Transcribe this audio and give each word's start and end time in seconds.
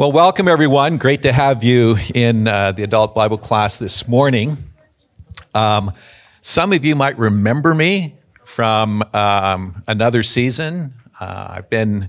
Well, 0.00 0.12
welcome 0.12 0.48
everyone. 0.48 0.96
Great 0.96 1.20
to 1.24 1.32
have 1.32 1.62
you 1.62 1.98
in 2.14 2.48
uh, 2.48 2.72
the 2.72 2.84
adult 2.84 3.14
Bible 3.14 3.36
class 3.36 3.78
this 3.78 4.08
morning. 4.08 4.56
Um, 5.54 5.92
some 6.40 6.72
of 6.72 6.86
you 6.86 6.96
might 6.96 7.18
remember 7.18 7.74
me 7.74 8.14
from 8.42 9.04
um, 9.12 9.82
another 9.86 10.22
season. 10.22 10.94
Uh, 11.20 11.48
I've 11.50 11.68
been 11.68 12.08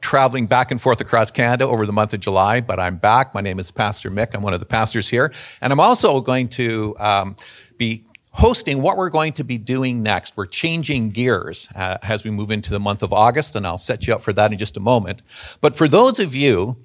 traveling 0.00 0.48
back 0.48 0.72
and 0.72 0.82
forth 0.82 1.00
across 1.00 1.30
Canada 1.30 1.66
over 1.66 1.86
the 1.86 1.92
month 1.92 2.14
of 2.14 2.18
July, 2.18 2.60
but 2.60 2.80
I'm 2.80 2.96
back. 2.96 3.32
My 3.32 3.42
name 3.42 3.60
is 3.60 3.70
Pastor 3.70 4.10
Mick. 4.10 4.34
I'm 4.34 4.42
one 4.42 4.52
of 4.52 4.58
the 4.58 4.66
pastors 4.66 5.08
here. 5.08 5.32
And 5.60 5.72
I'm 5.72 5.78
also 5.78 6.20
going 6.20 6.48
to 6.48 6.96
um, 6.98 7.36
be 7.78 8.06
hosting 8.32 8.82
what 8.82 8.96
we're 8.96 9.08
going 9.08 9.34
to 9.34 9.44
be 9.44 9.56
doing 9.56 10.02
next. 10.02 10.36
We're 10.36 10.46
changing 10.46 11.10
gears 11.10 11.68
uh, 11.76 11.98
as 12.02 12.24
we 12.24 12.32
move 12.32 12.50
into 12.50 12.72
the 12.72 12.80
month 12.80 13.04
of 13.04 13.12
August, 13.12 13.54
and 13.54 13.64
I'll 13.64 13.78
set 13.78 14.08
you 14.08 14.14
up 14.14 14.20
for 14.20 14.32
that 14.32 14.50
in 14.50 14.58
just 14.58 14.76
a 14.76 14.80
moment. 14.80 15.22
But 15.60 15.76
for 15.76 15.86
those 15.86 16.18
of 16.18 16.34
you 16.34 16.76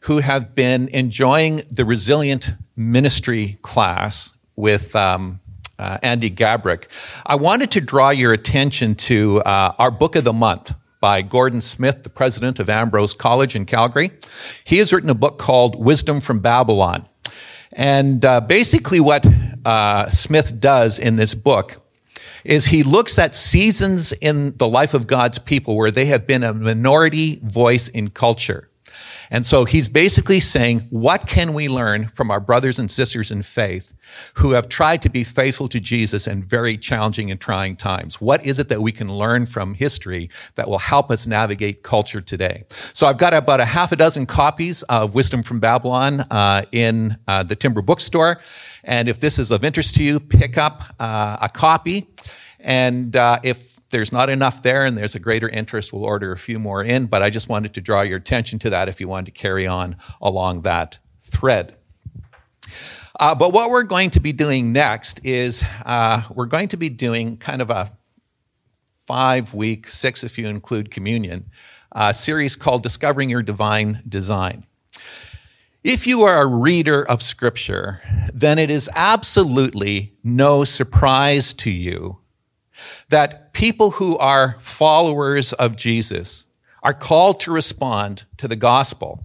who 0.00 0.18
have 0.18 0.54
been 0.54 0.88
enjoying 0.88 1.62
the 1.70 1.84
resilient 1.84 2.54
ministry 2.76 3.58
class 3.62 4.36
with 4.56 4.96
um, 4.96 5.40
uh, 5.78 5.98
Andy 6.02 6.30
Gabrick, 6.30 6.86
I 7.26 7.36
wanted 7.36 7.70
to 7.72 7.80
draw 7.80 8.10
your 8.10 8.32
attention 8.32 8.94
to 8.96 9.40
uh, 9.42 9.74
our 9.78 9.90
book 9.90 10.16
of 10.16 10.24
the 10.24 10.32
month 10.32 10.74
by 11.00 11.22
Gordon 11.22 11.62
Smith, 11.62 12.02
the 12.02 12.10
president 12.10 12.58
of 12.58 12.68
Ambrose 12.68 13.14
College 13.14 13.56
in 13.56 13.64
Calgary. 13.64 14.10
He 14.64 14.78
has 14.78 14.92
written 14.92 15.08
a 15.08 15.14
book 15.14 15.38
called 15.38 15.82
Wisdom 15.82 16.20
from 16.20 16.40
Babylon. 16.40 17.06
And 17.72 18.24
uh, 18.24 18.40
basically, 18.40 19.00
what 19.00 19.26
uh, 19.64 20.10
Smith 20.10 20.60
does 20.60 20.98
in 20.98 21.16
this 21.16 21.34
book 21.34 21.80
is 22.44 22.66
he 22.66 22.82
looks 22.82 23.18
at 23.18 23.36
seasons 23.36 24.12
in 24.12 24.56
the 24.56 24.68
life 24.68 24.94
of 24.94 25.06
God's 25.06 25.38
people 25.38 25.76
where 25.76 25.90
they 25.90 26.06
have 26.06 26.26
been 26.26 26.42
a 26.42 26.52
minority 26.52 27.40
voice 27.42 27.88
in 27.88 28.10
culture. 28.10 28.69
And 29.30 29.46
so 29.46 29.64
he's 29.64 29.88
basically 29.88 30.40
saying, 30.40 30.80
what 30.90 31.26
can 31.26 31.54
we 31.54 31.68
learn 31.68 32.08
from 32.08 32.30
our 32.30 32.40
brothers 32.40 32.78
and 32.78 32.90
sisters 32.90 33.30
in 33.30 33.42
faith 33.42 33.94
who 34.34 34.52
have 34.52 34.68
tried 34.68 35.02
to 35.02 35.08
be 35.08 35.22
faithful 35.22 35.68
to 35.68 35.78
Jesus 35.78 36.26
in 36.26 36.42
very 36.42 36.76
challenging 36.76 37.30
and 37.30 37.40
trying 37.40 37.76
times? 37.76 38.20
What 38.20 38.44
is 38.44 38.58
it 38.58 38.68
that 38.68 38.82
we 38.82 38.90
can 38.90 39.12
learn 39.12 39.46
from 39.46 39.74
history 39.74 40.30
that 40.56 40.68
will 40.68 40.78
help 40.78 41.10
us 41.10 41.26
navigate 41.26 41.84
culture 41.84 42.20
today? 42.20 42.64
So 42.92 43.06
I've 43.06 43.18
got 43.18 43.32
about 43.32 43.60
a 43.60 43.66
half 43.66 43.92
a 43.92 43.96
dozen 43.96 44.26
copies 44.26 44.82
of 44.84 45.14
Wisdom 45.14 45.42
from 45.42 45.60
Babylon 45.60 46.20
uh, 46.30 46.64
in 46.72 47.16
uh, 47.28 47.44
the 47.44 47.54
Timber 47.54 47.82
Bookstore. 47.82 48.40
And 48.82 49.08
if 49.08 49.20
this 49.20 49.38
is 49.38 49.50
of 49.50 49.62
interest 49.62 49.94
to 49.96 50.02
you, 50.02 50.18
pick 50.18 50.58
up 50.58 50.82
uh, 50.98 51.36
a 51.40 51.48
copy. 51.48 52.08
And 52.58 53.14
uh, 53.14 53.38
if 53.42 53.79
there's 53.90 54.12
not 54.12 54.30
enough 54.30 54.62
there 54.62 54.84
and 54.84 54.96
there's 54.96 55.14
a 55.14 55.20
greater 55.20 55.48
interest, 55.48 55.92
we'll 55.92 56.04
order 56.04 56.32
a 56.32 56.38
few 56.38 56.58
more 56.58 56.82
in. 56.82 57.06
But 57.06 57.22
I 57.22 57.30
just 57.30 57.48
wanted 57.48 57.74
to 57.74 57.80
draw 57.80 58.02
your 58.02 58.18
attention 58.18 58.58
to 58.60 58.70
that 58.70 58.88
if 58.88 59.00
you 59.00 59.08
wanted 59.08 59.26
to 59.26 59.32
carry 59.32 59.66
on 59.66 59.96
along 60.20 60.62
that 60.62 60.98
thread. 61.20 61.76
Uh, 63.18 63.34
but 63.34 63.52
what 63.52 63.70
we're 63.70 63.82
going 63.82 64.10
to 64.10 64.20
be 64.20 64.32
doing 64.32 64.72
next 64.72 65.24
is 65.24 65.62
uh, 65.84 66.22
we're 66.34 66.46
going 66.46 66.68
to 66.68 66.76
be 66.76 66.88
doing 66.88 67.36
kind 67.36 67.60
of 67.60 67.68
a 67.70 67.90
five 69.06 69.52
week, 69.52 69.88
six 69.88 70.24
if 70.24 70.38
you 70.38 70.48
include 70.48 70.90
communion, 70.90 71.50
uh, 71.92 72.12
series 72.12 72.56
called 72.56 72.82
Discovering 72.82 73.28
Your 73.28 73.42
Divine 73.42 74.02
Design. 74.08 74.64
If 75.82 76.06
you 76.06 76.22
are 76.22 76.42
a 76.42 76.46
reader 76.46 77.02
of 77.02 77.22
Scripture, 77.22 78.00
then 78.32 78.58
it 78.58 78.70
is 78.70 78.88
absolutely 78.94 80.14
no 80.22 80.64
surprise 80.64 81.52
to 81.54 81.70
you 81.70 82.19
that 83.08 83.52
people 83.52 83.92
who 83.92 84.16
are 84.18 84.56
followers 84.60 85.52
of 85.54 85.76
Jesus 85.76 86.46
are 86.82 86.94
called 86.94 87.40
to 87.40 87.52
respond 87.52 88.24
to 88.38 88.48
the 88.48 88.56
gospel 88.56 89.20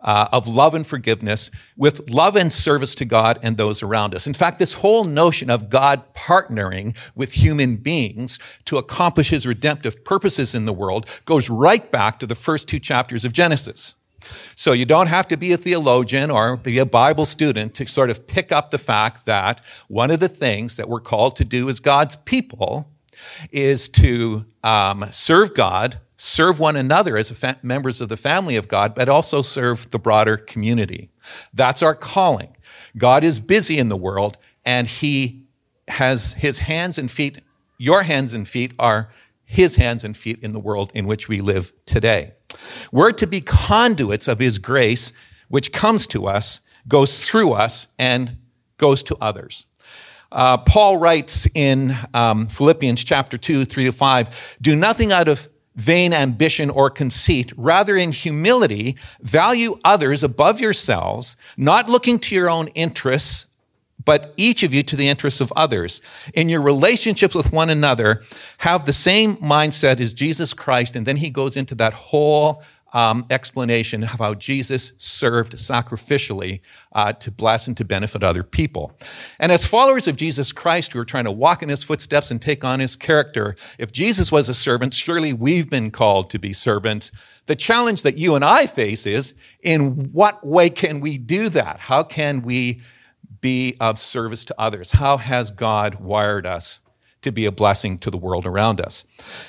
uh, 0.00 0.28
of 0.32 0.46
love 0.46 0.74
and 0.74 0.86
forgiveness 0.86 1.50
with 1.76 2.08
love 2.10 2.36
and 2.36 2.52
service 2.52 2.94
to 2.94 3.04
God 3.04 3.38
and 3.42 3.56
those 3.56 3.82
around 3.82 4.14
us. 4.14 4.26
In 4.26 4.34
fact, 4.34 4.58
this 4.58 4.74
whole 4.74 5.04
notion 5.04 5.50
of 5.50 5.68
God 5.68 6.02
partnering 6.14 6.96
with 7.14 7.32
human 7.32 7.76
beings 7.76 8.38
to 8.66 8.78
accomplish 8.78 9.30
his 9.30 9.46
redemptive 9.46 10.04
purposes 10.04 10.54
in 10.54 10.64
the 10.64 10.72
world 10.72 11.06
goes 11.24 11.50
right 11.50 11.90
back 11.90 12.18
to 12.20 12.26
the 12.26 12.34
first 12.34 12.68
two 12.68 12.78
chapters 12.78 13.24
of 13.24 13.32
Genesis. 13.32 13.96
So 14.54 14.72
you 14.72 14.86
don't 14.86 15.08
have 15.08 15.28
to 15.28 15.36
be 15.36 15.52
a 15.52 15.56
theologian 15.56 16.30
or 16.30 16.56
be 16.56 16.78
a 16.78 16.86
Bible 16.86 17.26
student 17.26 17.74
to 17.74 17.86
sort 17.86 18.10
of 18.10 18.26
pick 18.26 18.52
up 18.52 18.70
the 18.70 18.78
fact 18.78 19.26
that 19.26 19.60
one 19.88 20.10
of 20.10 20.20
the 20.20 20.28
things 20.28 20.76
that 20.76 20.88
we're 20.88 21.00
called 21.00 21.36
to 21.36 21.44
do 21.44 21.68
as 21.68 21.80
God's 21.80 22.16
people 22.16 22.90
is 23.50 23.88
to 23.90 24.44
um, 24.62 25.06
serve 25.10 25.54
God, 25.54 26.00
serve 26.16 26.58
one 26.58 26.76
another 26.76 27.16
as 27.16 27.30
fa- 27.30 27.58
members 27.62 28.00
of 28.00 28.08
the 28.08 28.16
family 28.16 28.56
of 28.56 28.68
God, 28.68 28.94
but 28.94 29.08
also 29.08 29.42
serve 29.42 29.90
the 29.90 29.98
broader 29.98 30.36
community. 30.36 31.10
That's 31.52 31.82
our 31.82 31.94
calling. 31.94 32.56
God 32.96 33.24
is 33.24 33.40
busy 33.40 33.78
in 33.78 33.88
the 33.88 33.96
world 33.96 34.38
and 34.64 34.86
he 34.88 35.46
has 35.88 36.34
his 36.34 36.60
hands 36.60 36.98
and 36.98 37.10
feet, 37.10 37.40
your 37.78 38.02
hands 38.02 38.34
and 38.34 38.46
feet 38.48 38.72
are 38.78 39.10
his 39.44 39.76
hands 39.76 40.02
and 40.02 40.16
feet 40.16 40.38
in 40.42 40.52
the 40.52 40.58
world 40.58 40.90
in 40.94 41.06
which 41.06 41.28
we 41.28 41.40
live 41.40 41.72
today. 41.86 42.32
We're 42.92 43.12
to 43.12 43.26
be 43.26 43.40
conduits 43.40 44.28
of 44.28 44.38
his 44.38 44.58
grace, 44.58 45.12
which 45.48 45.72
comes 45.72 46.06
to 46.08 46.26
us, 46.26 46.60
goes 46.88 47.26
through 47.26 47.52
us, 47.52 47.88
and 47.98 48.36
goes 48.78 49.02
to 49.04 49.16
others. 49.20 49.66
Uh, 50.30 50.58
Paul 50.58 50.98
writes 50.98 51.48
in 51.54 51.96
um, 52.12 52.48
Philippians 52.48 53.04
chapter 53.04 53.38
2, 53.38 53.64
3 53.64 53.84
to 53.84 53.92
5 53.92 54.58
Do 54.60 54.74
nothing 54.74 55.12
out 55.12 55.28
of 55.28 55.48
vain 55.76 56.12
ambition 56.12 56.70
or 56.70 56.90
conceit. 56.90 57.52
Rather, 57.56 57.96
in 57.96 58.12
humility, 58.12 58.96
value 59.20 59.78
others 59.84 60.24
above 60.24 60.60
yourselves, 60.60 61.36
not 61.56 61.88
looking 61.88 62.18
to 62.18 62.34
your 62.34 62.50
own 62.50 62.68
interests, 62.68 63.46
but 64.06 64.32
each 64.38 64.62
of 64.62 64.72
you 64.72 64.82
to 64.84 64.96
the 64.96 65.08
interests 65.08 65.42
of 65.42 65.52
others. 65.54 66.00
In 66.32 66.48
your 66.48 66.62
relationships 66.62 67.34
with 67.34 67.52
one 67.52 67.68
another, 67.68 68.22
have 68.58 68.86
the 68.86 68.94
same 68.94 69.36
mindset 69.36 70.00
as 70.00 70.14
Jesus 70.14 70.54
Christ. 70.54 70.96
And 70.96 71.04
then 71.06 71.18
he 71.18 71.28
goes 71.28 71.58
into 71.58 71.74
that 71.74 71.92
whole 71.92 72.62
um, 72.92 73.26
explanation 73.28 74.04
of 74.04 74.10
how 74.10 74.32
Jesus 74.32 74.92
served 74.96 75.52
sacrificially 75.56 76.60
uh, 76.92 77.12
to 77.14 77.30
bless 77.30 77.66
and 77.66 77.76
to 77.76 77.84
benefit 77.84 78.22
other 78.22 78.42
people. 78.42 78.96
And 79.38 79.52
as 79.52 79.66
followers 79.66 80.08
of 80.08 80.16
Jesus 80.16 80.52
Christ 80.52 80.92
who 80.92 81.00
are 81.00 81.04
trying 81.04 81.24
to 81.24 81.32
walk 81.32 81.62
in 81.62 81.68
his 81.68 81.84
footsteps 81.84 82.30
and 82.30 82.40
take 82.40 82.64
on 82.64 82.80
his 82.80 82.96
character, 82.96 83.54
if 83.78 83.92
Jesus 83.92 84.32
was 84.32 84.48
a 84.48 84.54
servant, 84.54 84.94
surely 84.94 85.34
we've 85.34 85.68
been 85.68 85.90
called 85.90 86.30
to 86.30 86.38
be 86.38 86.54
servants. 86.54 87.12
The 87.46 87.56
challenge 87.56 88.00
that 88.02 88.16
you 88.16 88.34
and 88.34 88.44
I 88.44 88.66
face 88.66 89.04
is 89.04 89.34
in 89.62 90.10
what 90.12 90.46
way 90.46 90.70
can 90.70 91.00
we 91.00 91.18
do 91.18 91.48
that? 91.50 91.80
How 91.80 92.02
can 92.02 92.40
we 92.40 92.80
be 93.46 93.76
of 93.78 93.96
service 93.96 94.44
to 94.44 94.54
others? 94.58 94.90
How 94.90 95.18
has 95.18 95.52
God 95.52 96.00
wired 96.00 96.46
us 96.46 96.80
to 97.22 97.30
be 97.30 97.46
a 97.46 97.52
blessing 97.52 97.96
to 97.98 98.10
the 98.10 98.16
world 98.18 98.44
around 98.44 98.80
us? 98.80 99.04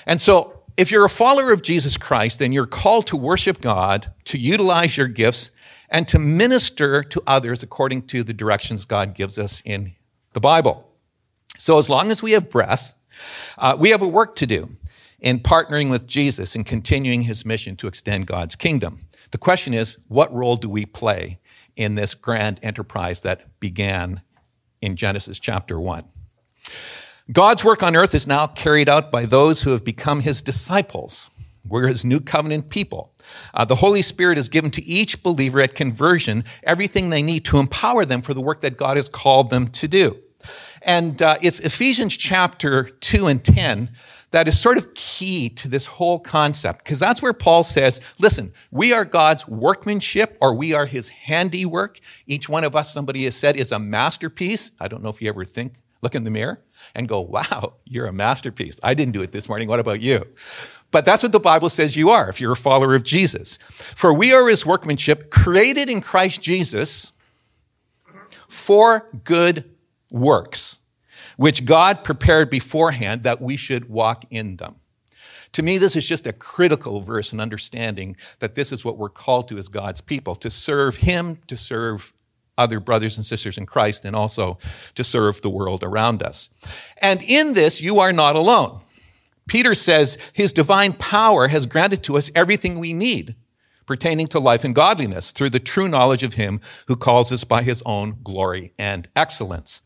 And 0.05 0.21
so 0.21 0.61
if 0.77 0.91
you're 0.91 1.03
a 1.03 1.09
follower 1.09 1.51
of 1.51 1.63
Jesus 1.63 1.97
Christ, 1.97 2.37
then 2.37 2.51
you're 2.51 2.67
called 2.67 3.07
to 3.07 3.17
worship 3.17 3.59
God, 3.59 4.13
to 4.25 4.37
utilize 4.37 4.97
your 4.97 5.07
gifts, 5.07 5.49
and 5.89 6.07
to 6.09 6.19
minister 6.19 7.01
to 7.01 7.23
others 7.25 7.63
according 7.63 8.03
to 8.03 8.23
the 8.23 8.35
directions 8.35 8.85
God 8.85 9.15
gives 9.15 9.39
us 9.39 9.63
in 9.65 9.95
the 10.33 10.39
Bible. 10.39 10.93
So 11.57 11.79
as 11.79 11.89
long 11.89 12.11
as 12.11 12.21
we 12.21 12.33
have 12.33 12.51
breath, 12.51 12.93
uh, 13.57 13.75
we 13.79 13.89
have 13.89 14.03
a 14.03 14.07
work 14.07 14.35
to 14.35 14.45
do 14.45 14.77
in 15.19 15.39
partnering 15.39 15.89
with 15.89 16.05
Jesus 16.05 16.55
and 16.55 16.67
continuing 16.67 17.23
his 17.23 17.47
mission 17.47 17.75
to 17.77 17.87
extend 17.87 18.27
God's 18.27 18.55
kingdom. 18.55 19.07
The 19.31 19.39
question 19.39 19.73
is, 19.73 19.97
what 20.07 20.31
role 20.31 20.55
do 20.55 20.69
we 20.69 20.85
play 20.85 21.39
in 21.77 21.95
this 21.95 22.13
grand 22.13 22.59
enterprise 22.61 23.21
that 23.21 23.59
began 23.61 24.21
in 24.81 24.97
Genesis 24.97 25.39
chapter 25.39 25.79
1? 25.79 26.03
God's 27.31 27.63
work 27.63 27.83
on 27.83 27.95
earth 27.95 28.13
is 28.13 28.27
now 28.27 28.47
carried 28.47 28.89
out 28.89 29.11
by 29.11 29.25
those 29.25 29.63
who 29.63 29.71
have 29.71 29.85
become 29.85 30.21
his 30.21 30.41
disciples. 30.41 31.29
We're 31.67 31.87
his 31.87 32.05
new 32.05 32.19
covenant 32.19 32.69
people. 32.69 33.13
Uh, 33.53 33.65
the 33.65 33.75
Holy 33.75 34.01
Spirit 34.01 34.37
is 34.37 34.49
given 34.49 34.71
to 34.71 34.83
each 34.83 35.21
believer 35.21 35.59
at 35.59 35.75
conversion 35.75 36.45
everything 36.63 37.09
they 37.09 37.21
need 37.21 37.45
to 37.45 37.59
empower 37.59 38.05
them 38.05 38.21
for 38.21 38.33
the 38.33 38.41
work 38.41 38.61
that 38.61 38.77
God 38.77 38.95
has 38.95 39.09
called 39.09 39.49
them 39.49 39.67
to 39.69 39.87
do. 39.87 40.17
And 40.81 41.21
uh, 41.21 41.35
it's 41.41 41.59
Ephesians 41.59 42.15
chapter 42.15 42.85
2 42.85 43.27
and 43.27 43.43
10 43.43 43.89
that 44.31 44.47
is 44.47 44.59
sort 44.59 44.77
of 44.77 44.93
key 44.93 45.49
to 45.49 45.69
this 45.69 45.85
whole 45.85 46.19
concept, 46.19 46.83
because 46.83 46.99
that's 46.99 47.21
where 47.21 47.33
Paul 47.33 47.63
says, 47.63 48.01
listen, 48.19 48.51
we 48.71 48.91
are 48.91 49.05
God's 49.05 49.47
workmanship 49.47 50.37
or 50.41 50.53
we 50.53 50.73
are 50.73 50.85
his 50.85 51.09
handiwork. 51.09 51.99
Each 52.25 52.49
one 52.49 52.63
of 52.63 52.75
us, 52.75 52.93
somebody 52.93 53.23
has 53.23 53.35
said, 53.35 53.55
is 53.55 53.71
a 53.71 53.79
masterpiece. 53.79 54.71
I 54.79 54.89
don't 54.89 55.01
know 55.01 55.09
if 55.09 55.21
you 55.21 55.29
ever 55.29 55.45
think, 55.45 55.75
look 56.01 56.13
in 56.13 56.25
the 56.25 56.29
mirror 56.29 56.61
and 56.93 57.07
go, 57.07 57.21
wow, 57.21 57.75
you're 57.85 58.07
a 58.07 58.13
masterpiece. 58.13 58.79
I 58.83 58.93
didn't 58.93 59.13
do 59.13 59.21
it 59.21 59.31
this 59.31 59.47
morning. 59.47 59.67
What 59.67 59.79
about 59.79 60.01
you? 60.01 60.25
But 60.91 61.05
that's 61.05 61.23
what 61.23 61.31
the 61.31 61.39
Bible 61.39 61.69
says 61.69 61.95
you 61.95 62.09
are 62.09 62.29
if 62.29 62.39
you're 62.39 62.53
a 62.53 62.57
follower 62.57 62.95
of 62.95 63.03
Jesus. 63.03 63.57
For 63.57 64.13
we 64.13 64.33
are 64.33 64.47
his 64.47 64.65
workmanship, 64.65 65.29
created 65.31 65.89
in 65.89 66.01
Christ 66.01 66.41
Jesus 66.41 67.13
for 68.47 69.07
good 69.23 69.69
works, 70.09 70.79
which 71.37 71.65
God 71.65 72.03
prepared 72.03 72.49
beforehand 72.49 73.23
that 73.23 73.41
we 73.41 73.55
should 73.55 73.89
walk 73.89 74.25
in 74.29 74.57
them. 74.57 74.75
To 75.53 75.63
me, 75.63 75.77
this 75.77 75.95
is 75.95 76.07
just 76.07 76.27
a 76.27 76.33
critical 76.33 77.01
verse 77.01 77.31
in 77.31 77.39
understanding 77.39 78.17
that 78.39 78.55
this 78.55 78.71
is 78.71 78.83
what 78.83 78.97
we're 78.97 79.09
called 79.09 79.47
to 79.47 79.57
as 79.57 79.69
God's 79.69 80.01
people 80.01 80.35
to 80.35 80.49
serve 80.49 80.97
Him, 80.97 81.37
to 81.47 81.55
serve 81.55 82.13
other 82.57 82.79
brothers 82.79 83.17
and 83.17 83.25
sisters 83.25 83.57
in 83.57 83.65
Christ, 83.65 84.03
and 84.03 84.15
also 84.15 84.57
to 84.95 85.03
serve 85.03 85.41
the 85.41 85.49
world 85.49 85.83
around 85.83 86.21
us. 86.21 86.49
And 87.01 87.21
in 87.23 87.53
this, 87.53 87.81
you 87.81 87.99
are 87.99 88.11
not 88.11 88.35
alone. 88.35 88.81
Peter 89.47 89.73
says 89.73 90.17
his 90.33 90.51
divine 90.51 90.93
power 90.93 91.47
has 91.47 91.65
granted 91.65 92.03
to 92.03 92.17
us 92.17 92.29
everything 92.35 92.79
we 92.79 92.93
need 92.93 93.35
pertaining 93.85 94.27
to 94.27 94.39
life 94.39 94.63
and 94.63 94.75
godliness 94.75 95.31
through 95.31 95.49
the 95.49 95.59
true 95.59 95.87
knowledge 95.87 96.21
of 96.21 96.33
him 96.33 96.59
who 96.87 96.95
calls 96.95 97.31
us 97.31 97.45
by 97.45 97.63
his 97.63 97.81
own 97.85 98.17
glory 98.21 98.73
and 98.77 99.07
excellence. 99.15 99.81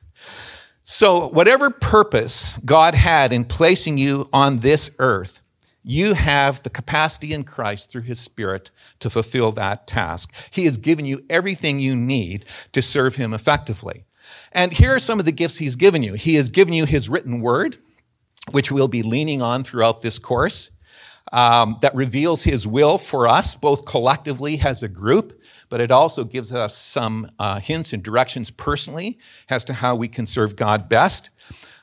So, 0.84 1.28
whatever 1.28 1.70
purpose 1.70 2.58
God 2.58 2.96
had 2.96 3.32
in 3.32 3.46
placing 3.46 3.98
you 3.98 4.30
on 4.34 4.60
this 4.60 4.96
earth, 5.00 5.42
you 5.84 6.14
have 6.14 6.62
the 6.64 6.70
capacity 6.70 7.34
in 7.34 7.44
Christ 7.44 7.92
through 7.92 8.04
his 8.04 8.20
Spirit 8.20 8.72
to 9.00 9.10
fulfill 9.10 9.52
that 9.54 9.88
task. 9.88 10.34
He 10.52 10.66
has 10.66 10.78
given 10.78 11.06
you 11.06 11.24
everything 11.30 11.80
you 11.80 11.96
need 11.96 12.46
to 12.72 12.82
serve 12.82 13.16
him 13.16 13.34
effectively. 13.34 14.06
And 14.52 14.74
here 14.74 14.92
are 14.96 15.00
some 15.00 15.20
of 15.20 15.26
the 15.26 15.32
gifts 15.32 15.58
he's 15.58 15.76
given 15.76 16.04
you. 16.04 16.14
He 16.14 16.36
has 16.36 16.50
given 16.50 16.74
you 16.74 16.86
his 16.86 17.10
written 17.10 17.42
word, 17.42 17.78
which 18.52 18.72
we'll 18.72 18.88
be 18.88 19.04
leaning 19.04 19.42
on 19.42 19.64
throughout 19.64 20.02
this 20.02 20.20
course 20.20 20.72
um, 21.32 21.78
that 21.82 21.96
reveals 21.96 22.44
his 22.44 22.68
will 22.68 22.98
for 22.98 23.28
us, 23.28 23.56
both 23.56 23.86
collectively 23.86 24.60
as 24.62 24.84
a 24.84 24.88
group, 24.88 25.40
but 25.72 25.80
it 25.80 25.90
also 25.90 26.26
gives 26.26 26.54
us 26.54 26.78
some 26.78 27.32
uh, 27.40 27.58
hints 27.62 27.94
and 27.94 28.04
directions 28.04 28.52
personally 28.52 29.18
as 29.50 29.64
to 29.64 29.74
how 29.74 29.96
we 29.96 30.10
can 30.10 30.28
serve 30.28 30.58
God 30.58 30.90
best. 30.90 31.30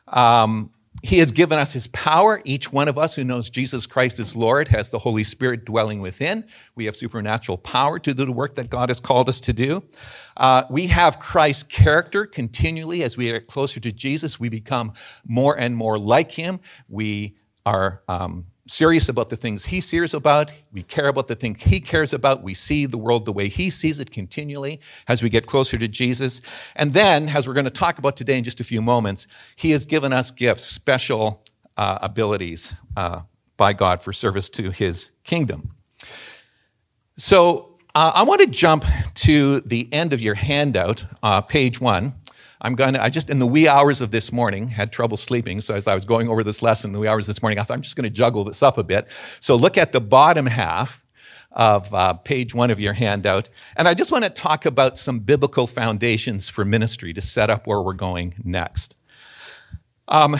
Um, 0.06 0.70
he 1.02 1.20
has 1.20 1.32
given 1.32 1.58
us 1.58 1.72
his 1.72 1.86
power. 1.86 2.42
Each 2.44 2.70
one 2.70 2.86
of 2.86 2.98
us 2.98 3.16
who 3.16 3.24
knows 3.24 3.48
Jesus 3.48 3.86
Christ 3.86 4.18
as 4.18 4.36
Lord 4.36 4.68
has 4.68 4.90
the 4.90 4.98
Holy 4.98 5.24
Spirit 5.24 5.64
dwelling 5.64 6.00
within. 6.02 6.44
We 6.74 6.84
have 6.84 6.96
supernatural 6.96 7.56
power 7.56 7.98
to 7.98 8.12
do 8.12 8.26
the 8.26 8.32
work 8.32 8.56
that 8.56 8.68
God 8.68 8.90
has 8.90 9.00
called 9.00 9.26
us 9.26 9.40
to 9.42 9.54
do. 9.54 9.82
Uh, 10.36 10.64
we 10.68 10.88
have 10.88 11.18
Christ's 11.18 11.62
character 11.62 12.26
continually. 12.26 13.02
As 13.02 13.16
we 13.16 13.24
get 13.26 13.46
closer 13.46 13.80
to 13.80 13.90
Jesus, 13.90 14.38
we 14.38 14.50
become 14.50 14.92
more 15.26 15.58
and 15.58 15.74
more 15.74 15.98
like 15.98 16.32
him. 16.32 16.60
We 16.90 17.38
are 17.64 18.02
um, 18.06 18.47
serious 18.68 19.08
about 19.08 19.30
the 19.30 19.36
things 19.36 19.66
he 19.66 19.80
cares 19.80 20.14
about. 20.14 20.52
We 20.72 20.82
care 20.82 21.08
about 21.08 21.26
the 21.26 21.34
things 21.34 21.62
he 21.64 21.80
cares 21.80 22.12
about. 22.12 22.42
We 22.42 22.54
see 22.54 22.86
the 22.86 22.98
world 22.98 23.24
the 23.24 23.32
way 23.32 23.48
he 23.48 23.70
sees 23.70 23.98
it 23.98 24.10
continually 24.10 24.80
as 25.08 25.22
we 25.22 25.30
get 25.30 25.46
closer 25.46 25.78
to 25.78 25.88
Jesus. 25.88 26.40
And 26.76 26.92
then, 26.92 27.30
as 27.30 27.48
we're 27.48 27.54
going 27.54 27.64
to 27.64 27.70
talk 27.70 27.98
about 27.98 28.16
today 28.16 28.38
in 28.38 28.44
just 28.44 28.60
a 28.60 28.64
few 28.64 28.80
moments, 28.80 29.26
he 29.56 29.72
has 29.72 29.84
given 29.84 30.12
us 30.12 30.30
gifts, 30.30 30.64
special 30.64 31.42
uh, 31.76 31.98
abilities 32.02 32.74
uh, 32.96 33.22
by 33.56 33.72
God 33.72 34.02
for 34.02 34.12
service 34.12 34.48
to 34.50 34.70
his 34.70 35.10
kingdom. 35.24 35.70
So 37.16 37.78
uh, 37.94 38.12
I 38.14 38.22
want 38.22 38.40
to 38.42 38.46
jump 38.46 38.84
to 39.14 39.60
the 39.62 39.88
end 39.92 40.12
of 40.12 40.20
your 40.20 40.34
handout, 40.34 41.06
uh, 41.22 41.40
page 41.40 41.80
one. 41.80 42.14
I'm 42.60 42.74
going 42.74 42.94
to, 42.94 43.02
I 43.02 43.08
just, 43.08 43.30
in 43.30 43.38
the 43.38 43.46
wee 43.46 43.68
hours 43.68 44.00
of 44.00 44.10
this 44.10 44.32
morning, 44.32 44.68
had 44.68 44.92
trouble 44.92 45.16
sleeping. 45.16 45.60
So 45.60 45.74
as 45.74 45.86
I 45.86 45.94
was 45.94 46.04
going 46.04 46.28
over 46.28 46.42
this 46.42 46.62
lesson 46.62 46.88
in 46.88 46.92
the 46.92 46.98
wee 46.98 47.08
hours 47.08 47.26
this 47.26 47.40
morning, 47.40 47.58
I 47.58 47.62
thought 47.62 47.74
I'm 47.74 47.82
just 47.82 47.96
going 47.96 48.04
to 48.04 48.10
juggle 48.10 48.44
this 48.44 48.62
up 48.62 48.78
a 48.78 48.84
bit. 48.84 49.06
So 49.40 49.54
look 49.54 49.78
at 49.78 49.92
the 49.92 50.00
bottom 50.00 50.46
half 50.46 51.04
of 51.52 51.92
uh, 51.94 52.14
page 52.14 52.54
one 52.54 52.70
of 52.70 52.78
your 52.80 52.92
handout. 52.92 53.48
And 53.76 53.88
I 53.88 53.94
just 53.94 54.12
want 54.12 54.24
to 54.24 54.30
talk 54.30 54.66
about 54.66 54.98
some 54.98 55.20
biblical 55.20 55.66
foundations 55.66 56.48
for 56.48 56.64
ministry 56.64 57.12
to 57.12 57.20
set 57.20 57.50
up 57.50 57.66
where 57.66 57.80
we're 57.80 57.94
going 57.94 58.34
next. 58.44 58.96
Um, 60.08 60.36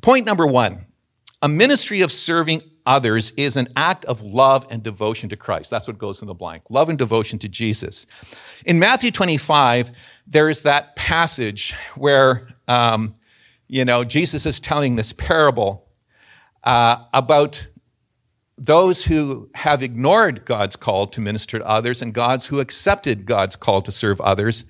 point 0.00 0.26
number 0.26 0.46
one 0.46 0.86
a 1.42 1.48
ministry 1.48 2.02
of 2.02 2.12
serving 2.12 2.62
others 2.86 3.32
is 3.36 3.56
an 3.56 3.68
act 3.76 4.04
of 4.04 4.22
love 4.22 4.66
and 4.70 4.82
devotion 4.82 5.28
to 5.28 5.36
Christ. 5.36 5.70
That's 5.70 5.86
what 5.86 5.98
goes 5.98 6.22
in 6.22 6.26
the 6.26 6.34
blank 6.34 6.64
love 6.70 6.88
and 6.88 6.98
devotion 6.98 7.38
to 7.40 7.48
Jesus. 7.48 8.06
In 8.66 8.78
Matthew 8.78 9.10
25, 9.10 9.90
there's 10.26 10.62
that 10.62 10.96
passage 10.96 11.74
where, 11.94 12.48
um, 12.68 13.14
you 13.68 13.84
know, 13.84 14.04
Jesus 14.04 14.46
is 14.46 14.60
telling 14.60 14.96
this 14.96 15.12
parable 15.12 15.88
uh, 16.64 17.04
about 17.12 17.68
those 18.56 19.06
who 19.06 19.48
have 19.54 19.82
ignored 19.82 20.44
God's 20.44 20.76
call 20.76 21.06
to 21.08 21.20
minister 21.20 21.58
to 21.58 21.66
others 21.66 22.02
and 22.02 22.12
God's 22.12 22.46
who 22.46 22.60
accepted 22.60 23.24
God's 23.24 23.56
call 23.56 23.80
to 23.80 23.90
serve 23.90 24.20
others. 24.20 24.66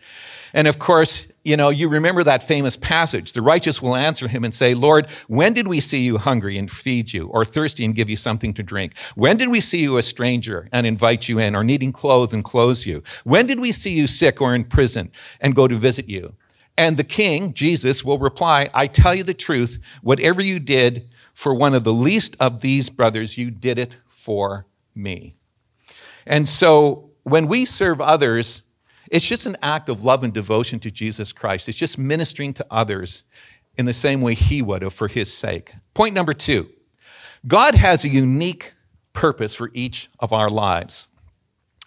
And 0.55 0.69
of 0.69 0.79
course, 0.79 1.30
you 1.43 1.57
know, 1.57 1.71
you 1.71 1.89
remember 1.89 2.23
that 2.25 2.43
famous 2.43 2.77
passage. 2.77 3.33
The 3.33 3.43
righteous 3.43 3.81
will 3.81 3.97
answer 3.97 4.29
him 4.29 4.45
and 4.45 4.55
say, 4.55 4.75
Lord, 4.75 5.07
when 5.27 5.53
did 5.53 5.67
we 5.67 5.81
see 5.81 6.01
you 6.01 6.19
hungry 6.19 6.59
and 6.59 6.71
feed 6.71 7.13
you, 7.13 7.29
or 7.29 7.45
thirsty 7.45 7.85
and 7.85 7.95
give 7.95 8.11
you 8.11 8.17
something 8.17 8.53
to 8.55 8.63
drink? 8.63 8.97
When 9.15 9.37
did 9.37 9.49
we 9.49 9.61
see 9.61 9.81
you 9.81 9.97
a 9.97 10.03
stranger 10.03 10.69
and 10.71 10.87
invite 10.87 11.29
you 11.29 11.39
in, 11.39 11.57
or 11.57 11.65
needing 11.65 11.93
clothes 11.93 12.35
and 12.35 12.45
clothe 12.45 12.85
you? 12.85 13.03
When 13.25 13.47
did 13.47 13.59
we 13.59 13.73
see 13.73 13.93
you 13.93 14.07
sick 14.07 14.41
or 14.41 14.55
in 14.55 14.65
prison 14.65 15.11
and 15.41 15.55
go 15.55 15.67
to 15.67 15.77
visit 15.77 16.09
you? 16.09 16.35
And 16.77 16.97
the 16.97 17.05
king, 17.05 17.53
Jesus, 17.55 18.05
will 18.05 18.19
reply, 18.19 18.69
I 18.73 18.87
tell 18.87 19.15
you 19.15 19.23
the 19.23 19.35
truth, 19.35 19.79
whatever 20.03 20.41
you 20.41 20.59
did 20.59 21.09
for 21.35 21.55
one 21.55 21.75
of 21.75 21.85
the 21.85 21.93
least 21.93 22.37
of 22.39 22.61
these 22.61 22.91
brothers, 22.91 23.39
you 23.39 23.51
did 23.51 23.79
it 23.79 23.97
for 24.07 24.67
me. 24.95 25.37
And 26.27 26.49
so 26.49 27.11
when 27.23 27.49
we 27.49 27.65
serve 27.65 28.01
others, 28.01 28.63
it's 29.11 29.29
just 29.29 29.47
an 29.47 29.57
act 29.61 29.89
of 29.89 30.05
love 30.05 30.23
and 30.23 30.33
devotion 30.33 30.79
to 30.81 30.91
Jesus 30.91 31.33
Christ. 31.33 31.69
It's 31.69 31.77
just 31.77 31.99
ministering 31.99 32.55
to 32.55 32.67
others 32.71 33.25
in 33.77 33.85
the 33.87 33.93
same 33.93 34.21
way 34.21 34.35
he 34.35 34.63
would 34.63 34.83
have 34.83 34.93
for 34.93 35.09
his 35.09 35.33
sake. 35.33 35.73
Point 35.95 36.15
number 36.15 36.33
two 36.33 36.71
God 37.47 37.75
has 37.75 38.05
a 38.05 38.09
unique 38.09 38.75
purpose 39.13 39.55
for 39.55 39.71
each 39.75 40.09
of 40.19 40.33
our 40.33 40.51
lives. 40.51 41.09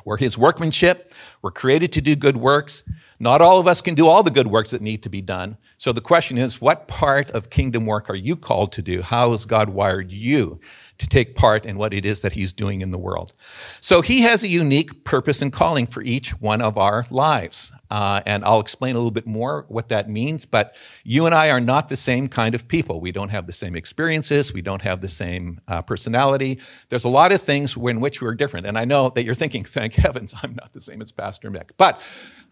We're 0.05 0.17
his 0.17 0.37
workmanship. 0.37 1.13
We're 1.41 1.51
created 1.51 1.93
to 1.93 2.01
do 2.01 2.15
good 2.15 2.35
works. 2.35 2.83
Not 3.19 3.41
all 3.41 3.59
of 3.59 3.67
us 3.67 3.81
can 3.81 3.95
do 3.95 4.07
all 4.07 4.21
the 4.21 4.31
good 4.31 4.47
works 4.47 4.71
that 4.71 4.81
need 4.81 5.01
to 5.03 5.09
be 5.09 5.21
done. 5.21 5.57
So 5.77 5.93
the 5.93 6.01
question 6.01 6.37
is, 6.37 6.59
what 6.59 6.89
part 6.89 7.31
of 7.31 7.49
kingdom 7.49 7.85
work 7.85 8.09
are 8.09 8.15
you 8.15 8.35
called 8.35 8.73
to 8.73 8.81
do? 8.81 9.01
How 9.01 9.31
has 9.31 9.45
God 9.45 9.69
wired 9.69 10.11
you 10.11 10.59
to 11.03 11.09
take 11.09 11.35
part 11.35 11.65
in 11.65 11.77
what 11.77 11.93
it 11.93 12.05
is 12.05 12.21
that 12.21 12.33
he's 12.33 12.53
doing 12.53 12.81
in 12.81 12.91
the 12.91 12.97
world. 12.97 13.33
So 13.81 14.01
he 14.01 14.21
has 14.21 14.41
a 14.43 14.47
unique 14.47 15.03
purpose 15.03 15.41
and 15.41 15.51
calling 15.51 15.85
for 15.85 16.01
each 16.01 16.31
one 16.39 16.61
of 16.61 16.77
our 16.77 17.05
lives. 17.09 17.73
Uh, 17.91 18.21
and 18.25 18.43
I'll 18.45 18.61
explain 18.61 18.95
a 18.95 18.99
little 18.99 19.11
bit 19.11 19.27
more 19.27 19.65
what 19.67 19.89
that 19.89 20.09
means. 20.09 20.45
But 20.45 20.77
you 21.03 21.25
and 21.25 21.35
I 21.35 21.49
are 21.49 21.59
not 21.59 21.89
the 21.89 21.97
same 21.97 22.29
kind 22.29 22.55
of 22.55 22.67
people. 22.69 23.01
We 23.01 23.11
don't 23.11 23.29
have 23.29 23.47
the 23.47 23.53
same 23.53 23.75
experiences. 23.75 24.53
We 24.53 24.61
don't 24.61 24.81
have 24.81 25.01
the 25.01 25.09
same 25.09 25.59
uh, 25.67 25.81
personality. 25.81 26.59
There's 26.87 27.03
a 27.03 27.09
lot 27.09 27.33
of 27.33 27.41
things 27.41 27.75
in 27.75 27.99
which 27.99 28.21
we're 28.21 28.33
different. 28.33 28.65
And 28.65 28.77
I 28.77 28.85
know 28.85 29.09
that 29.09 29.25
you're 29.25 29.35
thinking, 29.35 29.65
thank 29.65 29.95
heavens, 29.95 30.33
I'm 30.41 30.55
not 30.55 30.71
the 30.71 30.79
same 30.79 31.01
as 31.01 31.11
Pastor 31.11 31.51
Mick. 31.51 31.71
But 31.77 32.01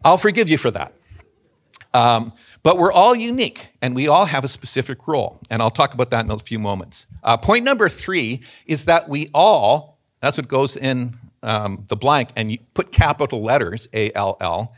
I'll 0.03 0.18
forgive 0.18 0.50
you 0.50 0.58
for 0.58 0.72
that. 0.72 0.93
Um, 1.93 2.34
but 2.63 2.77
we're 2.77 2.91
all 2.91 3.15
unique 3.15 3.74
and 3.82 3.96
we 3.96 4.08
all 4.08 4.25
have 4.25 4.44
a 4.44 4.48
specific 4.48 5.08
role. 5.08 5.39
And 5.50 5.62
I'll 5.62 5.72
talk 5.72 5.94
about 5.94 6.10
that 6.12 6.25
in 6.25 6.32
a 6.32 6.38
few 6.38 6.60
moments. 6.60 7.08
Uh, 7.24 7.38
point 7.38 7.63
number 7.63 7.89
three 7.89 8.41
is 8.65 8.86
that 8.86 9.10
we 9.10 9.30
all, 9.34 10.00
that's 10.22 10.38
what 10.38 10.48
goes 10.48 10.77
in 10.77 11.18
um, 11.44 11.84
the 11.89 11.96
blank, 11.96 12.30
and 12.36 12.51
you 12.51 12.60
put 12.74 12.91
capital 12.91 13.41
letters, 13.41 13.88
A 13.94 14.12
L 14.13 14.38
L, 14.39 14.75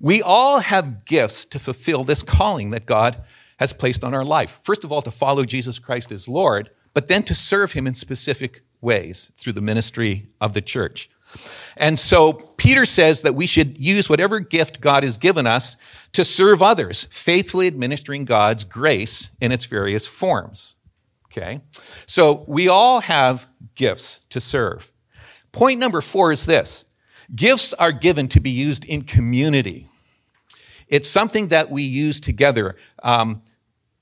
we 0.00 0.20
all 0.22 0.58
have 0.58 1.04
gifts 1.04 1.44
to 1.46 1.58
fulfill 1.58 2.04
this 2.04 2.22
calling 2.22 2.70
that 2.70 2.84
God 2.84 3.22
has 3.58 3.72
placed 3.72 4.02
on 4.02 4.14
our 4.14 4.24
life. 4.24 4.58
First 4.62 4.84
of 4.84 4.90
all, 4.90 5.02
to 5.02 5.10
follow 5.10 5.44
Jesus 5.44 5.78
Christ 5.78 6.10
as 6.10 6.28
Lord, 6.28 6.70
but 6.94 7.06
then 7.06 7.22
to 7.24 7.34
serve 7.34 7.72
him 7.72 7.86
in 7.86 7.94
specific 7.94 8.62
ways 8.80 9.30
through 9.36 9.52
the 9.52 9.60
ministry 9.60 10.26
of 10.40 10.54
the 10.54 10.62
church. 10.62 11.08
And 11.76 11.98
so 11.98 12.32
Peter 12.56 12.84
says 12.84 13.22
that 13.22 13.34
we 13.34 13.46
should 13.46 13.78
use 13.78 14.08
whatever 14.08 14.40
gift 14.40 14.80
God 14.80 15.02
has 15.02 15.16
given 15.16 15.46
us 15.46 15.76
to 16.12 16.24
serve 16.24 16.62
others, 16.62 17.04
faithfully 17.04 17.66
administering 17.66 18.24
God's 18.24 18.64
grace 18.64 19.30
in 19.40 19.52
its 19.52 19.66
various 19.66 20.06
forms. 20.06 20.76
Okay? 21.26 21.60
So 22.06 22.44
we 22.46 22.68
all 22.68 23.00
have 23.00 23.46
gifts 23.74 24.20
to 24.30 24.40
serve. 24.40 24.92
Point 25.52 25.78
number 25.78 26.00
four 26.00 26.32
is 26.32 26.46
this 26.46 26.84
gifts 27.34 27.72
are 27.74 27.92
given 27.92 28.28
to 28.28 28.40
be 28.40 28.50
used 28.50 28.84
in 28.84 29.02
community. 29.02 29.86
It's 30.88 31.08
something 31.08 31.48
that 31.48 31.70
we 31.70 31.82
use 31.82 32.20
together. 32.20 32.76
Um, 33.02 33.42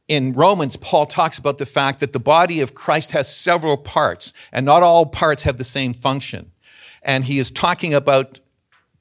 in 0.08 0.32
Romans, 0.32 0.76
Paul 0.76 1.04
talks 1.04 1.36
about 1.36 1.58
the 1.58 1.66
fact 1.66 2.00
that 2.00 2.14
the 2.14 2.18
body 2.18 2.62
of 2.62 2.74
Christ 2.74 3.10
has 3.10 3.34
several 3.34 3.76
parts, 3.76 4.32
and 4.50 4.64
not 4.64 4.82
all 4.82 5.04
parts 5.04 5.42
have 5.42 5.58
the 5.58 5.64
same 5.64 5.92
function. 5.92 6.50
And 7.02 7.24
he 7.24 7.38
is 7.38 7.50
talking 7.50 7.94
about 7.94 8.40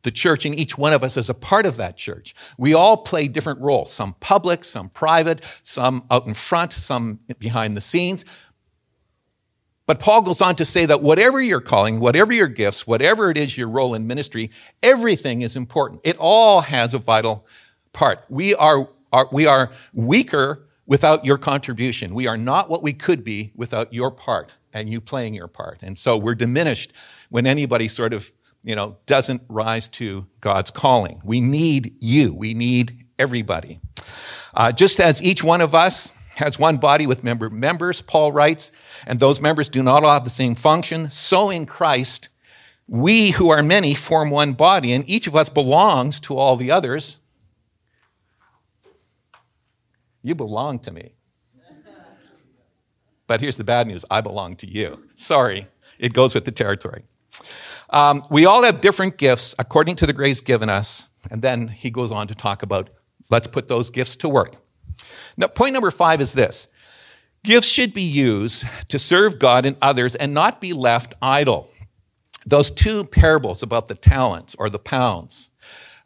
the 0.03 0.11
church 0.11 0.45
and 0.45 0.57
each 0.57 0.77
one 0.77 0.93
of 0.93 1.03
us 1.03 1.17
as 1.17 1.29
a 1.29 1.33
part 1.33 1.65
of 1.65 1.77
that 1.77 1.97
church. 1.97 2.33
We 2.57 2.73
all 2.73 2.97
play 2.97 3.27
different 3.27 3.59
roles, 3.59 3.91
some 3.91 4.15
public, 4.19 4.63
some 4.63 4.89
private, 4.89 5.41
some 5.63 6.05
out 6.09 6.27
in 6.27 6.33
front, 6.33 6.73
some 6.73 7.19
behind 7.39 7.75
the 7.75 7.81
scenes. 7.81 8.23
But 9.85 9.99
Paul 9.99 10.21
goes 10.21 10.41
on 10.41 10.55
to 10.57 10.65
say 10.65 10.85
that 10.85 11.01
whatever 11.01 11.41
your 11.41 11.61
calling, 11.61 11.99
whatever 11.99 12.33
your 12.33 12.47
gifts, 12.47 12.85
whatever 12.85 13.31
it 13.31 13.37
is 13.37 13.57
your 13.57 13.69
role 13.69 13.95
in 13.95 14.05
ministry, 14.05 14.51
everything 14.83 15.41
is 15.41 15.55
important. 15.55 16.01
It 16.03 16.17
all 16.19 16.61
has 16.61 16.93
a 16.93 16.99
vital 16.99 17.45
part. 17.93 18.23
We 18.29 18.53
are, 18.55 18.89
are, 19.13 19.29
we 19.31 19.45
are 19.45 19.71
weaker 19.93 20.67
without 20.85 21.25
your 21.25 21.37
contribution. 21.37 22.13
We 22.13 22.27
are 22.27 22.37
not 22.37 22.69
what 22.69 22.83
we 22.83 22.93
could 22.93 23.23
be 23.23 23.51
without 23.55 23.93
your 23.93 24.11
part 24.11 24.53
and 24.77 24.89
you 24.89 25.01
playing 25.01 25.33
your 25.33 25.47
part. 25.47 25.79
And 25.81 25.97
so 25.97 26.17
we're 26.17 26.35
diminished 26.35 26.93
when 27.29 27.45
anybody 27.47 27.87
sort 27.87 28.13
of, 28.13 28.31
you 28.63 28.75
know, 28.75 28.97
doesn't 29.05 29.41
rise 29.49 29.87
to 29.89 30.27
God's 30.39 30.71
calling. 30.71 31.21
We 31.25 31.41
need 31.41 31.95
you. 31.99 32.33
We 32.33 32.53
need 32.53 33.05
everybody. 33.17 33.79
Uh, 34.53 34.71
just 34.71 34.99
as 34.99 35.21
each 35.21 35.43
one 35.43 35.61
of 35.61 35.73
us 35.73 36.13
has 36.35 36.59
one 36.59 36.77
body 36.77 37.07
with 37.07 37.23
member 37.23 37.49
members, 37.49 38.01
Paul 38.01 38.31
writes, 38.31 38.71
and 39.07 39.19
those 39.19 39.41
members 39.41 39.69
do 39.69 39.81
not 39.81 40.03
all 40.03 40.13
have 40.13 40.23
the 40.23 40.29
same 40.29 40.53
function, 40.53 41.09
so 41.09 41.49
in 41.49 41.65
Christ, 41.65 42.29
we 42.87 43.31
who 43.31 43.49
are 43.49 43.63
many 43.63 43.95
form 43.95 44.29
one 44.29 44.53
body, 44.53 44.93
and 44.93 45.07
each 45.09 45.25
of 45.25 45.35
us 45.35 45.49
belongs 45.49 46.19
to 46.21 46.37
all 46.37 46.55
the 46.55 46.69
others. 46.69 47.19
You 50.21 50.35
belong 50.35 50.79
to 50.79 50.91
me. 50.91 51.16
But 53.27 53.41
here's 53.41 53.57
the 53.57 53.63
bad 53.63 53.87
news 53.87 54.05
I 54.09 54.21
belong 54.21 54.55
to 54.57 54.67
you. 54.67 55.03
Sorry, 55.15 55.67
it 55.99 56.13
goes 56.13 56.33
with 56.33 56.45
the 56.45 56.51
territory. 56.51 57.03
Um, 57.89 58.23
we 58.29 58.45
all 58.45 58.63
have 58.63 58.81
different 58.81 59.17
gifts 59.17 59.55
according 59.59 59.95
to 59.97 60.05
the 60.05 60.13
grace 60.13 60.41
given 60.41 60.69
us. 60.69 61.09
And 61.29 61.41
then 61.41 61.67
he 61.67 61.89
goes 61.89 62.11
on 62.11 62.27
to 62.27 62.35
talk 62.35 62.63
about 62.63 62.89
let's 63.29 63.47
put 63.47 63.67
those 63.67 63.89
gifts 63.89 64.15
to 64.17 64.29
work. 64.29 64.55
Now, 65.35 65.47
point 65.47 65.73
number 65.73 65.91
five 65.91 66.21
is 66.21 66.33
this 66.33 66.69
gifts 67.43 67.67
should 67.67 67.93
be 67.93 68.01
used 68.01 68.65
to 68.89 68.99
serve 68.99 69.39
God 69.39 69.65
and 69.65 69.77
others 69.81 70.15
and 70.15 70.33
not 70.33 70.59
be 70.59 70.73
left 70.73 71.13
idle. 71.21 71.69
Those 72.45 72.71
two 72.71 73.03
parables 73.03 73.61
about 73.61 73.87
the 73.87 73.95
talents 73.95 74.55
or 74.57 74.69
the 74.69 74.79
pounds, 74.79 75.51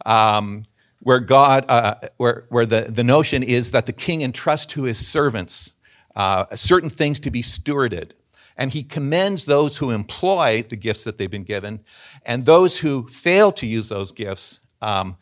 um, 0.06 0.63
where 1.00 1.20
God, 1.20 1.66
uh, 1.68 1.96
where, 2.18 2.46
where 2.50 2.66
the, 2.66 2.82
the 2.90 3.04
notion 3.04 3.44
is 3.44 3.72
that 3.72 3.86
the 3.86 3.94
king 3.94 4.22
entrusts 4.22 4.66
to 4.74 4.84
his 4.84 5.06
servants 5.08 5.74
uh, 6.15 6.46
certain 6.56 6.89
things 6.89 7.20
to 7.22 7.32
be 7.32 7.41
stewarded. 7.41 8.12
And 8.58 8.72
he 8.72 8.84
commends 8.84 9.46
those 9.46 9.77
who 9.77 9.91
employ 9.91 10.63
the 10.68 10.75
gifts 10.75 11.03
that 11.06 11.18
they've 11.18 11.32
been 11.32 11.44
given, 11.44 11.84
and 12.25 12.46
those 12.46 12.80
who 12.80 13.08
fail 13.08 13.51
to 13.53 13.65
use 13.65 13.89
those 13.89 14.12
gifts, 14.12 14.62
um, 14.82 15.18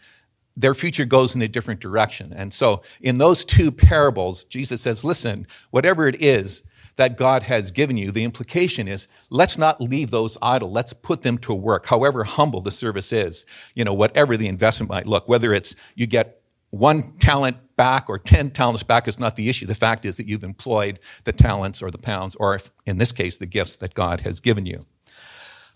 their 0.58 0.74
future 0.74 1.06
goes 1.06 1.36
in 1.36 1.42
a 1.42 1.48
different 1.48 1.80
direction. 1.80 2.34
And 2.34 2.52
so, 2.52 2.82
in 3.00 3.18
those 3.18 3.46
two 3.46 3.72
parables, 3.72 4.44
Jesus 4.44 4.82
says, 4.82 5.06
Listen, 5.06 5.48
whatever 5.72 6.08
it 6.08 6.22
is 6.22 6.64
that 6.98 7.18
God 7.18 7.44
has 7.44 7.72
given 7.72 7.96
you, 7.96 8.12
the 8.12 8.26
implication 8.26 8.90
is 8.90 9.08
let's 9.30 9.58
not 9.58 9.80
leave 9.80 10.12
those 10.12 10.38
idle. 10.42 10.70
Let's 10.70 10.92
put 10.92 11.22
them 11.22 11.38
to 11.40 11.54
work, 11.54 11.86
however 11.86 12.26
humble 12.26 12.60
the 12.60 12.72
service 12.72 13.14
is, 13.14 13.46
you 13.74 13.86
know, 13.86 13.94
whatever 13.94 14.36
the 14.36 14.50
investment 14.50 14.92
might 14.92 15.08
look, 15.08 15.30
whether 15.30 15.54
it's 15.54 15.76
you 15.96 16.08
get 16.08 16.42
one 16.72 17.14
talent 17.20 17.56
back 17.80 18.10
or 18.10 18.20
10 18.20 18.52
talents 18.52 18.84
back 18.84 19.08
is 19.08 19.18
not 19.18 19.38
the 19.38 19.48
issue. 19.48 19.66
The 19.66 19.74
fact 19.74 20.04
is 20.04 20.18
that 20.18 20.28
you've 20.28 20.44
employed 20.44 21.00
the 21.24 21.32
talents 21.32 21.82
or 21.82 21.90
the 21.90 21.98
pounds, 21.98 22.36
or 22.36 22.54
if, 22.54 22.72
in 22.86 22.98
this 22.98 23.14
case, 23.14 23.38
the 23.38 23.46
gifts 23.46 23.78
that 23.78 23.94
God 23.94 24.20
has 24.22 24.42
given 24.42 24.66
you. 24.66 24.82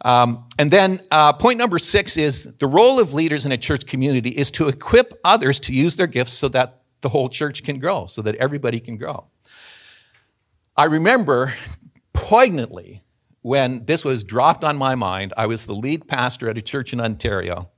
Um, 0.02 0.50
and 0.60 0.70
then 0.70 1.00
uh, 1.12 1.32
point 1.32 1.58
number 1.58 1.80
six 1.80 2.18
is 2.18 2.58
the 2.58 2.68
role 2.68 3.00
of 3.00 3.14
leaders 3.14 3.46
in 3.46 3.54
a 3.54 3.58
church 3.58 3.86
community 3.86 4.32
is 4.32 4.52
to 4.52 4.68
equip 4.68 5.14
others 5.24 5.62
to 5.62 5.74
use 5.74 5.96
their 5.96 6.08
gifts 6.08 6.34
so 6.34 6.50
that 6.50 6.82
the 7.00 7.08
whole 7.08 7.30
church 7.30 7.64
can 7.64 7.80
grow, 7.80 8.06
so 8.08 8.22
that 8.22 8.36
everybody 8.36 8.82
can 8.82 8.98
grow. 8.98 9.28
I 10.76 10.84
remember 10.84 11.54
poignantly 12.12 13.02
when 13.44 13.86
this 13.86 14.04
was 14.04 14.26
dropped 14.26 14.66
on 14.66 14.76
my 14.76 14.96
mind. 14.96 15.34
I 15.38 15.46
was 15.46 15.66
the 15.66 15.74
lead 15.74 16.10
pastor 16.10 16.50
at 16.50 16.58
a 16.58 16.62
church 16.62 16.92
in 16.92 17.00
Ontario. 17.00 17.70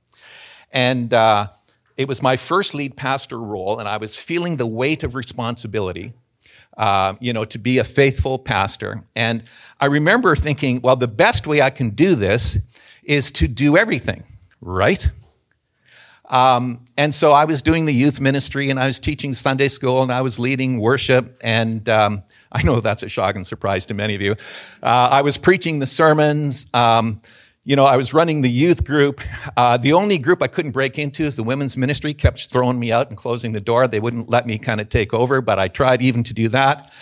And 0.72 1.14
uh, 1.14 1.50
it 1.96 2.08
was 2.08 2.22
my 2.22 2.36
first 2.36 2.74
lead 2.74 2.96
pastor 2.96 3.38
role, 3.38 3.78
and 3.78 3.88
I 3.88 3.96
was 3.96 4.22
feeling 4.22 4.56
the 4.56 4.66
weight 4.66 5.02
of 5.02 5.14
responsibility, 5.14 6.12
uh, 6.76 7.14
you 7.20 7.32
know, 7.32 7.44
to 7.44 7.58
be 7.58 7.78
a 7.78 7.84
faithful 7.84 8.38
pastor. 8.38 9.02
And 9.14 9.44
I 9.80 9.86
remember 9.86 10.36
thinking, 10.36 10.80
well, 10.82 10.96
the 10.96 11.08
best 11.08 11.46
way 11.46 11.62
I 11.62 11.70
can 11.70 11.90
do 11.90 12.14
this 12.14 12.58
is 13.02 13.32
to 13.32 13.48
do 13.48 13.76
everything, 13.76 14.24
right? 14.60 15.10
Um, 16.28 16.84
and 16.98 17.14
so 17.14 17.32
I 17.32 17.44
was 17.44 17.62
doing 17.62 17.86
the 17.86 17.94
youth 17.94 18.20
ministry, 18.20 18.68
and 18.68 18.78
I 18.78 18.86
was 18.86 18.98
teaching 18.98 19.32
Sunday 19.32 19.68
school, 19.68 20.02
and 20.02 20.12
I 20.12 20.20
was 20.22 20.38
leading 20.38 20.80
worship, 20.80 21.38
and 21.42 21.88
um, 21.88 22.24
I 22.52 22.62
know 22.62 22.80
that's 22.80 23.04
a 23.04 23.08
shock 23.08 23.36
and 23.36 23.46
surprise 23.46 23.86
to 23.86 23.94
many 23.94 24.14
of 24.14 24.20
you. 24.20 24.32
Uh, 24.82 25.08
I 25.12 25.22
was 25.22 25.38
preaching 25.38 25.78
the 25.78 25.86
sermons. 25.86 26.66
Um, 26.74 27.20
you 27.66 27.74
know, 27.74 27.84
I 27.84 27.96
was 27.96 28.14
running 28.14 28.42
the 28.42 28.48
youth 28.48 28.84
group. 28.84 29.20
Uh, 29.56 29.76
the 29.76 29.92
only 29.92 30.18
group 30.18 30.40
I 30.40 30.46
couldn't 30.46 30.70
break 30.70 31.00
into 31.00 31.24
is 31.24 31.34
the 31.34 31.42
women's 31.42 31.76
ministry, 31.76 32.14
kept 32.14 32.46
throwing 32.46 32.78
me 32.78 32.92
out 32.92 33.08
and 33.08 33.16
closing 33.16 33.50
the 33.50 33.60
door. 33.60 33.88
They 33.88 33.98
wouldn't 33.98 34.30
let 34.30 34.46
me 34.46 34.56
kind 34.56 34.80
of 34.80 34.88
take 34.88 35.12
over, 35.12 35.40
but 35.40 35.58
I 35.58 35.66
tried 35.66 36.00
even 36.00 36.22
to 36.22 36.32
do 36.32 36.48
that. 36.50 36.92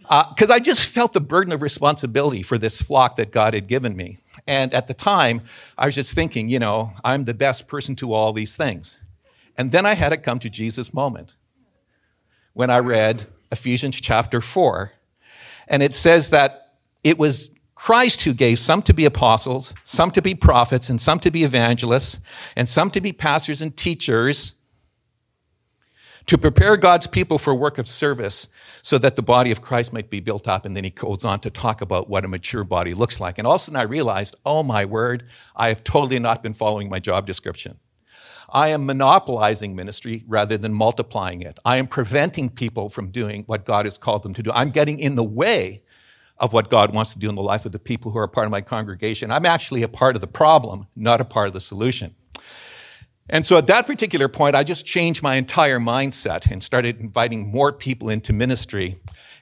Because 0.00 0.50
uh, 0.50 0.54
I 0.54 0.58
just 0.58 0.86
felt 0.88 1.12
the 1.12 1.20
burden 1.20 1.52
of 1.52 1.60
responsibility 1.60 2.40
for 2.40 2.56
this 2.56 2.80
flock 2.80 3.16
that 3.16 3.30
God 3.30 3.52
had 3.52 3.66
given 3.68 3.94
me. 3.94 4.16
And 4.46 4.72
at 4.72 4.88
the 4.88 4.94
time, 4.94 5.42
I 5.76 5.84
was 5.84 5.94
just 5.94 6.14
thinking, 6.14 6.48
you 6.48 6.60
know, 6.60 6.92
I'm 7.04 7.24
the 7.24 7.34
best 7.34 7.68
person 7.68 7.94
to 7.96 8.14
all 8.14 8.32
these 8.32 8.56
things. 8.56 9.04
And 9.58 9.70
then 9.70 9.84
I 9.84 9.96
had 9.96 10.14
a 10.14 10.16
come 10.16 10.38
to 10.38 10.48
Jesus 10.48 10.94
moment 10.94 11.34
when 12.54 12.70
I 12.70 12.78
read 12.78 13.26
Ephesians 13.52 14.00
chapter 14.00 14.40
4. 14.40 14.92
And 15.68 15.82
it 15.82 15.94
says 15.94 16.30
that 16.30 16.78
it 17.04 17.18
was 17.18 17.50
Christ 17.76 18.22
who 18.22 18.34
gave 18.34 18.58
some 18.58 18.82
to 18.82 18.94
be 18.94 19.04
apostles, 19.04 19.74
some 19.84 20.10
to 20.12 20.22
be 20.22 20.34
prophets, 20.34 20.90
and 20.90 21.00
some 21.00 21.20
to 21.20 21.30
be 21.30 21.44
evangelists, 21.44 22.20
and 22.56 22.68
some 22.68 22.90
to 22.90 23.00
be 23.00 23.12
pastors 23.12 23.62
and 23.62 23.76
teachers 23.76 24.54
to 26.24 26.36
prepare 26.36 26.76
God's 26.76 27.06
people 27.06 27.38
for 27.38 27.54
work 27.54 27.78
of 27.78 27.86
service 27.86 28.48
so 28.82 28.98
that 28.98 29.14
the 29.14 29.22
body 29.22 29.52
of 29.52 29.60
Christ 29.60 29.92
might 29.92 30.10
be 30.10 30.20
built 30.20 30.48
up. 30.48 30.64
And 30.64 30.76
then 30.76 30.84
he 30.84 30.90
goes 30.90 31.24
on 31.24 31.38
to 31.40 31.50
talk 31.50 31.80
about 31.80 32.08
what 32.08 32.24
a 32.24 32.28
mature 32.28 32.64
body 32.64 32.94
looks 32.94 33.20
like. 33.20 33.38
And 33.38 33.46
all 33.46 33.54
of 33.54 33.60
a 33.60 33.64
sudden 33.64 33.78
I 33.78 33.84
realized, 33.84 34.34
oh 34.44 34.62
my 34.62 34.84
word, 34.84 35.24
I 35.54 35.68
have 35.68 35.84
totally 35.84 36.18
not 36.18 36.42
been 36.42 36.54
following 36.54 36.88
my 36.88 36.98
job 36.98 37.26
description. 37.26 37.78
I 38.48 38.68
am 38.68 38.86
monopolizing 38.86 39.76
ministry 39.76 40.24
rather 40.26 40.56
than 40.56 40.72
multiplying 40.72 41.42
it. 41.42 41.58
I 41.64 41.76
am 41.76 41.86
preventing 41.86 42.48
people 42.48 42.88
from 42.88 43.10
doing 43.10 43.44
what 43.46 43.64
God 43.64 43.86
has 43.86 43.98
called 43.98 44.22
them 44.22 44.34
to 44.34 44.42
do. 44.42 44.50
I'm 44.52 44.70
getting 44.70 44.98
in 44.98 45.14
the 45.14 45.24
way 45.24 45.82
of 46.38 46.52
what 46.52 46.68
God 46.68 46.94
wants 46.94 47.12
to 47.14 47.18
do 47.18 47.28
in 47.28 47.34
the 47.34 47.42
life 47.42 47.64
of 47.64 47.72
the 47.72 47.78
people 47.78 48.12
who 48.12 48.18
are 48.18 48.28
part 48.28 48.46
of 48.46 48.50
my 48.50 48.60
congregation. 48.60 49.30
I'm 49.30 49.46
actually 49.46 49.82
a 49.82 49.88
part 49.88 50.16
of 50.16 50.20
the 50.20 50.26
problem, 50.26 50.86
not 50.94 51.20
a 51.20 51.24
part 51.24 51.46
of 51.46 51.52
the 51.52 51.60
solution. 51.60 52.14
And 53.28 53.44
so 53.44 53.56
at 53.56 53.66
that 53.66 53.86
particular 53.86 54.28
point, 54.28 54.54
I 54.54 54.62
just 54.62 54.86
changed 54.86 55.22
my 55.22 55.34
entire 55.34 55.80
mindset 55.80 56.50
and 56.50 56.62
started 56.62 57.00
inviting 57.00 57.48
more 57.50 57.72
people 57.72 58.08
into 58.08 58.32
ministry. 58.32 58.96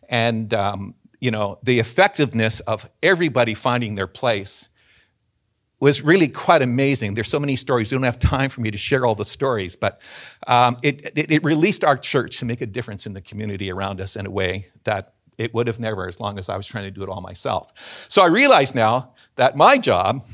And, 0.09 0.55
um, 0.55 0.95
you 1.21 1.31
know, 1.31 1.59
the 1.63 1.81
effectiveness 1.81 2.61
of 2.61 2.89
everybody 3.03 3.55
finding 3.55 3.95
their 3.95 4.07
place 4.07 4.69
was 5.81 6.01
really 6.01 6.29
quite 6.29 6.63
amazing. 6.63 7.13
There's 7.13 7.29
so 7.29 7.41
many 7.41 7.57
stories. 7.57 7.91
We 7.91 7.97
don't 7.97 8.05
have 8.05 8.19
time 8.19 8.49
for 8.49 8.63
me 8.63 8.71
to 8.71 8.79
share 8.79 9.05
all 9.05 9.15
the 9.15 9.25
stories, 9.25 9.77
but 9.77 10.01
um, 10.47 10.79
it, 10.83 11.13
it, 11.15 11.31
it 11.31 11.45
released 11.45 11.85
our 11.85 11.99
church 11.99 12.39
to 12.39 12.47
make 12.47 12.63
a 12.63 12.67
difference 12.67 13.05
in 13.05 13.13
the 13.13 13.21
community 13.21 13.71
around 13.71 14.01
us 14.01 14.17
in 14.17 14.25
a 14.25 14.31
way 14.31 14.69
that 14.85 15.14
it 15.39 15.55
would 15.55 15.67
have 15.67 15.81
never 15.81 16.07
as 16.07 16.21
long 16.21 16.39
as 16.39 16.49
I 16.49 16.57
was 16.57 16.67
trying 16.67 16.85
to 16.85 16.91
do 16.91 17.03
it 17.03 17.09
all 17.09 17.21
myself. 17.21 17.73
So 18.09 18.23
I 18.23 18.27
realize 18.27 18.75
now 18.75 19.15
that 19.37 19.57
my 19.57 19.79
job 19.79 20.25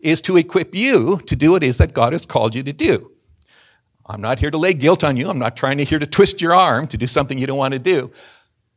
is 0.00 0.20
to 0.22 0.36
equip 0.36 0.74
you 0.74 1.20
to 1.26 1.36
do 1.36 1.52
what 1.52 1.62
it 1.62 1.66
is 1.66 1.78
that 1.78 1.94
God 1.94 2.12
has 2.12 2.26
called 2.26 2.54
you 2.54 2.62
to 2.64 2.72
do. 2.72 3.12
I'm 4.06 4.20
not 4.20 4.40
here 4.40 4.50
to 4.50 4.58
lay 4.58 4.74
guilt 4.74 5.04
on 5.04 5.16
you. 5.16 5.28
I'm 5.28 5.38
not 5.38 5.56
trying 5.56 5.78
to 5.78 5.84
here 5.84 5.98
to 5.98 6.06
twist 6.06 6.42
your 6.42 6.54
arm 6.54 6.86
to 6.88 6.96
do 6.96 7.06
something 7.06 7.38
you 7.38 7.46
don't 7.46 7.58
want 7.58 7.72
to 7.72 7.78
do. 7.78 8.10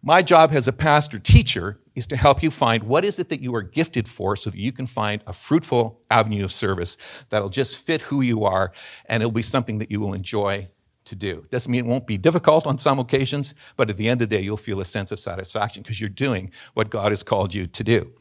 My 0.04 0.22
job 0.22 0.52
as 0.54 0.68
a 0.68 0.74
pastor 0.74 1.18
teacher 1.18 1.80
is 1.96 2.06
to 2.08 2.16
help 2.16 2.44
you 2.44 2.52
find 2.52 2.84
what 2.84 3.04
is 3.04 3.18
it 3.18 3.30
that 3.30 3.42
you 3.42 3.56
are 3.56 3.64
gifted 3.64 4.08
for 4.08 4.36
so 4.36 4.52
that 4.52 4.60
you 4.60 4.72
can 4.72 4.86
find 4.86 5.24
a 5.26 5.34
fruitful 5.34 6.00
avenue 6.12 6.44
of 6.44 6.52
service 6.52 6.98
that'll 7.30 7.50
just 7.50 7.78
fit 7.78 8.02
who 8.02 8.22
you 8.22 8.44
are 8.44 8.72
and 9.08 9.24
it'll 9.24 9.32
be 9.32 9.42
something 9.42 9.80
that 9.80 9.90
you 9.90 10.00
will 10.00 10.14
enjoy 10.14 10.68
to 11.06 11.16
do. 11.16 11.46
Doesn't 11.52 11.72
mean 11.72 11.86
it 11.86 11.88
won't 11.88 12.08
be 12.08 12.18
difficult 12.18 12.68
on 12.68 12.78
some 12.78 13.00
occasions, 13.00 13.56
but 13.78 13.90
at 13.90 13.98
the 13.98 14.10
end 14.10 14.22
of 14.22 14.30
the 14.30 14.36
day, 14.38 14.44
you'll 14.44 14.58
feel 14.58 14.82
a 14.82 14.86
sense 14.86 15.12
of 15.12 15.20
satisfaction 15.20 15.84
because 15.84 16.00
you're 16.00 16.10
doing 16.10 16.52
what 16.74 16.90
God 16.90 17.12
has 17.12 17.24
called 17.24 17.54
you 17.54 17.68
to 17.68 17.84
do. 17.84 18.12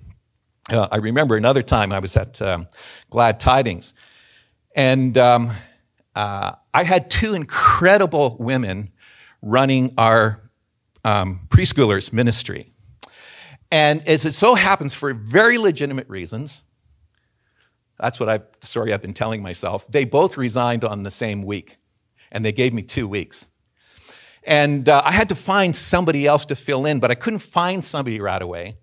Uh, 0.70 0.88
I 0.90 0.96
remember 0.96 1.36
another 1.36 1.62
time 1.62 1.92
I 1.92 1.98
was 1.98 2.16
at 2.16 2.40
um, 2.40 2.68
Glad 3.10 3.38
Tidings, 3.40 3.92
and 4.74 5.16
um, 5.18 5.52
uh, 6.14 6.52
I 6.72 6.84
had 6.84 7.10
two 7.10 7.34
incredible 7.34 8.36
women 8.38 8.92
running 9.42 9.92
our 9.98 10.40
um, 11.04 11.40
preschoolers 11.48 12.12
ministry. 12.12 12.72
And 13.70 14.06
as 14.06 14.24
it 14.24 14.32
so 14.32 14.54
happens, 14.54 14.94
for 14.94 15.12
very 15.12 15.58
legitimate 15.58 16.08
reasons, 16.08 16.62
that's 17.98 18.18
what 18.18 18.28
I 18.28 18.38
the 18.38 18.66
story 18.66 18.92
I've 18.92 19.02
been 19.02 19.14
telling 19.14 19.42
myself. 19.42 19.86
They 19.88 20.04
both 20.04 20.36
resigned 20.36 20.84
on 20.84 21.02
the 21.02 21.10
same 21.10 21.42
week 21.42 21.76
and 22.34 22.44
they 22.44 22.52
gave 22.52 22.74
me 22.74 22.82
two 22.82 23.08
weeks. 23.08 23.46
And 24.42 24.86
uh, 24.88 25.00
I 25.02 25.12
had 25.12 25.30
to 25.30 25.34
find 25.34 25.74
somebody 25.74 26.26
else 26.26 26.44
to 26.46 26.56
fill 26.56 26.84
in, 26.84 27.00
but 27.00 27.10
I 27.10 27.14
couldn't 27.14 27.38
find 27.38 27.82
somebody 27.82 28.20
right 28.20 28.42
away. 28.42 28.76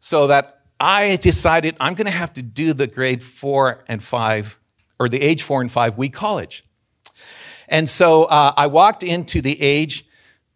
So 0.00 0.26
that 0.26 0.62
I 0.78 1.16
decided 1.16 1.76
I'm 1.80 1.94
going 1.94 2.06
to 2.06 2.12
have 2.12 2.34
to 2.34 2.42
do 2.42 2.74
the 2.74 2.86
grade 2.86 3.22
four 3.22 3.84
and 3.88 4.04
five, 4.04 4.58
or 4.98 5.08
the 5.08 5.22
age 5.22 5.42
four 5.42 5.62
and 5.62 5.72
five 5.72 5.96
Wee 5.96 6.10
College. 6.10 6.64
And 7.68 7.88
so 7.88 8.24
uh, 8.24 8.52
I 8.56 8.66
walked 8.66 9.02
into 9.02 9.40
the 9.40 9.60
age 9.62 10.04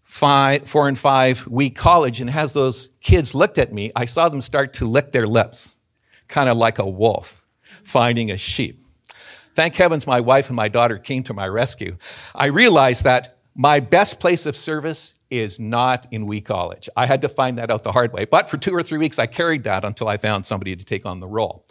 five, 0.03 0.69
four 0.69 0.89
and 0.89 0.99
five 0.99 1.47
Wee 1.47 1.71
College, 1.71 2.21
and 2.21 2.29
as 2.29 2.53
those 2.53 2.91
kids 3.01 3.35
looked 3.35 3.57
at 3.57 3.73
me, 3.73 3.91
I 3.97 4.05
saw 4.05 4.29
them 4.29 4.43
start 4.43 4.75
to 4.75 4.87
lick 4.87 5.13
their 5.13 5.27
lips, 5.27 5.77
kind 6.29 6.51
of 6.51 6.57
like 6.59 6.79
a 6.79 6.87
wolf 6.87 7.47
finding 7.83 8.31
a 8.31 8.37
sheep. 8.37 8.82
Thank 9.55 9.77
heavens 9.77 10.07
my 10.07 10.21
wife 10.21 10.49
and 10.49 10.57
my 10.57 10.69
daughter 10.69 10.99
came 10.99 11.23
to 11.25 11.35
my 11.35 11.47
rescue. 11.47 11.99
I 12.35 12.47
realized 12.47 13.05
that 13.05 13.37
my 13.55 13.81
best 13.81 14.19
place 14.19 14.47
of 14.47 14.57
service 14.57 15.17
is 15.31 15.61
not 15.61 16.07
in 16.11 16.27
Wee 16.27 16.41
College. 16.41 16.89
I 16.97 17.07
had 17.07 17.21
to 17.23 17.29
find 17.29 17.59
that 17.59 17.71
out 17.71 17.83
the 17.83 17.93
hard 17.93 18.13
way. 18.13 18.25
But 18.25 18.49
for 18.49 18.57
two 18.57 18.75
or 18.75 18.83
three 18.83 18.99
weeks, 18.99 19.19
I 19.19 19.27
carried 19.27 19.65
that 19.65 19.85
until 19.85 20.09
I 20.09 20.17
found 20.17 20.47
somebody 20.47 20.75
to 20.75 20.85
take 20.85 21.05
on 21.05 21.21
the 21.21 21.29
role. 21.29 21.67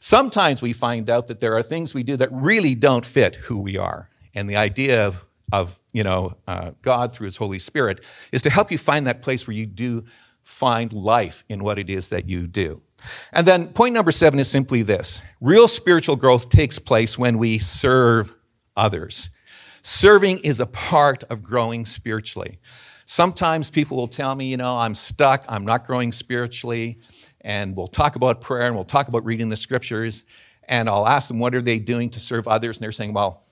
Sometimes 0.00 0.60
we 0.60 0.74
find 0.74 1.08
out 1.08 1.28
that 1.28 1.40
there 1.40 1.56
are 1.56 1.62
things 1.62 1.94
we 1.94 2.02
do 2.02 2.16
that 2.16 2.28
really 2.30 2.74
don't 2.74 3.06
fit 3.06 3.36
who 3.36 3.58
we 3.58 3.78
are. 3.78 4.10
And 4.34 4.50
the 4.50 4.56
idea 4.56 5.06
of, 5.06 5.24
of 5.50 5.80
you 5.92 6.02
know, 6.02 6.36
uh, 6.46 6.72
God 6.82 7.14
through 7.14 7.26
His 7.26 7.38
Holy 7.38 7.58
Spirit 7.58 8.04
is 8.30 8.42
to 8.42 8.50
help 8.50 8.70
you 8.70 8.76
find 8.76 9.06
that 9.06 9.22
place 9.22 9.46
where 9.46 9.56
you 9.56 9.64
do 9.64 10.04
find 10.42 10.92
life 10.92 11.42
in 11.48 11.64
what 11.64 11.78
it 11.78 11.88
is 11.88 12.10
that 12.10 12.28
you 12.28 12.46
do. 12.46 12.82
And 13.32 13.46
then 13.46 13.68
point 13.68 13.94
number 13.94 14.12
seven 14.12 14.38
is 14.38 14.50
simply 14.50 14.82
this 14.82 15.22
real 15.40 15.68
spiritual 15.68 16.16
growth 16.16 16.48
takes 16.48 16.78
place 16.78 17.18
when 17.18 17.38
we 17.38 17.58
serve 17.58 18.34
others. 18.76 19.30
Serving 19.82 20.38
is 20.38 20.60
a 20.60 20.66
part 20.66 21.24
of 21.24 21.42
growing 21.42 21.84
spiritually. 21.84 22.58
Sometimes 23.06 23.70
people 23.70 23.98
will 23.98 24.08
tell 24.08 24.34
me, 24.34 24.46
you 24.46 24.56
know, 24.56 24.78
I'm 24.78 24.94
stuck, 24.94 25.44
I'm 25.48 25.64
not 25.64 25.84
growing 25.84 26.10
spiritually, 26.10 26.98
and 27.42 27.76
we'll 27.76 27.86
talk 27.86 28.16
about 28.16 28.40
prayer 28.40 28.66
and 28.66 28.74
we'll 28.74 28.84
talk 28.84 29.08
about 29.08 29.24
reading 29.26 29.50
the 29.50 29.56
scriptures, 29.56 30.24
and 30.66 30.88
I'll 30.88 31.06
ask 31.06 31.28
them, 31.28 31.38
what 31.38 31.54
are 31.54 31.60
they 31.60 31.78
doing 31.78 32.08
to 32.10 32.20
serve 32.20 32.48
others? 32.48 32.78
And 32.78 32.84
they're 32.84 32.92
saying, 32.92 33.12
well, 33.12 33.44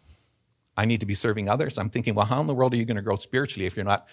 I 0.75 0.87
need 0.87 1.00
to 1.00 1.06
be 1.06 1.14
serving 1.14 1.50
others. 1.50 1.76
I'm 1.76 1.90
thinking, 1.90 2.14
well, 2.14 2.25
how 2.25 2.40
in 2.40 2.47
the 2.47 2.54
world 2.54 2.73
are 2.73 2.78
you 2.78 2.87
going 2.87 2.97
to 2.97 3.02
grow 3.02 3.16
spiritually 3.16 3.66
if 3.66 3.76
you're 3.76 3.85
not, 3.85 4.09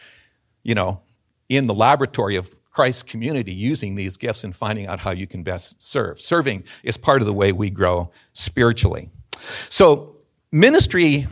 you 0.61 0.75
know, 0.75 1.01
in 1.47 1.67
the 1.67 1.73
laboratory 1.73 2.35
of 2.35 2.49
Christ's 2.79 3.03
community 3.03 3.51
using 3.51 3.95
these 3.95 4.15
gifts 4.15 4.45
and 4.45 4.55
finding 4.55 4.87
out 4.87 5.01
how 5.01 5.11
you 5.11 5.27
can 5.27 5.43
best 5.43 5.83
serve? 5.83 6.21
Serving 6.21 6.63
is 6.81 6.95
part 6.95 7.21
of 7.21 7.25
the 7.25 7.33
way 7.33 7.51
we 7.51 7.69
grow 7.69 8.09
spiritually. 8.31 9.09
So, 9.67 10.15
ministry 10.49 11.27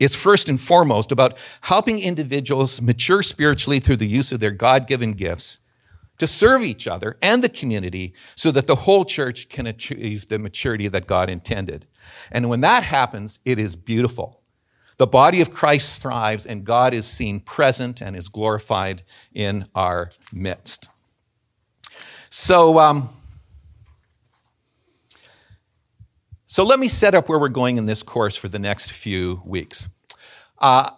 is 0.00 0.16
first 0.16 0.48
and 0.48 0.60
foremost 0.60 1.12
about 1.12 1.38
helping 1.60 2.00
individuals 2.00 2.82
mature 2.82 3.22
spiritually 3.22 3.78
through 3.78 3.98
the 3.98 4.08
use 4.08 4.32
of 4.32 4.40
their 4.40 4.50
God 4.50 4.88
given 4.88 5.12
gifts 5.12 5.60
to 6.18 6.26
serve 6.26 6.62
each 6.62 6.88
other 6.88 7.16
and 7.22 7.44
the 7.44 7.48
community 7.48 8.12
so 8.34 8.50
that 8.50 8.66
the 8.66 8.74
whole 8.74 9.04
church 9.04 9.48
can 9.48 9.68
achieve 9.68 10.26
the 10.26 10.38
maturity 10.40 10.88
that 10.88 11.06
God 11.06 11.30
intended. 11.30 11.86
And 12.32 12.48
when 12.48 12.60
that 12.62 12.82
happens, 12.82 13.38
it 13.44 13.60
is 13.60 13.76
beautiful. 13.76 14.41
The 14.96 15.06
body 15.06 15.40
of 15.40 15.50
Christ 15.50 16.02
thrives 16.02 16.46
and 16.46 16.64
God 16.64 16.94
is 16.94 17.06
seen 17.06 17.40
present 17.40 18.00
and 18.00 18.14
is 18.14 18.28
glorified 18.28 19.02
in 19.32 19.66
our 19.74 20.10
midst. 20.32 20.88
So, 22.30 22.78
um, 22.78 23.10
So 26.52 26.64
let 26.64 26.78
me 26.78 26.86
set 26.86 27.14
up 27.14 27.30
where 27.30 27.38
we're 27.38 27.48
going 27.48 27.78
in 27.78 27.86
this 27.86 28.02
course 28.02 28.36
for 28.36 28.46
the 28.46 28.58
next 28.58 28.92
few 28.92 29.40
weeks. 29.42 29.88
Uh, 30.58 30.90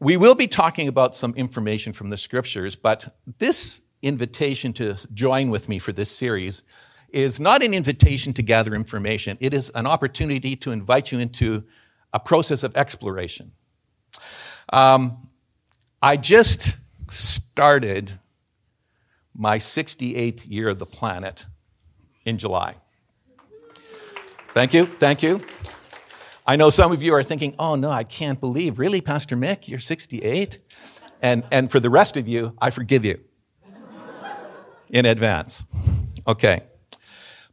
we 0.00 0.16
will 0.16 0.34
be 0.34 0.48
talking 0.48 0.88
about 0.88 1.14
some 1.14 1.32
information 1.36 1.92
from 1.92 2.08
the 2.08 2.16
scriptures, 2.16 2.74
but 2.74 3.14
this 3.38 3.82
invitation 4.02 4.72
to 4.72 4.96
join 5.14 5.48
with 5.48 5.68
me 5.68 5.78
for 5.78 5.92
this 5.92 6.10
series 6.10 6.64
is 7.08 7.38
not 7.38 7.62
an 7.62 7.72
invitation 7.72 8.32
to 8.32 8.42
gather 8.42 8.74
information. 8.74 9.38
It 9.40 9.54
is 9.54 9.70
an 9.76 9.86
opportunity 9.86 10.56
to 10.56 10.72
invite 10.72 11.12
you 11.12 11.20
into 11.20 11.62
a 12.16 12.18
process 12.18 12.62
of 12.62 12.74
exploration. 12.74 13.52
Um, 14.72 15.28
I 16.00 16.16
just 16.16 16.78
started 17.10 18.18
my 19.34 19.58
68th 19.58 20.50
year 20.50 20.70
of 20.70 20.78
the 20.78 20.86
planet 20.86 21.44
in 22.24 22.38
July. 22.38 22.76
Thank 24.54 24.72
you. 24.72 24.86
Thank 24.86 25.22
you. 25.22 25.42
I 26.46 26.56
know 26.56 26.70
some 26.70 26.90
of 26.90 27.02
you 27.02 27.12
are 27.12 27.22
thinking, 27.22 27.54
oh 27.58 27.74
no, 27.74 27.90
I 27.90 28.02
can't 28.02 28.40
believe. 28.40 28.78
Really, 28.78 29.02
Pastor 29.02 29.36
Mick, 29.36 29.68
you're 29.68 29.78
68? 29.78 30.58
And, 31.20 31.44
and 31.52 31.70
for 31.70 31.80
the 31.80 31.90
rest 31.90 32.16
of 32.16 32.26
you, 32.26 32.56
I 32.58 32.70
forgive 32.70 33.04
you 33.04 33.20
in 34.88 35.04
advance. 35.04 35.66
Okay. 36.26 36.62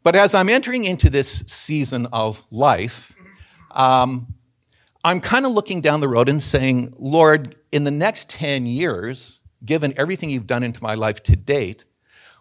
But 0.03 0.15
as 0.15 0.33
I'm 0.33 0.47
entering 0.47 0.85
into 0.85 1.09
this 1.09 1.39
season 1.47 2.05
of 2.13 2.45
life, 2.49 3.13
um, 3.71 4.35
I'm 5.03 5.19
kind 5.19 5.45
of 5.45 5.51
looking 5.51 5.81
down 5.81 5.99
the 5.99 6.07
road 6.07 6.29
and 6.29 6.41
saying, 6.41 6.95
Lord, 6.97 7.55
in 7.71 7.83
the 7.83 7.91
next 7.91 8.29
10 8.29 8.65
years, 8.65 9.41
given 9.65 9.93
everything 9.97 10.29
you've 10.29 10.47
done 10.47 10.63
into 10.63 10.81
my 10.81 10.93
life 10.93 11.21
to 11.23 11.35
date, 11.35 11.83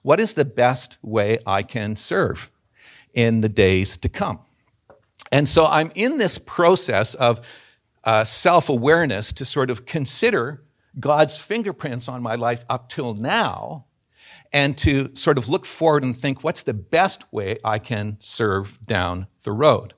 what 0.03 0.21
is 0.21 0.35
the 0.35 0.45
best 0.45 0.97
way 1.03 1.39
I 1.47 1.63
can 1.63 1.97
serve 1.97 2.51
in 3.15 3.41
the 3.41 3.49
days 3.49 3.97
to 3.99 4.09
come? 4.09 4.41
And 5.33 5.49
so 5.49 5.67
I'm 5.67 5.91
in 5.95 6.19
this 6.19 6.39
process 6.39 7.15
of 7.15 7.41
uh, 8.05 8.25
self 8.25 8.69
awareness 8.69 9.33
to 9.33 9.45
sort 9.45 9.71
of 9.71 9.87
consider 9.87 10.63
God's 11.01 11.39
fingerprints 11.39 12.09
on 12.09 12.23
my 12.23 12.35
life 12.35 12.65
up 12.69 12.89
till 12.89 13.15
now 13.15 13.87
and 14.53 14.77
to 14.79 15.15
sort 15.15 15.39
of 15.39 15.49
look 15.49 15.65
forward 15.65 16.05
and 16.05 16.15
think, 16.15 16.45
what's 16.45 16.63
the 16.63 16.75
best 16.75 17.33
way 17.33 17.59
I 17.65 17.79
can 17.79 18.17
serve 18.21 18.79
down 18.85 19.27
the 19.45 19.53
road? 19.53 19.95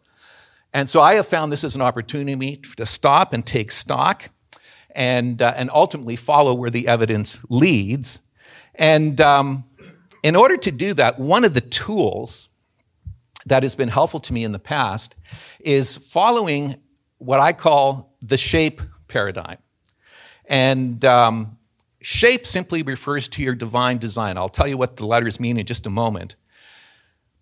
And 0.75 0.91
so 0.91 1.01
I 1.01 1.15
have 1.15 1.27
found 1.27 1.53
this 1.53 1.63
as 1.63 1.77
an 1.77 1.83
opportunity 1.83 2.57
to 2.77 2.85
stop 2.85 3.33
and 3.33 3.47
take 3.47 3.71
stock 3.71 4.31
and, 4.91 5.41
uh, 5.41 5.55
and 5.57 5.71
ultimately 5.73 6.17
follow 6.17 6.53
where 6.53 6.69
the 6.69 6.89
evidence 6.89 7.39
leads. 7.49 8.21
And 8.75 9.21
um, 9.21 9.65
in 10.25 10.35
order 10.35 10.57
to 10.57 10.73
do 10.73 10.93
that, 10.95 11.21
one 11.21 11.45
of 11.45 11.55
the 11.55 11.61
tools 11.61 12.49
that 13.47 13.63
has 13.63 13.77
been 13.77 13.89
helpful 13.89 14.19
to 14.19 14.33
me 14.33 14.43
in 14.43 14.51
the 14.51 14.59
past 14.59 15.15
is 15.61 15.97
following 15.97 16.75
what 17.19 17.39
I 17.39 17.53
call 17.53 18.17
the 18.21 18.37
shape 18.37 18.81
paradigm. 19.07 19.59
And 20.47 21.05
um, 21.05 21.57
shape 22.01 22.47
simply 22.47 22.83
refers 22.83 23.29
to 23.29 23.43
your 23.43 23.55
divine 23.55 23.99
design. 23.99 24.37
I'll 24.37 24.49
tell 24.49 24.67
you 24.67 24.77
what 24.77 24.97
the 24.97 25.07
letters 25.07 25.39
mean 25.39 25.57
in 25.57 25.67
just 25.67 25.87
a 25.87 25.91
moment. 25.91 26.35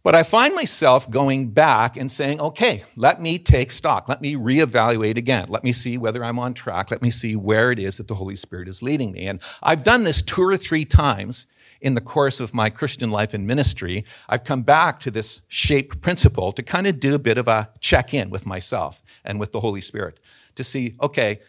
But 0.02 0.16
I 0.16 0.24
find 0.24 0.54
myself 0.54 1.08
going 1.08 1.50
back 1.50 1.96
and 1.96 2.10
saying, 2.10 2.40
okay, 2.40 2.82
let 2.96 3.22
me 3.22 3.38
take 3.38 3.70
stock. 3.70 4.08
Let 4.08 4.20
me 4.20 4.34
reevaluate 4.34 5.16
again. 5.16 5.46
Let 5.48 5.62
me 5.62 5.72
see 5.72 5.96
whether 5.96 6.24
I'm 6.24 6.40
on 6.40 6.54
track. 6.54 6.90
Let 6.90 7.02
me 7.02 7.10
see 7.10 7.36
where 7.36 7.70
it 7.70 7.78
is 7.78 7.98
that 7.98 8.08
the 8.08 8.16
Holy 8.16 8.34
Spirit 8.34 8.66
is 8.66 8.82
leading 8.82 9.12
me. 9.12 9.26
And 9.26 9.40
I've 9.62 9.84
done 9.84 10.02
this 10.02 10.20
two 10.20 10.42
or 10.42 10.56
three 10.56 10.84
times 10.84 11.46
in 11.80 11.94
the 11.94 12.00
course 12.00 12.40
of 12.40 12.54
my 12.54 12.70
Christian 12.70 13.10
life 13.10 13.34
and 13.34 13.46
ministry, 13.46 14.04
I've 14.28 14.44
come 14.44 14.62
back 14.62 15.00
to 15.00 15.10
this 15.10 15.42
shape 15.48 16.00
principle 16.00 16.52
to 16.52 16.62
kind 16.62 16.86
of 16.86 17.00
do 17.00 17.14
a 17.14 17.18
bit 17.18 17.38
of 17.38 17.48
a 17.48 17.70
check 17.80 18.14
in 18.14 18.30
with 18.30 18.46
myself 18.46 19.02
and 19.24 19.38
with 19.38 19.52
the 19.52 19.60
Holy 19.60 19.80
Spirit 19.80 20.20
to 20.54 20.64
see, 20.64 20.96
okay, 21.02 21.40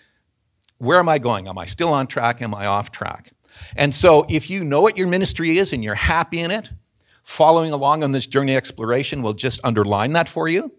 where 0.79 0.97
am 0.97 1.07
I 1.07 1.19
going? 1.19 1.47
Am 1.47 1.57
I 1.57 1.65
still 1.65 1.89
on 1.89 2.07
track? 2.07 2.41
Am 2.41 2.53
I 2.53 2.65
off 2.65 2.91
track? 2.91 3.31
And 3.75 3.93
so 3.93 4.25
if 4.27 4.49
you 4.49 4.63
know 4.63 4.81
what 4.81 4.97
your 4.97 5.07
ministry 5.07 5.57
is 5.57 5.71
and 5.71 5.83
you're 5.83 5.93
happy 5.93 6.39
in 6.39 6.49
it, 6.49 6.71
following 7.23 7.71
along 7.71 8.03
on 8.03 8.11
this 8.11 8.27
journey 8.27 8.55
exploration 8.55 9.21
will 9.21 9.33
just 9.33 9.59
underline 9.63 10.13
that 10.13 10.29
for 10.29 10.47
you. 10.47 10.71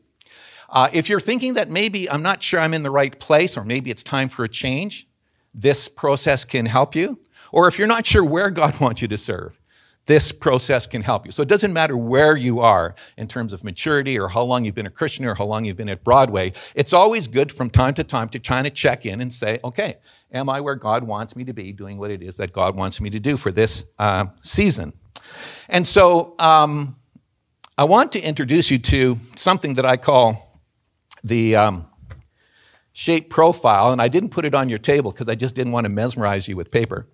Uh, 0.69 0.89
if 0.93 1.09
you're 1.09 1.21
thinking 1.21 1.55
that 1.55 1.71
maybe 1.71 2.09
I'm 2.11 2.23
not 2.23 2.43
sure 2.43 2.61
I'm 2.61 2.75
in 2.75 2.83
the 2.83 2.91
right 2.91 3.19
place 3.19 3.57
or 3.57 3.65
maybe 3.65 3.91
it's 3.91 4.03
time 4.03 4.29
for 4.29 4.45
a 4.45 4.49
change, 4.49 5.07
this 5.55 5.89
process 5.89 6.45
can 6.45 6.67
help 6.67 6.95
you. 6.95 7.19
Or 7.53 7.69
if 7.69 7.79
you're 7.79 7.89
not 7.89 8.07
sure 8.07 8.25
where 8.25 8.51
God 8.51 8.81
wants 8.81 9.01
you 9.01 9.09
to 9.09 9.19
serve, 9.19 9.59
this 10.07 10.33
process 10.33 10.87
can 10.87 11.03
help 11.03 11.25
you. 11.25 11.33
So 11.33 11.43
it 11.43 11.49
doesn't 11.49 11.73
matter 11.73 11.97
where 11.97 12.37
you 12.37 12.61
are 12.61 12.95
in 13.17 13.27
terms 13.27 13.53
of 13.53 13.65
maturity 13.65 14.19
or 14.19 14.29
how 14.29 14.43
long 14.43 14.65
you've 14.65 14.75
been 14.75 14.87
a 14.87 14.91
Christian 14.91 15.25
or 15.25 15.35
how 15.35 15.47
long 15.47 15.65
you've 15.65 15.77
been 15.77 15.89
at 15.89 16.05
Broadway. 16.05 16.53
It's 16.75 16.93
always 16.93 17.27
good 17.27 17.53
from 17.53 17.71
time 17.71 17.95
to 17.95 18.05
time 18.05 18.29
to 18.31 18.39
try 18.39 18.63
to 18.63 18.71
check 18.71 19.07
in 19.07 19.21
and 19.21 19.33
say, 19.33 19.61
okay, 19.65 19.97
am 20.33 20.51
I 20.51 20.61
where 20.61 20.75
God 20.75 21.05
wants 21.05 21.37
me 21.37 21.45
to 21.45 21.55
be 21.55 21.73
doing 21.73 21.97
what 21.97 22.11
it 22.11 22.23
is 22.23 22.37
that 22.37 22.53
God 22.53 22.77
wants 22.77 23.01
me 23.01 23.09
to 23.11 23.21
do 23.21 23.37
for 23.37 23.51
this 23.51 23.87
uh, 23.99 24.27
season? 24.43 24.93
And 25.69 25.87
so 25.87 26.35
um, 26.39 26.97
I 27.77 27.85
want 27.85 28.13
to 28.13 28.21
introduce 28.21 28.71
you 28.71 28.79
to 28.79 29.19
something 29.37 29.75
that 29.75 29.85
I 29.85 29.97
call 29.97 30.61
the 31.23 31.57
um, 31.57 31.87
shape 32.93 33.31
profile, 33.31 33.91
and 33.91 34.01
I 34.01 34.09
didn't 34.09 34.31
put 34.31 34.45
it 34.45 34.55
on 34.55 34.69
your 34.69 34.79
table 34.79 35.11
because 35.11 35.29
I 35.29 35.35
just 35.35 35.55
didn't 35.55 35.73
want 35.73 35.85
to 35.85 35.91
mesmerize 35.91 36.49
you 36.49 36.57
with 36.57 36.71
paper. 36.71 37.09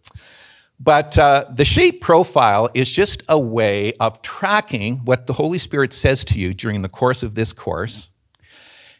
But 0.79 1.19
uh, 1.19 1.45
the 1.51 1.65
shape 1.65 2.01
profile 2.01 2.71
is 2.75 2.91
just 2.91 3.23
a 3.29 3.39
way 3.39 3.93
of 4.01 4.23
tracking 4.23 4.99
what 5.05 5.27
the 5.27 5.35
Holy 5.35 5.59
Spirit 5.59 5.93
says 5.93 6.25
to 6.27 6.39
you 6.39 6.55
during 6.55 6.81
the 6.81 6.89
course 6.89 7.23
of 7.23 7.35
this 7.35 7.53
course. 7.53 8.11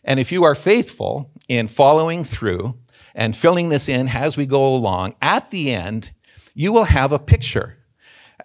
And 0.05 0.21
if 0.21 0.31
you 0.31 0.45
are 0.45 0.55
faithful 0.55 1.31
in 1.49 1.69
following 1.69 2.23
through 2.25 2.79
and 3.15 3.35
filling 3.35 3.71
this 3.71 3.89
in 3.89 4.09
as 4.09 4.37
we 4.37 4.47
go 4.47 4.65
along, 4.75 5.15
at 5.23 5.51
the 5.51 5.73
end, 5.73 6.13
you 6.55 6.73
will 6.73 6.85
have 6.85 7.13
a 7.13 7.19
picture. 7.19 7.77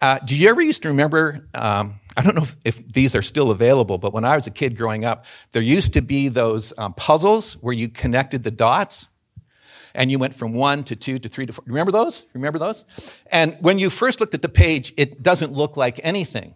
Uh, 0.02 0.20
do 0.20 0.36
you 0.36 0.50
ever 0.50 0.62
used 0.62 0.84
to 0.84 0.90
remember 0.90 1.48
um, 1.54 2.00
I 2.18 2.22
don't 2.22 2.36
know 2.36 2.44
if, 2.44 2.56
if, 2.64 2.94
these 2.94 3.14
are 3.14 3.22
still 3.22 3.52
available, 3.52 3.98
but 3.98 4.14
when 4.14 4.24
I 4.24 4.36
was 4.36 4.48
a 4.48 4.52
kid 4.52 4.78
growing 4.78 5.04
up, 5.04 5.26
there 5.52 5.62
used 5.62 5.94
to 5.94 6.02
be 6.02 6.30
those 6.30 6.72
um, 6.78 6.94
puzzles 6.94 7.54
where 7.62 7.74
you 7.74 7.90
connected 7.90 8.44
the 8.44 8.52
dots. 8.52 9.10
and 9.94 10.12
you 10.12 10.20
went 10.20 10.36
from 10.36 10.54
one 10.54 10.84
to 10.86 10.96
two 10.96 11.20
to 11.20 11.30
three 11.30 11.46
to 11.46 11.54
four. 11.54 11.64
Remember 11.68 11.92
those? 11.92 12.26
Remember 12.34 12.60
those? 12.60 12.86
And 13.28 13.58
when 13.60 13.80
you 13.80 13.90
first 13.90 14.20
looked 14.20 14.34
at 14.34 14.42
the 14.42 14.50
page, 14.50 14.94
it 14.98 15.24
doesn't 15.24 15.52
look 15.52 15.78
like 15.78 16.00
anything. 16.04 16.56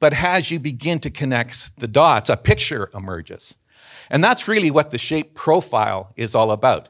But 0.00 0.12
as 0.14 0.50
you 0.50 0.58
begin 0.60 1.00
to 1.00 1.10
connect 1.10 1.78
the 1.78 1.88
dots, 1.88 2.30
a 2.30 2.36
picture 2.36 2.88
emerges. 2.94 3.56
And 4.10 4.22
that's 4.22 4.48
really 4.48 4.70
what 4.70 4.90
the 4.90 4.98
shape 4.98 5.34
profile 5.34 6.12
is 6.16 6.34
all 6.34 6.50
about. 6.50 6.88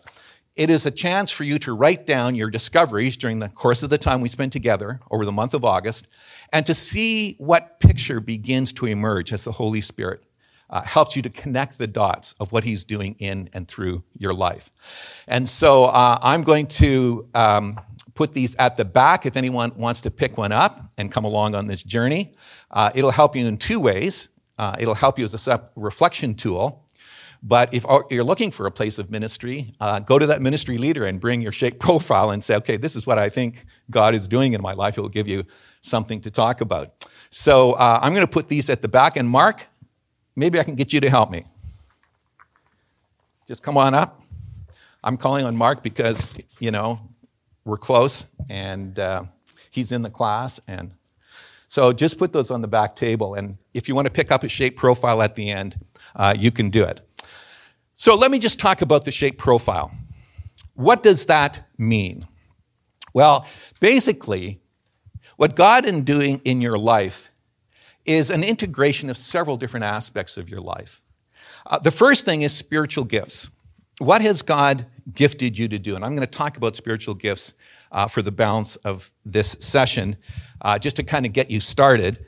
It 0.59 0.71
is 0.71 0.85
a 0.85 0.91
chance 0.91 1.31
for 1.31 1.45
you 1.45 1.57
to 1.61 1.73
write 1.73 2.05
down 2.05 2.35
your 2.35 2.51
discoveries 2.51 3.17
during 3.17 3.39
the 3.39 3.49
course 3.49 3.85
of 3.85 3.91
the 3.91 3.97
time 3.97 4.21
we 4.21 4.29
spent 4.29 4.53
together 4.53 4.99
over 5.09 5.25
the 5.25 5.31
month 5.31 5.55
of 5.55 5.65
August 5.65 6.09
and 6.53 6.67
to 6.67 6.75
see 6.75 7.37
what 7.39 7.79
picture 7.79 8.19
begins 8.19 8.73
to 8.73 8.87
emerge 8.87 9.33
as 9.33 9.45
the 9.45 9.53
Holy 9.53 9.81
Spirit 9.81 10.21
uh, 10.69 10.81
helps 10.81 11.15
you 11.15 11.23
to 11.23 11.31
connect 11.31 11.79
the 11.79 11.87
dots 11.87 12.35
of 12.41 12.51
what 12.51 12.65
He's 12.65 12.83
doing 12.83 13.15
in 13.21 13.49
and 13.53 13.69
through 13.69 14.03
your 14.17 14.35
life. 14.35 14.73
And 15.29 15.49
so 15.49 15.85
uh, 15.85 16.19
I'm 16.23 16.43
going 16.43 16.67
to 16.67 17.29
um, 17.37 17.79
put 18.15 18.35
these 18.35 18.57
at 18.57 18.77
the 18.77 18.85
back 18.85 19.27
if 19.27 19.37
anyone 19.37 19.71
wants 19.77 20.01
to 20.01 20.11
pick 20.11 20.37
one 20.37 20.51
up 20.51 20.91
and 20.99 21.13
come 21.13 21.25
along 21.25 21.55
on 21.55 21.69
this 21.69 21.85
journey. 21.85 22.35
Uh, 22.69 22.91
it'll 22.97 23.13
help 23.13 23.37
you 23.37 23.47
in 23.47 23.59
two 23.59 23.79
ways. 23.79 24.31
Uh, 24.59 24.75
it'll 24.81 24.95
help 24.95 25.21
you 25.21 25.25
as 25.25 25.47
a 25.47 25.71
reflection 25.77 26.35
tool 26.35 26.85
but 27.43 27.73
if 27.73 27.85
you're 28.11 28.25
looking 28.25 28.51
for 28.51 28.67
a 28.67 28.71
place 28.71 28.99
of 28.99 29.11
ministry, 29.11 29.75
uh, 29.81 30.01
go 30.01 30.19
to 30.19 30.27
that 30.27 30.43
ministry 30.43 30.77
leader 30.77 31.05
and 31.05 31.21
bring 31.21 31.41
your 31.41 31.53
shape 31.53 31.79
profile 31.81 32.31
and 32.31 32.43
say, 32.43 32.57
okay, 32.57 32.77
this 32.77 32.97
is 32.97 33.07
what 33.07 33.19
I 33.19 33.29
think 33.29 33.65
God 33.91 34.15
is 34.15 34.29
doing 34.29 34.53
in 34.53 34.63
my 34.63 34.73
life. 34.73 34.97
He'll 34.97 35.09
give 35.09 35.29
you 35.29 35.45
something 35.81 36.21
to 36.23 36.31
talk 36.31 36.61
about. 36.61 37.07
So 37.31 37.73
uh, 37.73 38.01
I'm 38.03 38.13
going 38.13 38.27
to 38.27 38.33
put 38.33 38.49
these 38.49 38.69
at 38.71 38.83
the 38.83 38.89
back. 38.89 39.17
And 39.17 39.29
Mark, 39.29 39.67
maybe 40.35 40.59
I 40.59 40.65
can 40.65 40.75
get 40.75 40.93
you 40.93 41.01
to 41.01 41.11
help 41.11 41.31
me. 41.31 41.45
Just 43.47 43.63
come 43.63 43.77
on 43.77 43.95
up. 43.95 44.21
I'm 45.05 45.17
calling 45.17 45.47
on 45.47 45.57
Mark 45.57 45.83
because, 45.83 46.29
you 46.59 46.71
know, 46.71 47.01
we're 47.65 47.79
close 47.79 48.27
and 48.51 48.99
uh, 48.99 49.25
he's 49.71 49.93
in 49.93 50.03
the 50.03 50.11
class. 50.11 50.61
And 50.67 50.93
so 51.69 51.93
just 51.93 52.19
put 52.19 52.33
those 52.33 52.51
on 52.51 52.63
the 52.63 52.69
back 52.69 52.97
table. 52.97 53.35
And 53.35 53.59
if 53.75 53.89
you 53.89 53.95
want 53.95 54.07
to 54.09 54.13
pick 54.13 54.33
up 54.33 54.43
a 54.43 54.49
shape 54.49 54.77
profile 54.77 55.23
at 55.23 55.37
the 55.37 55.51
end, 55.51 55.79
uh, 56.17 56.35
you 56.37 56.51
can 56.51 56.71
do 56.71 56.83
it. 56.83 57.08
So 58.01 58.15
let 58.15 58.31
me 58.31 58.39
just 58.39 58.61
talk 58.61 58.81
about 58.81 59.05
the 59.05 59.11
shape 59.11 59.39
profile. 59.39 59.91
What 60.75 61.03
does 61.03 61.27
that 61.27 61.67
mean? 61.77 62.23
Well, 63.13 63.45
basically, 63.81 64.61
what 65.37 65.57
God 65.57 65.85
is 65.85 66.03
doing 66.03 66.41
in 66.45 66.61
your 66.61 66.79
life 66.79 67.33
is 68.07 68.31
an 68.31 68.45
integration 68.45 69.11
of 69.11 69.17
several 69.17 69.57
different 69.57 69.83
aspects 69.83 70.37
of 70.37 70.49
your 70.49 70.61
life. 70.61 71.03
Uh, 71.67 71.81
the 71.81 71.91
first 71.91 72.25
thing 72.25 72.43
is 72.43 72.57
spiritual 72.57 73.03
gifts. 73.03 73.51
What 73.99 74.23
has 74.23 74.43
God 74.43 74.87
gifted 75.13 75.59
you 75.59 75.67
to 75.67 75.79
do? 75.81 75.97
And 75.97 76.05
I'm 76.05 76.15
going 76.15 76.27
to 76.27 76.39
talk 76.39 76.57
about 76.57 76.77
spiritual 76.77 77.15
gifts 77.15 77.55
uh, 77.91 78.07
for 78.07 78.23
the 78.23 78.31
balance 78.31 78.77
of 78.77 79.11
this 79.27 79.57
session, 79.59 80.17
uh, 80.63 80.79
just 80.79 80.95
to 80.97 81.03
kind 81.03 81.27
of 81.27 81.33
get 81.33 81.51
you 81.51 81.61
started. 81.61 82.25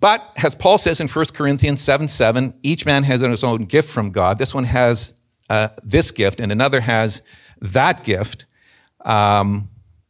But 0.00 0.28
as 0.42 0.54
Paul 0.54 0.78
says 0.78 1.00
in 1.00 1.08
1 1.08 1.26
Corinthians 1.34 1.80
7 1.80 2.08
7, 2.08 2.54
each 2.62 2.84
man 2.84 3.04
has 3.04 3.20
his 3.20 3.44
own 3.44 3.64
gift 3.64 3.90
from 3.90 4.10
God. 4.10 4.38
This 4.38 4.54
one 4.54 4.64
has 4.64 5.20
uh, 5.48 5.68
this 5.82 6.10
gift, 6.10 6.40
and 6.40 6.50
another 6.50 6.80
has 6.80 7.22
that 7.60 8.02
gift. 8.04 8.46
Um, 9.04 9.68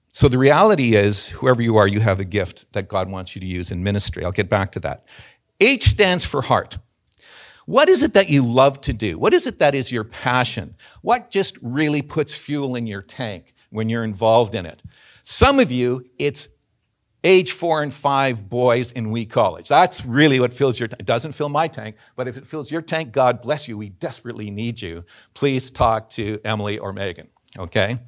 so 0.09 0.29
the 0.29 0.39
reality 0.39 0.95
is, 0.95 1.29
whoever 1.31 1.61
you 1.61 1.77
are, 1.77 1.89
you 1.89 2.01
have 2.01 2.21
a 2.21 2.25
gift 2.25 2.73
that 2.73 2.89
God 2.89 3.11
wants 3.11 3.35
you 3.35 3.41
to 3.41 3.47
use 3.47 3.71
in 3.71 3.83
ministry. 3.83 4.25
I'll 4.25 4.33
get 4.33 4.49
back 4.49 4.73
to 4.73 4.81
that. 4.81 5.05
H 5.61 5.85
stands 5.85 6.25
for 6.25 6.43
heart. 6.43 6.79
What 7.67 7.89
is 7.89 8.03
it 8.03 8.13
that 8.13 8.29
you 8.29 8.45
love 8.45 8.81
to 8.83 8.93
do? 8.93 9.19
What 9.19 9.35
is 9.35 9.47
it 9.47 9.59
that 9.59 9.75
is 9.75 9.91
your 9.91 10.05
passion? 10.05 10.77
What 11.03 11.31
just 11.31 11.59
really 11.63 12.03
puts 12.03 12.35
fuel 12.35 12.77
in 12.77 12.87
your 12.87 13.03
tank 13.03 13.55
when 13.71 13.89
you're 13.89 14.05
involved 14.05 14.55
in 14.55 14.67
it? 14.67 14.83
Some 15.23 15.59
of 15.59 15.73
you, 15.73 16.05
it's 16.19 16.49
age 17.25 17.53
four 17.53 17.83
and 17.83 17.93
five 17.93 18.49
boys 18.49 18.93
in 18.93 19.11
Wee 19.11 19.25
College. 19.25 19.67
That's 19.67 20.05
really 20.05 20.39
what 20.39 20.53
fills 20.53 20.79
your 20.79 20.89
tank. 20.89 21.01
It 21.01 21.07
doesn't 21.07 21.33
fill 21.33 21.49
my 21.49 21.67
tank, 21.67 21.97
but 22.15 22.29
if 22.29 22.37
it 22.37 22.47
fills 22.47 22.71
your 22.71 22.83
tank, 22.83 23.13
God 23.13 23.41
bless 23.41 23.67
you. 23.67 23.79
We 23.79 23.89
desperately 23.89 24.51
need 24.51 24.83
you. 24.83 25.05
Please 25.33 25.71
talk 25.71 26.11
to 26.11 26.39
Emily 26.45 26.79
or 26.79 26.93
Megan, 26.93 27.29
okay? 27.59 27.99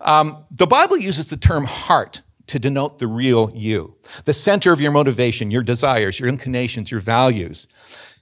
Um, 0.00 0.44
the 0.50 0.66
Bible 0.66 0.96
uses 0.96 1.26
the 1.26 1.36
term 1.36 1.64
heart 1.64 2.22
to 2.46 2.58
denote 2.58 2.98
the 2.98 3.06
real 3.06 3.50
you, 3.54 3.96
the 4.24 4.34
center 4.34 4.72
of 4.72 4.80
your 4.80 4.90
motivation, 4.90 5.50
your 5.50 5.62
desires, 5.62 6.18
your 6.18 6.28
inclinations, 6.28 6.90
your 6.90 7.00
values. 7.00 7.68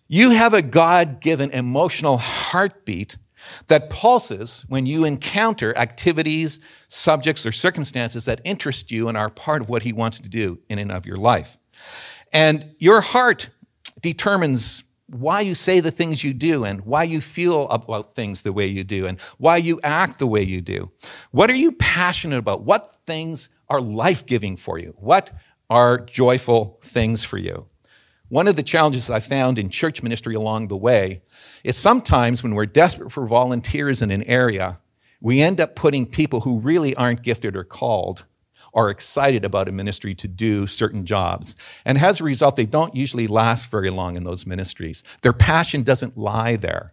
You 0.08 0.30
have 0.30 0.52
a 0.52 0.62
God 0.62 1.20
given 1.20 1.50
emotional 1.50 2.18
heartbeat 2.18 3.16
that 3.68 3.90
pulses 3.90 4.64
when 4.68 4.86
you 4.86 5.04
encounter 5.04 5.76
activities, 5.76 6.60
subjects, 6.88 7.44
or 7.44 7.52
circumstances 7.52 8.24
that 8.24 8.40
interest 8.44 8.90
you 8.90 9.08
and 9.08 9.16
are 9.16 9.30
part 9.30 9.62
of 9.62 9.68
what 9.68 9.82
He 9.82 9.92
wants 9.92 10.20
to 10.20 10.28
do 10.28 10.58
in 10.68 10.78
and 10.78 10.92
of 10.92 11.06
your 11.06 11.16
life. 11.16 11.56
And 12.32 12.74
your 12.78 13.00
heart 13.00 13.48
determines 14.02 14.84
why 15.08 15.40
you 15.40 15.54
say 15.54 15.80
the 15.80 15.90
things 15.90 16.24
you 16.24 16.34
do 16.34 16.64
and 16.64 16.80
why 16.80 17.04
you 17.04 17.20
feel 17.20 17.68
about 17.68 18.14
things 18.14 18.42
the 18.42 18.52
way 18.52 18.66
you 18.66 18.82
do 18.82 19.06
and 19.06 19.20
why 19.38 19.56
you 19.56 19.78
act 19.82 20.18
the 20.18 20.26
way 20.26 20.42
you 20.42 20.60
do. 20.60 20.90
What 21.30 21.50
are 21.50 21.56
you 21.56 21.72
passionate 21.72 22.38
about? 22.38 22.62
What 22.62 22.96
things 23.06 23.48
are 23.68 23.80
life 23.80 24.26
giving 24.26 24.56
for 24.56 24.78
you? 24.78 24.94
What 24.98 25.30
are 25.70 25.98
joyful 25.98 26.78
things 26.82 27.24
for 27.24 27.38
you? 27.38 27.66
One 28.28 28.48
of 28.48 28.56
the 28.56 28.62
challenges 28.64 29.08
I 29.08 29.20
found 29.20 29.58
in 29.58 29.70
church 29.70 30.02
ministry 30.02 30.34
along 30.34 30.68
the 30.68 30.76
way 30.76 31.22
is 31.66 31.76
sometimes 31.76 32.44
when 32.44 32.54
we're 32.54 32.64
desperate 32.64 33.10
for 33.10 33.26
volunteers 33.26 34.00
in 34.00 34.12
an 34.12 34.22
area, 34.22 34.78
we 35.20 35.40
end 35.40 35.60
up 35.60 35.74
putting 35.74 36.06
people 36.06 36.42
who 36.42 36.60
really 36.60 36.94
aren't 36.94 37.22
gifted 37.22 37.56
or 37.56 37.64
called 37.64 38.24
or 38.72 38.88
excited 38.88 39.44
about 39.44 39.66
a 39.66 39.72
ministry 39.72 40.14
to 40.14 40.28
do 40.28 40.68
certain 40.68 41.04
jobs. 41.04 41.56
And 41.84 41.98
as 41.98 42.20
a 42.20 42.24
result, 42.24 42.54
they 42.54 42.66
don't 42.66 42.94
usually 42.94 43.26
last 43.26 43.68
very 43.68 43.90
long 43.90 44.16
in 44.16 44.22
those 44.22 44.46
ministries. 44.46 45.02
Their 45.22 45.32
passion 45.32 45.82
doesn't 45.82 46.16
lie 46.16 46.54
there. 46.54 46.92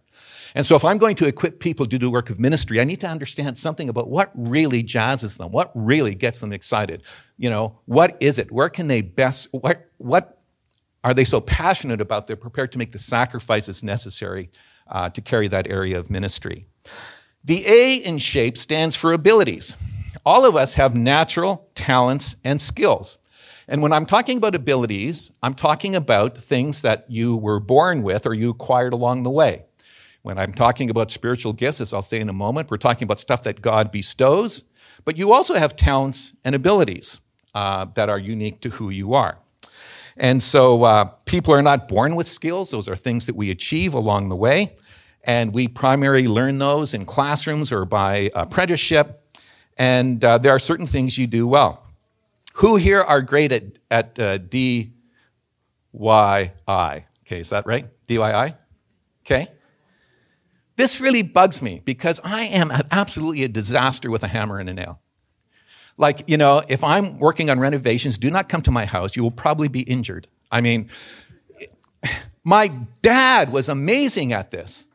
And 0.56 0.66
so 0.66 0.74
if 0.74 0.84
I'm 0.84 0.98
going 0.98 1.14
to 1.16 1.26
equip 1.26 1.60
people 1.60 1.86
to 1.86 1.96
do 1.96 2.10
work 2.10 2.28
of 2.28 2.40
ministry, 2.40 2.80
I 2.80 2.84
need 2.84 3.00
to 3.02 3.08
understand 3.08 3.56
something 3.58 3.88
about 3.88 4.08
what 4.08 4.32
really 4.34 4.82
jazzes 4.82 5.38
them, 5.38 5.52
what 5.52 5.70
really 5.74 6.16
gets 6.16 6.40
them 6.40 6.52
excited. 6.52 7.02
You 7.38 7.50
know, 7.50 7.78
what 7.84 8.16
is 8.18 8.40
it? 8.40 8.50
Where 8.50 8.68
can 8.68 8.88
they 8.88 9.02
best, 9.02 9.48
what, 9.52 9.88
what 9.98 10.40
are 11.04 11.14
they 11.14 11.24
so 11.24 11.40
passionate 11.40 12.00
about 12.00 12.26
they're 12.26 12.34
prepared 12.34 12.72
to 12.72 12.78
make 12.78 12.92
the 12.92 12.98
sacrifices 12.98 13.84
necessary 13.84 14.50
uh, 14.88 15.10
to 15.10 15.20
carry 15.20 15.46
that 15.48 15.68
area 15.68 15.98
of 15.98 16.10
ministry? 16.10 16.66
The 17.44 17.64
A 17.66 17.96
in 17.96 18.18
shape 18.18 18.56
stands 18.56 18.96
for 18.96 19.12
abilities. 19.12 19.76
All 20.24 20.46
of 20.46 20.56
us 20.56 20.74
have 20.74 20.94
natural 20.94 21.68
talents 21.74 22.36
and 22.42 22.58
skills. 22.58 23.18
And 23.68 23.82
when 23.82 23.92
I'm 23.92 24.06
talking 24.06 24.38
about 24.38 24.54
abilities, 24.54 25.30
I'm 25.42 25.54
talking 25.54 25.94
about 25.94 26.38
things 26.38 26.80
that 26.82 27.04
you 27.08 27.36
were 27.36 27.60
born 27.60 28.02
with 28.02 28.26
or 28.26 28.32
you 28.32 28.50
acquired 28.50 28.94
along 28.94 29.22
the 29.22 29.30
way. 29.30 29.64
When 30.22 30.38
I'm 30.38 30.54
talking 30.54 30.88
about 30.88 31.10
spiritual 31.10 31.52
gifts, 31.52 31.82
as 31.82 31.92
I'll 31.92 32.00
say 32.00 32.18
in 32.18 32.30
a 32.30 32.34
moment, 32.34 32.70
we're 32.70 32.78
talking 32.78 33.04
about 33.04 33.20
stuff 33.20 33.42
that 33.42 33.60
God 33.60 33.92
bestows, 33.92 34.64
but 35.04 35.18
you 35.18 35.34
also 35.34 35.54
have 35.54 35.76
talents 35.76 36.34
and 36.44 36.54
abilities 36.54 37.20
uh, 37.54 37.86
that 37.94 38.08
are 38.08 38.18
unique 38.18 38.62
to 38.62 38.70
who 38.70 38.88
you 38.88 39.12
are. 39.12 39.38
And 40.16 40.42
so 40.42 40.84
uh, 40.84 41.04
people 41.24 41.54
are 41.54 41.62
not 41.62 41.88
born 41.88 42.14
with 42.14 42.28
skills, 42.28 42.70
those 42.70 42.88
are 42.88 42.96
things 42.96 43.26
that 43.26 43.36
we 43.36 43.50
achieve 43.50 43.94
along 43.94 44.28
the 44.28 44.36
way. 44.36 44.74
And 45.24 45.54
we 45.54 45.68
primarily 45.68 46.28
learn 46.28 46.58
those 46.58 46.92
in 46.92 47.06
classrooms 47.06 47.72
or 47.72 47.84
by 47.84 48.30
apprenticeship. 48.34 49.22
And 49.76 50.22
uh, 50.24 50.38
there 50.38 50.52
are 50.52 50.58
certain 50.58 50.86
things 50.86 51.16
you 51.16 51.26
do 51.26 51.46
well. 51.46 51.86
Who 52.56 52.76
here 52.76 53.00
are 53.00 53.22
great 53.22 53.50
at, 53.50 53.64
at 53.90 54.18
uh, 54.18 54.38
DYI? 54.38 54.92
Okay, 56.68 57.40
is 57.40 57.50
that 57.50 57.66
right? 57.66 57.86
DYI? 58.06 58.56
Okay. 59.24 59.48
This 60.76 61.00
really 61.00 61.22
bugs 61.22 61.62
me 61.62 61.80
because 61.84 62.20
I 62.22 62.44
am 62.44 62.70
absolutely 62.90 63.44
a 63.44 63.48
disaster 63.48 64.10
with 64.10 64.22
a 64.22 64.28
hammer 64.28 64.58
and 64.58 64.68
a 64.68 64.74
nail. 64.74 65.00
Like, 65.96 66.22
you 66.26 66.36
know, 66.36 66.62
if 66.68 66.82
I'm 66.82 67.18
working 67.18 67.50
on 67.50 67.60
renovations, 67.60 68.18
do 68.18 68.30
not 68.30 68.48
come 68.48 68.62
to 68.62 68.70
my 68.70 68.84
house. 68.84 69.16
You 69.16 69.22
will 69.22 69.30
probably 69.30 69.68
be 69.68 69.80
injured. 69.80 70.26
I 70.50 70.60
mean, 70.60 70.90
my 72.44 72.68
dad 73.02 73.52
was 73.52 73.68
amazing 73.68 74.32
at 74.32 74.50
this. 74.50 74.88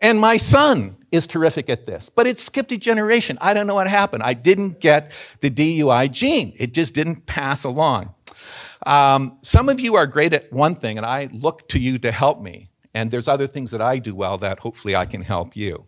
And 0.00 0.20
my 0.20 0.36
son 0.36 0.96
is 1.10 1.26
terrific 1.26 1.70
at 1.70 1.86
this. 1.86 2.10
But 2.10 2.26
it 2.26 2.38
skipped 2.38 2.72
a 2.72 2.76
generation. 2.76 3.38
I 3.40 3.54
don't 3.54 3.66
know 3.66 3.76
what 3.76 3.88
happened. 3.88 4.22
I 4.22 4.34
didn't 4.34 4.80
get 4.80 5.12
the 5.40 5.50
DUI 5.50 6.10
gene, 6.10 6.54
it 6.58 6.74
just 6.74 6.94
didn't 6.94 7.26
pass 7.26 7.64
along. 7.64 8.14
Um, 8.86 9.38
some 9.42 9.68
of 9.68 9.80
you 9.80 9.94
are 9.94 10.06
great 10.06 10.34
at 10.34 10.52
one 10.52 10.74
thing, 10.74 10.98
and 10.98 11.06
I 11.06 11.30
look 11.32 11.68
to 11.68 11.78
you 11.78 11.98
to 11.98 12.12
help 12.12 12.42
me. 12.42 12.68
And 12.92 13.10
there's 13.10 13.28
other 13.28 13.46
things 13.46 13.70
that 13.70 13.80
I 13.80 13.98
do 13.98 14.14
well 14.14 14.36
that 14.38 14.58
hopefully 14.58 14.94
I 14.94 15.06
can 15.06 15.22
help 15.22 15.56
you. 15.56 15.86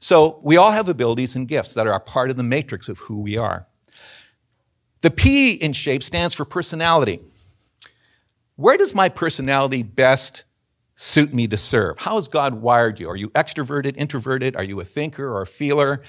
So 0.00 0.40
we 0.42 0.56
all 0.56 0.72
have 0.72 0.88
abilities 0.88 1.36
and 1.36 1.46
gifts 1.46 1.74
that 1.74 1.86
are 1.86 2.00
part 2.00 2.30
of 2.30 2.36
the 2.36 2.42
matrix 2.42 2.88
of 2.88 2.98
who 2.98 3.22
we 3.22 3.36
are. 3.36 3.68
The 5.02 5.10
P 5.10 5.52
in 5.52 5.72
shape 5.72 6.02
stands 6.02 6.34
for 6.34 6.44
personality. 6.44 7.20
Where 8.56 8.76
does 8.76 8.94
my 8.94 9.08
personality 9.08 9.82
best 9.82 10.44
suit 10.94 11.34
me 11.34 11.48
to 11.48 11.56
serve? 11.56 11.98
How 11.98 12.16
has 12.16 12.28
God 12.28 12.54
wired 12.54 13.00
you? 13.00 13.10
Are 13.10 13.16
you 13.16 13.30
extroverted, 13.30 13.96
introverted? 13.96 14.56
Are 14.56 14.62
you 14.62 14.78
a 14.80 14.84
thinker 14.84 15.26
or 15.26 15.42
a 15.42 15.46
feeler? 15.46 16.00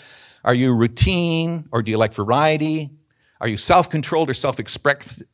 Are 0.43 0.53
you 0.53 0.75
routine 0.75 1.67
or 1.71 1.82
do 1.82 1.91
you 1.91 1.97
like 1.97 2.13
variety? 2.13 2.91
Are 3.41 3.47
you 3.47 3.58
self 3.58 3.89
controlled 3.89 4.29
or 4.29 4.36
self 4.36 4.60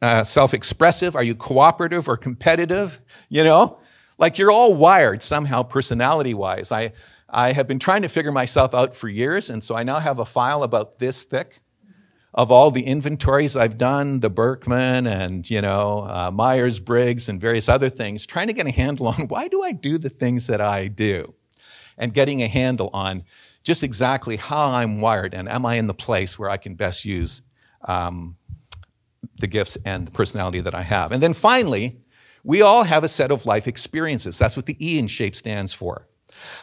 uh, 0.02 0.48
expressive? 0.54 1.16
Are 1.16 1.24
you 1.24 1.36
cooperative 1.36 2.08
or 2.08 2.16
competitive? 2.16 3.02
You 3.28 3.44
know, 3.44 3.80
like 4.18 4.38
you're 4.38 4.52
all 4.52 4.74
wired 4.74 5.22
somehow 5.22 5.64
personality 5.64 6.34
wise. 6.34 6.72
I, 6.72 6.94
I 7.30 7.52
have 7.52 7.68
been 7.68 7.78
trying 7.78 8.04
to 8.04 8.08
figure 8.08 8.32
myself 8.32 8.74
out 8.74 8.96
for 8.96 9.10
years, 9.10 9.50
and 9.50 9.64
so 9.64 9.76
I 9.76 9.84
now 9.84 10.00
have 10.00 10.20
a 10.20 10.26
file 10.26 10.64
about 10.64 11.00
this 11.00 11.24
thick 11.24 11.60
of 12.40 12.54
all 12.54 12.72
the 12.72 12.84
inventories 12.84 13.58
I've 13.58 13.78
done, 13.78 14.22
the 14.22 14.30
Birkman 14.30 15.06
and, 15.06 15.50
you 15.50 15.62
know, 15.62 16.06
uh, 16.06 16.32
Myers 16.32 16.80
Briggs 16.80 17.28
and 17.28 17.42
various 17.42 17.68
other 17.68 17.90
things, 17.90 18.26
trying 18.26 18.48
to 18.48 18.54
get 18.54 18.66
a 18.66 18.72
handle 18.72 19.08
on 19.10 19.28
why 19.28 19.50
do 19.50 19.62
I 19.62 19.74
do 19.74 19.98
the 19.98 20.08
things 20.08 20.48
that 20.48 20.62
I 20.62 20.88
do? 20.88 21.34
And 21.98 22.14
getting 22.14 22.42
a 22.42 22.48
handle 22.48 22.90
on 22.94 23.26
just 23.62 23.84
exactly 23.84 24.38
how 24.38 24.70
I'm 24.70 25.02
wired 25.02 25.34
and 25.34 25.50
am 25.50 25.66
I 25.66 25.76
in 25.76 25.88
the 25.88 25.94
place 25.94 26.40
where 26.40 26.50
I 26.50 26.56
can 26.56 26.76
best 26.76 27.04
use 27.04 27.42
um, 27.84 28.38
the 29.36 29.48
gifts 29.48 29.78
and 29.84 30.08
the 30.08 30.12
personality 30.12 30.62
that 30.62 30.74
I 30.74 30.84
have. 30.84 31.12
And 31.12 31.22
then 31.22 31.34
finally, 31.34 32.00
we 32.46 32.62
all 32.62 32.86
have 32.86 33.04
a 33.04 33.10
set 33.10 33.32
of 33.32 33.46
life 33.46 33.68
experiences. 33.68 34.40
That's 34.40 34.56
what 34.56 34.66
the 34.66 34.78
E 34.80 34.98
in 34.98 35.10
shape 35.10 35.36
stands 35.36 35.74
for. 35.74 36.08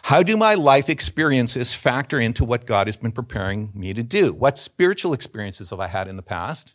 How 0.04 0.22
do 0.22 0.36
my 0.36 0.54
life 0.54 0.88
experiences 0.88 1.74
factor 1.74 2.20
into 2.20 2.44
what 2.44 2.66
God 2.66 2.86
has 2.86 2.96
been 2.96 3.12
preparing 3.12 3.70
me 3.74 3.92
to 3.94 4.02
do? 4.02 4.32
What 4.32 4.58
spiritual 4.58 5.12
experiences 5.12 5.70
have 5.70 5.80
I 5.80 5.88
had 5.88 6.08
in 6.08 6.16
the 6.16 6.22
past? 6.22 6.74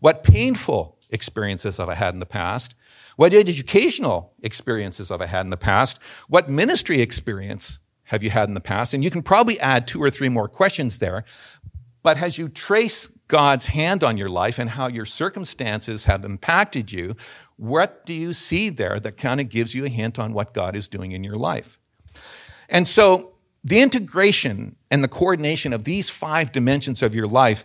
What 0.00 0.24
painful 0.24 0.98
experiences 1.10 1.76
have 1.76 1.88
I 1.88 1.94
had 1.94 2.14
in 2.14 2.20
the 2.20 2.26
past? 2.26 2.74
What 3.16 3.34
educational 3.34 4.32
experiences 4.42 5.10
have 5.10 5.20
I 5.20 5.26
had 5.26 5.42
in 5.42 5.50
the 5.50 5.56
past? 5.56 5.98
What 6.28 6.48
ministry 6.48 7.00
experience 7.00 7.78
have 8.04 8.22
you 8.22 8.30
had 8.30 8.48
in 8.48 8.54
the 8.54 8.60
past? 8.60 8.94
And 8.94 9.04
you 9.04 9.10
can 9.10 9.22
probably 9.22 9.60
add 9.60 9.86
two 9.86 10.02
or 10.02 10.10
three 10.10 10.28
more 10.28 10.48
questions 10.48 10.98
there. 10.98 11.24
But 12.02 12.20
as 12.20 12.36
you 12.36 12.48
trace 12.48 13.06
God's 13.28 13.68
hand 13.68 14.02
on 14.02 14.16
your 14.16 14.28
life 14.28 14.58
and 14.58 14.70
how 14.70 14.88
your 14.88 15.04
circumstances 15.06 16.06
have 16.06 16.24
impacted 16.24 16.90
you, 16.90 17.14
what 17.56 18.04
do 18.04 18.12
you 18.12 18.34
see 18.34 18.70
there 18.70 18.98
that 18.98 19.16
kind 19.16 19.40
of 19.40 19.48
gives 19.48 19.74
you 19.74 19.84
a 19.84 19.88
hint 19.88 20.18
on 20.18 20.32
what 20.32 20.52
God 20.52 20.74
is 20.74 20.88
doing 20.88 21.12
in 21.12 21.22
your 21.22 21.36
life? 21.36 21.78
And 22.72 22.88
so 22.88 23.34
the 23.62 23.80
integration 23.80 24.74
and 24.90 25.04
the 25.04 25.08
coordination 25.08 25.72
of 25.72 25.84
these 25.84 26.10
five 26.10 26.50
dimensions 26.50 27.02
of 27.02 27.14
your 27.14 27.28
life 27.28 27.64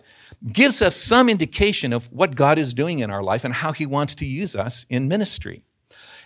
gives 0.51 0.81
us 0.81 0.95
some 0.95 1.29
indication 1.29 1.93
of 1.93 2.11
what 2.11 2.35
God 2.35 2.59
is 2.59 2.75
doing 2.75 2.99
in 2.99 3.09
our 3.09 3.23
life 3.23 3.43
and 3.43 3.55
how 3.55 3.71
He 3.71 3.87
wants 3.87 4.13
to 4.15 4.25
use 4.25 4.55
us 4.55 4.85
in 4.89 5.07
ministry. 5.07 5.63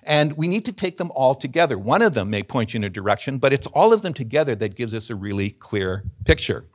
And 0.03 0.35
we 0.35 0.47
need 0.47 0.65
to 0.65 0.73
take 0.73 0.97
them 0.97 1.11
all 1.13 1.35
together. 1.35 1.77
One 1.77 2.01
of 2.01 2.15
them 2.15 2.31
may 2.31 2.41
point 2.41 2.73
you 2.73 2.79
in 2.79 2.83
a 2.83 2.89
direction, 2.89 3.37
but 3.37 3.53
it's 3.53 3.67
all 3.67 3.93
of 3.93 4.01
them 4.01 4.13
together 4.13 4.55
that 4.55 4.75
gives 4.75 4.95
us 4.95 5.11
a 5.11 5.15
really 5.15 5.51
clear 5.51 6.03
picture. 6.25 6.65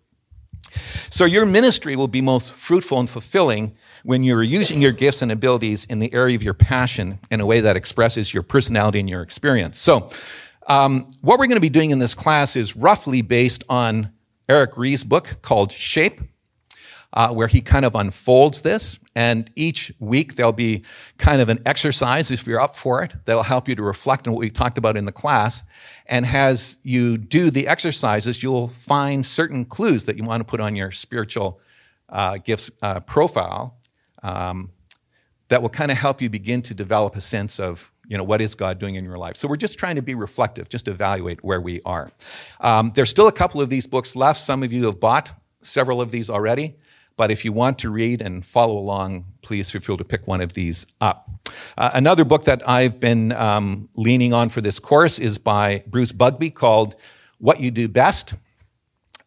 So 1.10 1.24
your 1.24 1.44
ministry 1.44 1.96
will 1.96 2.08
be 2.08 2.20
most 2.20 2.52
fruitful 2.52 3.00
and 3.00 3.10
fulfilling 3.10 3.76
when 4.04 4.22
you're 4.22 4.42
using 4.42 4.80
your 4.80 4.92
gifts 4.92 5.22
and 5.22 5.32
abilities 5.32 5.84
in 5.84 5.98
the 5.98 6.12
area 6.14 6.36
of 6.36 6.42
your 6.42 6.54
passion 6.54 7.18
in 7.30 7.40
a 7.40 7.46
way 7.46 7.60
that 7.60 7.76
expresses 7.76 8.32
your 8.32 8.42
personality 8.42 9.00
and 9.00 9.10
your 9.10 9.22
experience. 9.22 9.78
So 9.78 10.08
um, 10.66 11.08
what 11.20 11.38
we're 11.38 11.46
going 11.46 11.56
to 11.56 11.60
be 11.60 11.68
doing 11.68 11.90
in 11.90 11.98
this 11.98 12.14
class 12.14 12.56
is 12.56 12.76
roughly 12.76 13.22
based 13.22 13.64
on 13.68 14.12
Erik 14.48 14.76
Rees's 14.76 15.04
book 15.04 15.38
called 15.42 15.72
Shape, 15.72 16.20
uh, 17.12 17.32
where 17.32 17.46
he 17.46 17.60
kind 17.60 17.84
of 17.84 17.94
unfolds 17.94 18.62
this. 18.62 18.98
And 19.14 19.50
each 19.56 19.92
week 19.98 20.34
there'll 20.34 20.52
be 20.52 20.84
kind 21.18 21.40
of 21.40 21.48
an 21.48 21.60
exercise, 21.64 22.30
if 22.30 22.46
you're 22.46 22.60
up 22.60 22.76
for 22.76 23.02
it, 23.02 23.14
that'll 23.24 23.42
help 23.44 23.68
you 23.68 23.74
to 23.74 23.82
reflect 23.82 24.26
on 24.26 24.34
what 24.34 24.40
we 24.40 24.50
talked 24.50 24.76
about 24.76 24.96
in 24.96 25.04
the 25.04 25.12
class. 25.12 25.64
And 26.06 26.26
as 26.26 26.76
you 26.82 27.16
do 27.16 27.50
the 27.50 27.68
exercises, 27.68 28.42
you'll 28.42 28.68
find 28.68 29.24
certain 29.24 29.64
clues 29.64 30.04
that 30.04 30.16
you 30.16 30.24
want 30.24 30.40
to 30.40 30.44
put 30.44 30.60
on 30.60 30.76
your 30.76 30.90
spiritual 30.90 31.60
uh, 32.08 32.38
gifts 32.38 32.70
uh, 32.82 33.00
profile 33.00 33.78
um, 34.22 34.70
that 35.48 35.62
will 35.62 35.68
kind 35.68 35.90
of 35.90 35.96
help 35.96 36.20
you 36.20 36.28
begin 36.28 36.60
to 36.62 36.74
develop 36.74 37.16
a 37.16 37.20
sense 37.20 37.58
of 37.58 37.92
you 38.08 38.16
know, 38.16 38.24
what 38.24 38.40
is 38.40 38.54
God 38.54 38.78
doing 38.78 38.94
in 38.94 39.04
your 39.04 39.18
life? 39.18 39.36
So 39.36 39.48
we're 39.48 39.56
just 39.56 39.78
trying 39.78 39.96
to 39.96 40.02
be 40.02 40.14
reflective, 40.14 40.68
just 40.68 40.88
evaluate 40.88 41.42
where 41.44 41.60
we 41.60 41.80
are. 41.84 42.10
Um, 42.60 42.92
there's 42.94 43.10
still 43.10 43.28
a 43.28 43.32
couple 43.32 43.60
of 43.60 43.68
these 43.68 43.86
books 43.86 44.16
left. 44.16 44.40
Some 44.40 44.62
of 44.62 44.72
you 44.72 44.86
have 44.86 45.00
bought 45.00 45.32
several 45.62 46.00
of 46.00 46.10
these 46.10 46.30
already. 46.30 46.76
But 47.16 47.30
if 47.30 47.44
you 47.44 47.52
want 47.52 47.78
to 47.78 47.90
read 47.90 48.20
and 48.20 48.44
follow 48.44 48.76
along, 48.76 49.24
please 49.40 49.70
feel 49.70 49.80
free 49.80 49.96
to 49.96 50.04
pick 50.04 50.26
one 50.26 50.42
of 50.42 50.52
these 50.52 50.86
up. 51.00 51.30
Uh, 51.78 51.90
another 51.94 52.24
book 52.24 52.44
that 52.44 52.68
I've 52.68 53.00
been 53.00 53.32
um, 53.32 53.88
leaning 53.94 54.34
on 54.34 54.50
for 54.50 54.60
this 54.60 54.78
course 54.78 55.18
is 55.18 55.38
by 55.38 55.82
Bruce 55.86 56.12
Bugbee 56.12 56.54
called 56.54 56.94
What 57.38 57.58
You 57.58 57.70
Do 57.70 57.88
Best, 57.88 58.34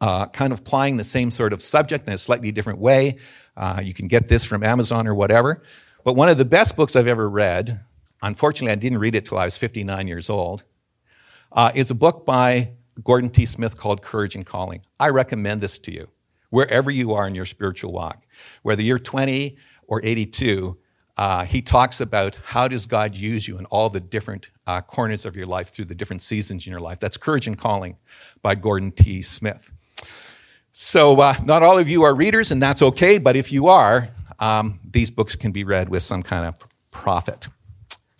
uh, 0.02 0.28
kind 0.28 0.54
of 0.54 0.60
applying 0.60 0.98
the 0.98 1.04
same 1.04 1.32
sort 1.32 1.52
of 1.52 1.64
subject 1.64 2.08
in 2.08 2.14
a 2.14 2.18
slightly 2.18 2.52
different 2.52 2.78
way. 2.78 3.18
Uh, 3.58 3.82
you 3.84 3.96
can 3.96 4.08
get 4.08 4.28
this 4.28 4.46
from 4.46 4.64
Amazon 4.64 5.08
or 5.08 5.16
whatever. 5.16 5.64
But 6.04 6.14
one 6.14 6.30
of 6.30 6.38
the 6.38 6.46
best 6.46 6.78
books 6.78 6.96
I've 6.96 7.08
ever 7.08 7.28
read 7.28 7.80
Unfortunately, 8.22 8.72
I 8.72 8.76
didn't 8.76 9.00
read 9.00 9.16
it 9.16 9.26
till 9.26 9.38
I 9.38 9.46
was 9.46 9.58
59 9.58 10.08
years 10.08 10.30
old. 10.30 10.64
Uh, 11.52 11.72
is 11.74 11.90
a 11.90 11.96
book 11.96 12.26
by 12.26 12.74
Gordon 13.04 13.30
T. 13.30 13.46
Smith 13.46 13.78
called 13.78 14.02
Courage 14.02 14.36
and 14.36 14.46
Calling. 14.46 14.82
I 15.00 15.10
recommend 15.10 15.62
this 15.62 15.80
to 15.80 15.94
you, 15.94 16.10
wherever 16.50 16.92
you 16.92 17.14
are 17.14 17.28
in 17.28 17.36
your 17.36 17.46
spiritual 17.46 17.92
walk. 17.92 18.26
Whether 18.62 18.82
you're 18.82 19.00
20 19.00 19.58
or 19.88 20.02
82, 20.04 20.78
uh, 21.18 21.46
he 21.46 21.62
talks 21.62 22.00
about 22.00 22.38
how 22.46 22.68
does 22.68 22.86
God 22.86 23.16
use 23.16 23.48
you 23.48 23.58
in 23.58 23.66
all 23.66 23.90
the 23.90 24.00
different 24.00 24.52
uh, 24.68 24.82
corners 24.82 25.26
of 25.26 25.36
your 25.36 25.48
life 25.48 25.70
through 25.70 25.86
the 25.86 25.96
different 25.96 26.22
seasons 26.22 26.66
in 26.66 26.72
your 26.72 26.80
life. 26.80 27.00
That's 27.00 27.18
Courage 27.18 27.48
and 27.48 27.58
Calling 27.58 27.98
by 28.42 28.56
Gordon 28.56 28.92
T. 28.92 29.22
Smith. 29.22 29.72
So, 30.72 31.20
uh, 31.20 31.34
not 31.44 31.64
all 31.64 31.78
of 31.78 31.90
you 31.90 32.04
are 32.04 32.16
readers, 32.16 32.52
and 32.52 32.62
that's 32.62 32.82
okay, 32.82 33.18
but 33.18 33.36
if 33.36 33.52
you 33.52 33.68
are, 33.68 34.10
um, 34.40 34.80
these 34.90 35.12
books 35.12 35.36
can 35.36 35.52
be 35.52 35.64
read 35.64 35.90
with 35.90 36.04
some 36.04 36.24
kind 36.24 36.46
of 36.46 36.56
profit. 36.92 37.48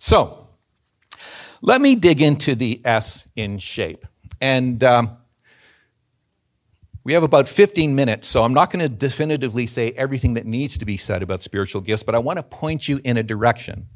So, 0.02 0.48
let 1.60 1.82
me 1.82 1.94
dig 1.94 2.22
into 2.22 2.54
the 2.54 2.80
S 2.86 3.28
in 3.36 3.58
shape. 3.58 4.06
And 4.40 4.82
um, 4.82 5.10
we 7.04 7.12
have 7.12 7.22
about 7.22 7.46
15 7.46 7.94
minutes, 7.94 8.26
so 8.26 8.42
I'm 8.42 8.54
not 8.54 8.70
going 8.70 8.80
to 8.80 8.88
definitively 8.88 9.66
say 9.66 9.90
everything 9.90 10.32
that 10.34 10.46
needs 10.46 10.78
to 10.78 10.86
be 10.86 10.96
said 10.96 11.22
about 11.22 11.42
spiritual 11.42 11.82
gifts, 11.82 12.02
but 12.02 12.14
I 12.14 12.18
want 12.18 12.38
to 12.38 12.42
point 12.42 12.88
you 12.88 13.02
in 13.04 13.18
a 13.18 13.22
direction. 13.22 13.88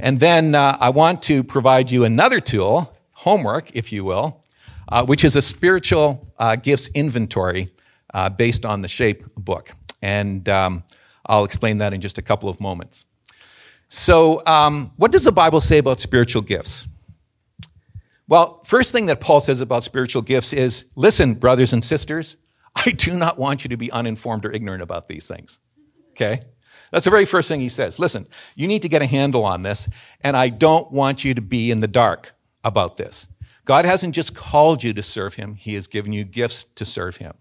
And 0.00 0.18
then 0.18 0.56
uh, 0.56 0.78
I 0.80 0.90
want 0.90 1.22
to 1.22 1.44
provide 1.44 1.92
you 1.92 2.02
another 2.02 2.40
tool, 2.40 2.92
homework, 3.12 3.70
if 3.72 3.92
you 3.92 4.04
will, 4.04 4.42
uh, 4.88 5.06
which 5.06 5.24
is 5.24 5.36
a 5.36 5.42
spiritual 5.42 6.26
uh, 6.40 6.56
gifts 6.56 6.88
inventory 6.88 7.68
uh, 8.12 8.30
based 8.30 8.66
on 8.66 8.80
the 8.80 8.88
Shape 8.88 9.22
book. 9.36 9.70
And 10.02 10.48
um, 10.48 10.82
I'll 11.24 11.44
explain 11.44 11.78
that 11.78 11.92
in 11.92 12.00
just 12.00 12.18
a 12.18 12.22
couple 12.22 12.48
of 12.48 12.60
moments. 12.60 13.04
So, 13.88 14.44
um, 14.46 14.92
what 14.96 15.12
does 15.12 15.24
the 15.24 15.32
Bible 15.32 15.60
say 15.60 15.78
about 15.78 16.00
spiritual 16.00 16.42
gifts? 16.42 16.88
Well, 18.28 18.60
first 18.64 18.90
thing 18.90 19.06
that 19.06 19.20
Paul 19.20 19.40
says 19.40 19.60
about 19.60 19.84
spiritual 19.84 20.22
gifts 20.22 20.52
is 20.52 20.86
listen, 20.96 21.34
brothers 21.34 21.72
and 21.72 21.84
sisters, 21.84 22.36
I 22.74 22.90
do 22.90 23.14
not 23.14 23.38
want 23.38 23.64
you 23.64 23.68
to 23.68 23.76
be 23.76 23.90
uninformed 23.92 24.44
or 24.44 24.52
ignorant 24.52 24.82
about 24.82 25.08
these 25.08 25.28
things. 25.28 25.60
Okay? 26.10 26.40
That's 26.90 27.04
the 27.04 27.10
very 27.10 27.24
first 27.24 27.48
thing 27.48 27.60
he 27.60 27.68
says. 27.68 27.98
Listen, 27.98 28.26
you 28.54 28.68
need 28.68 28.82
to 28.82 28.88
get 28.88 29.02
a 29.02 29.06
handle 29.06 29.44
on 29.44 29.62
this, 29.62 29.88
and 30.20 30.36
I 30.36 30.48
don't 30.48 30.90
want 30.92 31.24
you 31.24 31.34
to 31.34 31.40
be 31.40 31.70
in 31.70 31.80
the 31.80 31.88
dark 31.88 32.34
about 32.64 32.96
this. 32.96 33.28
God 33.64 33.84
hasn't 33.84 34.14
just 34.14 34.34
called 34.34 34.84
you 34.84 34.92
to 34.92 35.02
serve 35.02 35.34
him, 35.34 35.54
he 35.54 35.74
has 35.74 35.86
given 35.86 36.12
you 36.12 36.24
gifts 36.24 36.64
to 36.64 36.84
serve 36.84 37.16
him. 37.16 37.34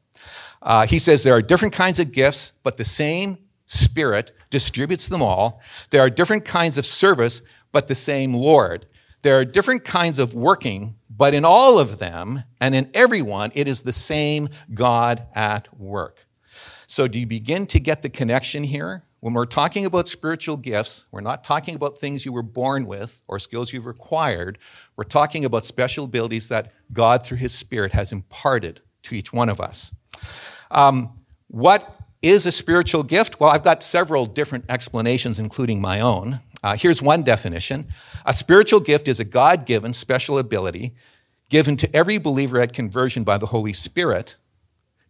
Uh, 0.62 0.88
he 0.88 0.98
says 0.98 1.24
there 1.24 1.36
are 1.36 1.42
different 1.42 1.74
kinds 1.74 2.00
of 2.00 2.12
gifts, 2.12 2.52
but 2.64 2.78
the 2.78 2.86
same 2.86 3.38
Spirit 3.66 4.32
distributes 4.50 5.08
them 5.08 5.22
all. 5.22 5.62
There 5.90 6.02
are 6.02 6.10
different 6.10 6.46
kinds 6.46 6.78
of 6.78 6.86
service, 6.86 7.42
but 7.72 7.88
the 7.88 7.96
same 7.96 8.34
Lord. 8.34 8.86
There 9.22 9.40
are 9.40 9.46
different 9.46 9.84
kinds 9.84 10.20
of 10.20 10.36
working, 10.36 10.96
but 11.10 11.34
in 11.34 11.44
all 11.44 11.80
of 11.80 11.98
them 11.98 12.44
and 12.62 12.76
in 12.76 12.92
everyone, 12.94 13.52
it 13.56 13.68
is 13.68 13.82
the 13.82 13.94
same 13.94 14.50
God 14.74 15.26
at 15.34 15.76
work. 15.80 16.28
So, 16.88 17.08
do 17.08 17.20
you 17.20 17.26
begin 17.26 17.66
to 17.68 17.80
get 17.80 18.04
the 18.04 18.10
connection 18.10 18.66
here? 18.66 19.04
When 19.22 19.34
we're 19.34 19.48
talking 19.48 19.86
about 19.86 20.08
spiritual 20.08 20.58
gifts, 20.58 21.06
we're 21.12 21.22
not 21.22 21.44
talking 21.44 21.74
about 21.74 21.98
things 21.98 22.26
you 22.26 22.32
were 22.32 22.44
born 22.44 22.86
with 22.86 23.24
or 23.28 23.40
skills 23.40 23.74
you've 23.74 23.88
acquired. 23.88 24.60
We're 24.96 25.06
talking 25.06 25.44
about 25.44 25.66
special 25.66 26.06
abilities 26.06 26.48
that 26.50 26.72
God, 26.94 27.26
through 27.26 27.40
His 27.40 27.56
Spirit, 27.56 27.94
has 27.94 28.12
imparted 28.12 28.82
to 29.02 29.16
each 29.16 29.34
one 29.34 29.50
of 29.50 29.60
us. 29.60 29.96
Um, 30.70 31.10
what 31.48 31.95
is 32.26 32.48
a 32.48 32.52
spiritual 32.52 33.04
gift? 33.04 33.40
Well, 33.40 33.52
I've 33.52 33.64
got 33.64 33.84
several 33.84 34.26
different 34.26 34.66
explanations, 34.68 35.40
including 35.40 35.80
my 35.80 36.00
own. 36.00 36.40
Uh, 36.64 36.76
here's 36.76 37.00
one 37.00 37.22
definition 37.22 37.88
A 38.26 38.34
spiritual 38.34 38.80
gift 38.80 39.08
is 39.08 39.20
a 39.20 39.24
God 39.24 39.66
given 39.66 39.94
special 39.94 40.40
ability 40.40 40.96
given 41.50 41.78
to 41.78 41.96
every 41.96 42.18
believer 42.18 42.60
at 42.60 42.74
conversion 42.74 43.24
by 43.24 43.38
the 43.38 43.46
Holy 43.46 43.72
Spirit 43.72 44.36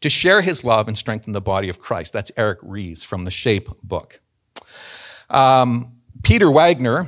to 0.02 0.10
share 0.10 0.42
his 0.42 0.66
love 0.66 0.90
and 0.90 0.98
strengthen 0.98 1.32
the 1.32 1.40
body 1.40 1.70
of 1.70 1.80
Christ. 1.80 2.12
That's 2.12 2.30
Erik 2.36 2.60
Rees 2.62 3.06
from 3.06 3.24
the 3.24 3.32
Shape 3.32 3.70
book. 3.82 4.20
Um, 5.30 5.94
Peter 6.24 6.52
Wagner 6.52 7.08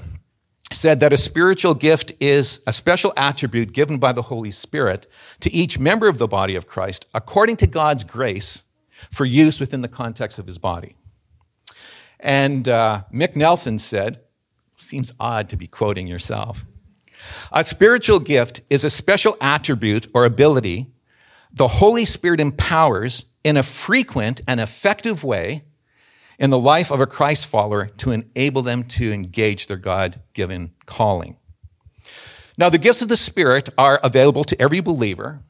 said 0.72 1.02
that 1.02 1.12
a 1.12 1.18
spiritual 1.18 1.74
gift 1.74 2.14
is 2.22 2.62
a 2.66 2.72
special 2.72 3.12
attribute 3.18 3.74
given 3.74 3.98
by 3.98 4.14
the 4.14 4.24
Holy 4.24 4.52
Spirit 4.52 5.12
to 5.42 5.54
each 5.54 5.78
member 5.78 6.08
of 6.08 6.18
the 6.18 6.28
body 6.28 6.56
of 6.56 6.68
Christ 6.68 7.06
according 7.14 7.58
to 7.58 7.68
God's 7.68 8.06
grace 8.06 8.64
for 9.12 9.26
use 9.26 9.60
within 9.60 9.82
the 9.82 9.88
context 9.88 10.40
of 10.40 10.48
his 10.48 10.58
body. 10.58 10.96
And 12.20 12.68
uh, 12.68 13.04
Mick 13.14 13.36
Nelson 13.36 13.80
said, 13.80 14.22
seems 14.80 15.14
odd 15.20 15.50
to 15.50 15.58
be 15.58 15.68
quoting 15.68 16.08
yourself. 16.08 16.66
A 17.52 17.64
spiritual 17.64 18.20
gift 18.20 18.62
is 18.70 18.84
a 18.84 18.90
special 18.90 19.36
attribute 19.42 20.08
or 20.14 20.26
ability 20.26 20.88
the 21.52 21.68
Holy 21.68 22.06
Spirit 22.06 22.40
empowers 22.40 23.26
in 23.44 23.58
a 23.58 23.64
frequent 23.64 24.42
and 24.48 24.60
effective 24.60 25.24
way 25.24 25.64
in 26.38 26.52
the 26.52 26.60
life 26.60 26.92
of 26.92 27.02
a 27.02 27.08
Christ 27.08 27.48
follower 27.48 27.88
to 27.98 28.12
enable 28.12 28.62
them 28.62 28.84
to 28.84 29.12
engage 29.12 29.66
their 29.66 29.78
God 29.78 30.22
given 30.34 30.74
calling. 30.86 31.38
Now, 32.58 32.70
the 32.70 32.78
gifts 32.78 33.02
of 33.02 33.08
the 33.08 33.18
Spirit 33.18 33.70
are 33.78 34.00
available 34.04 34.44
to 34.44 34.62
every 34.62 34.82
believer, 34.82 35.42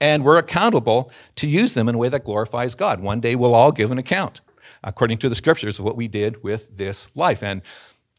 and 0.00 0.24
we're 0.24 0.38
accountable 0.38 1.10
to 1.36 1.46
use 1.46 1.74
them 1.74 1.88
in 1.88 1.94
a 1.94 1.98
way 1.98 2.08
that 2.08 2.24
glorifies 2.24 2.74
God. 2.74 3.00
One 3.00 3.20
day 3.20 3.34
we'll 3.34 3.54
all 3.54 3.72
give 3.72 3.90
an 3.90 3.98
account, 3.98 4.40
according 4.82 5.18
to 5.18 5.28
the 5.28 5.34
scriptures, 5.34 5.78
of 5.78 5.84
what 5.84 5.96
we 5.96 6.08
did 6.08 6.42
with 6.42 6.76
this 6.76 7.16
life. 7.16 7.42
And 7.42 7.62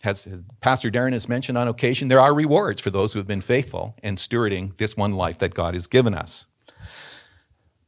as 0.04 0.44
Pastor 0.62 0.90
Darren 0.90 1.14
has 1.14 1.28
mentioned 1.28 1.58
on 1.58 1.68
occasion, 1.68 2.08
there 2.08 2.22
are 2.22 2.34
rewards 2.34 2.82
for 2.82 2.90
those 2.90 3.14
who 3.14 3.20
have 3.20 3.28
been 3.28 3.42
faithful 3.42 3.96
in 4.04 4.16
stewarding 4.16 4.78
this 4.78 4.96
one 4.96 5.12
life 5.12 5.38
that 5.40 5.54
God 5.54 5.74
has 5.74 5.88
given 5.88 6.14
us. 6.14 6.48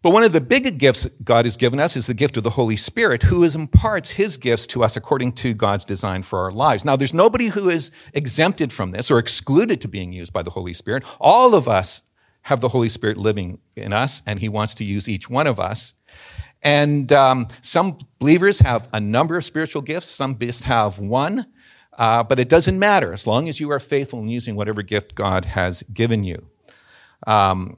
But 0.02 0.12
one 0.12 0.24
of 0.24 0.32
the 0.32 0.40
big 0.40 0.78
gifts 0.78 1.06
God 1.24 1.44
has 1.44 1.58
given 1.58 1.78
us 1.78 1.98
is 1.98 2.08
the 2.08 2.14
gift 2.14 2.38
of 2.38 2.44
the 2.44 2.52
Holy 2.52 2.78
Spirit, 2.78 3.24
who 3.24 3.44
imparts 3.44 4.12
his 4.12 4.38
gifts 4.38 4.66
to 4.68 4.82
us 4.82 4.96
according 4.96 5.34
to 5.34 5.54
God's 5.54 5.84
design 5.84 6.24
for 6.24 6.40
our 6.40 6.54
lives. 6.54 6.86
Now, 6.86 6.96
there's 6.96 7.14
nobody 7.14 7.48
who 7.48 7.68
is 7.68 7.92
exempted 8.14 8.72
from 8.72 8.92
this 8.92 9.12
or 9.12 9.20
excluded 9.20 9.82
to 9.82 9.90
being 9.90 10.14
used 10.14 10.32
by 10.32 10.42
the 10.42 10.52
Holy 10.52 10.72
Spirit. 10.72 11.04
All 11.20 11.54
of 11.54 11.68
us 11.68 12.04
have 12.50 12.62
the 12.62 12.70
Holy 12.70 12.90
Spirit 12.90 13.16
living 13.16 13.60
in 13.76 13.94
us, 13.94 14.24
and 14.26 14.40
he 14.40 14.50
wants 14.50 14.74
to 14.74 14.84
use 14.84 15.08
each 15.08 15.30
one 15.30 15.46
of 15.46 15.60
us. 15.60 15.94
And 16.64 17.12
um, 17.12 17.48
some 17.62 18.00
believers 18.18 18.60
have 18.62 18.90
a 18.92 19.00
number 19.00 19.38
of 19.38 19.46
spiritual 19.46 19.84
gifts, 19.84 20.08
some 20.08 20.36
just 20.36 20.64
have 20.64 20.98
one. 20.98 21.46
Uh, 21.96 22.24
but 22.24 22.40
it 22.40 22.50
doesn't 22.50 22.80
matter 22.80 23.14
as 23.14 23.28
long 23.28 23.48
as 23.48 23.60
you 23.60 23.70
are 23.72 23.80
faithful 23.80 24.20
in 24.20 24.30
using 24.30 24.56
whatever 24.56 24.82
gift 24.82 25.14
God 25.14 25.46
has 25.46 25.84
given 25.84 26.24
you. 26.24 26.48
Um, 27.28 27.78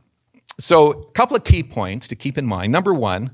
so, 0.57 0.91
a 0.91 1.11
couple 1.11 1.35
of 1.35 1.43
key 1.43 1.63
points 1.63 2.07
to 2.07 2.15
keep 2.15 2.37
in 2.37 2.45
mind. 2.45 2.71
Number 2.71 2.93
one, 2.93 3.31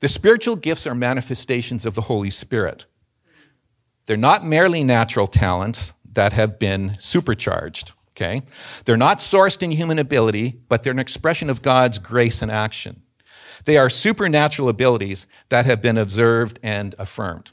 the 0.00 0.08
spiritual 0.08 0.56
gifts 0.56 0.86
are 0.86 0.94
manifestations 0.94 1.84
of 1.84 1.94
the 1.94 2.02
Holy 2.02 2.30
Spirit. 2.30 2.86
They're 4.06 4.16
not 4.16 4.44
merely 4.44 4.84
natural 4.84 5.26
talents 5.26 5.92
that 6.14 6.32
have 6.32 6.58
been 6.58 6.96
supercharged, 6.98 7.92
okay? 8.16 8.42
They're 8.84 8.96
not 8.96 9.18
sourced 9.18 9.62
in 9.62 9.70
human 9.72 9.98
ability, 9.98 10.60
but 10.68 10.82
they're 10.82 10.92
an 10.92 10.98
expression 10.98 11.50
of 11.50 11.62
God's 11.62 11.98
grace 11.98 12.42
and 12.42 12.50
action. 12.50 13.02
They 13.64 13.76
are 13.76 13.90
supernatural 13.90 14.68
abilities 14.68 15.26
that 15.48 15.66
have 15.66 15.82
been 15.82 15.98
observed 15.98 16.58
and 16.62 16.94
affirmed. 16.98 17.52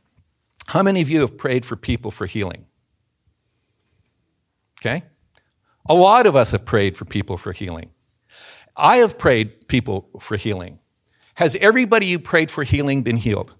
How 0.67 0.81
many 0.81 1.01
of 1.01 1.09
you 1.09 1.21
have 1.21 1.37
prayed 1.37 1.65
for 1.65 1.75
people 1.75 2.11
for 2.11 2.25
healing? 2.25 2.65
Okay? 4.79 5.03
A 5.87 5.93
lot 5.93 6.25
of 6.25 6.35
us 6.35 6.51
have 6.51 6.65
prayed 6.65 6.95
for 6.95 7.05
people 7.05 7.37
for 7.37 7.51
healing. 7.51 7.89
I 8.75 8.97
have 8.97 9.17
prayed 9.17 9.67
people 9.67 10.09
for 10.19 10.37
healing. 10.37 10.79
Has 11.35 11.55
everybody 11.57 12.05
you 12.05 12.19
prayed 12.19 12.49
for 12.49 12.63
healing 12.63 13.01
been 13.01 13.17
healed? 13.17 13.53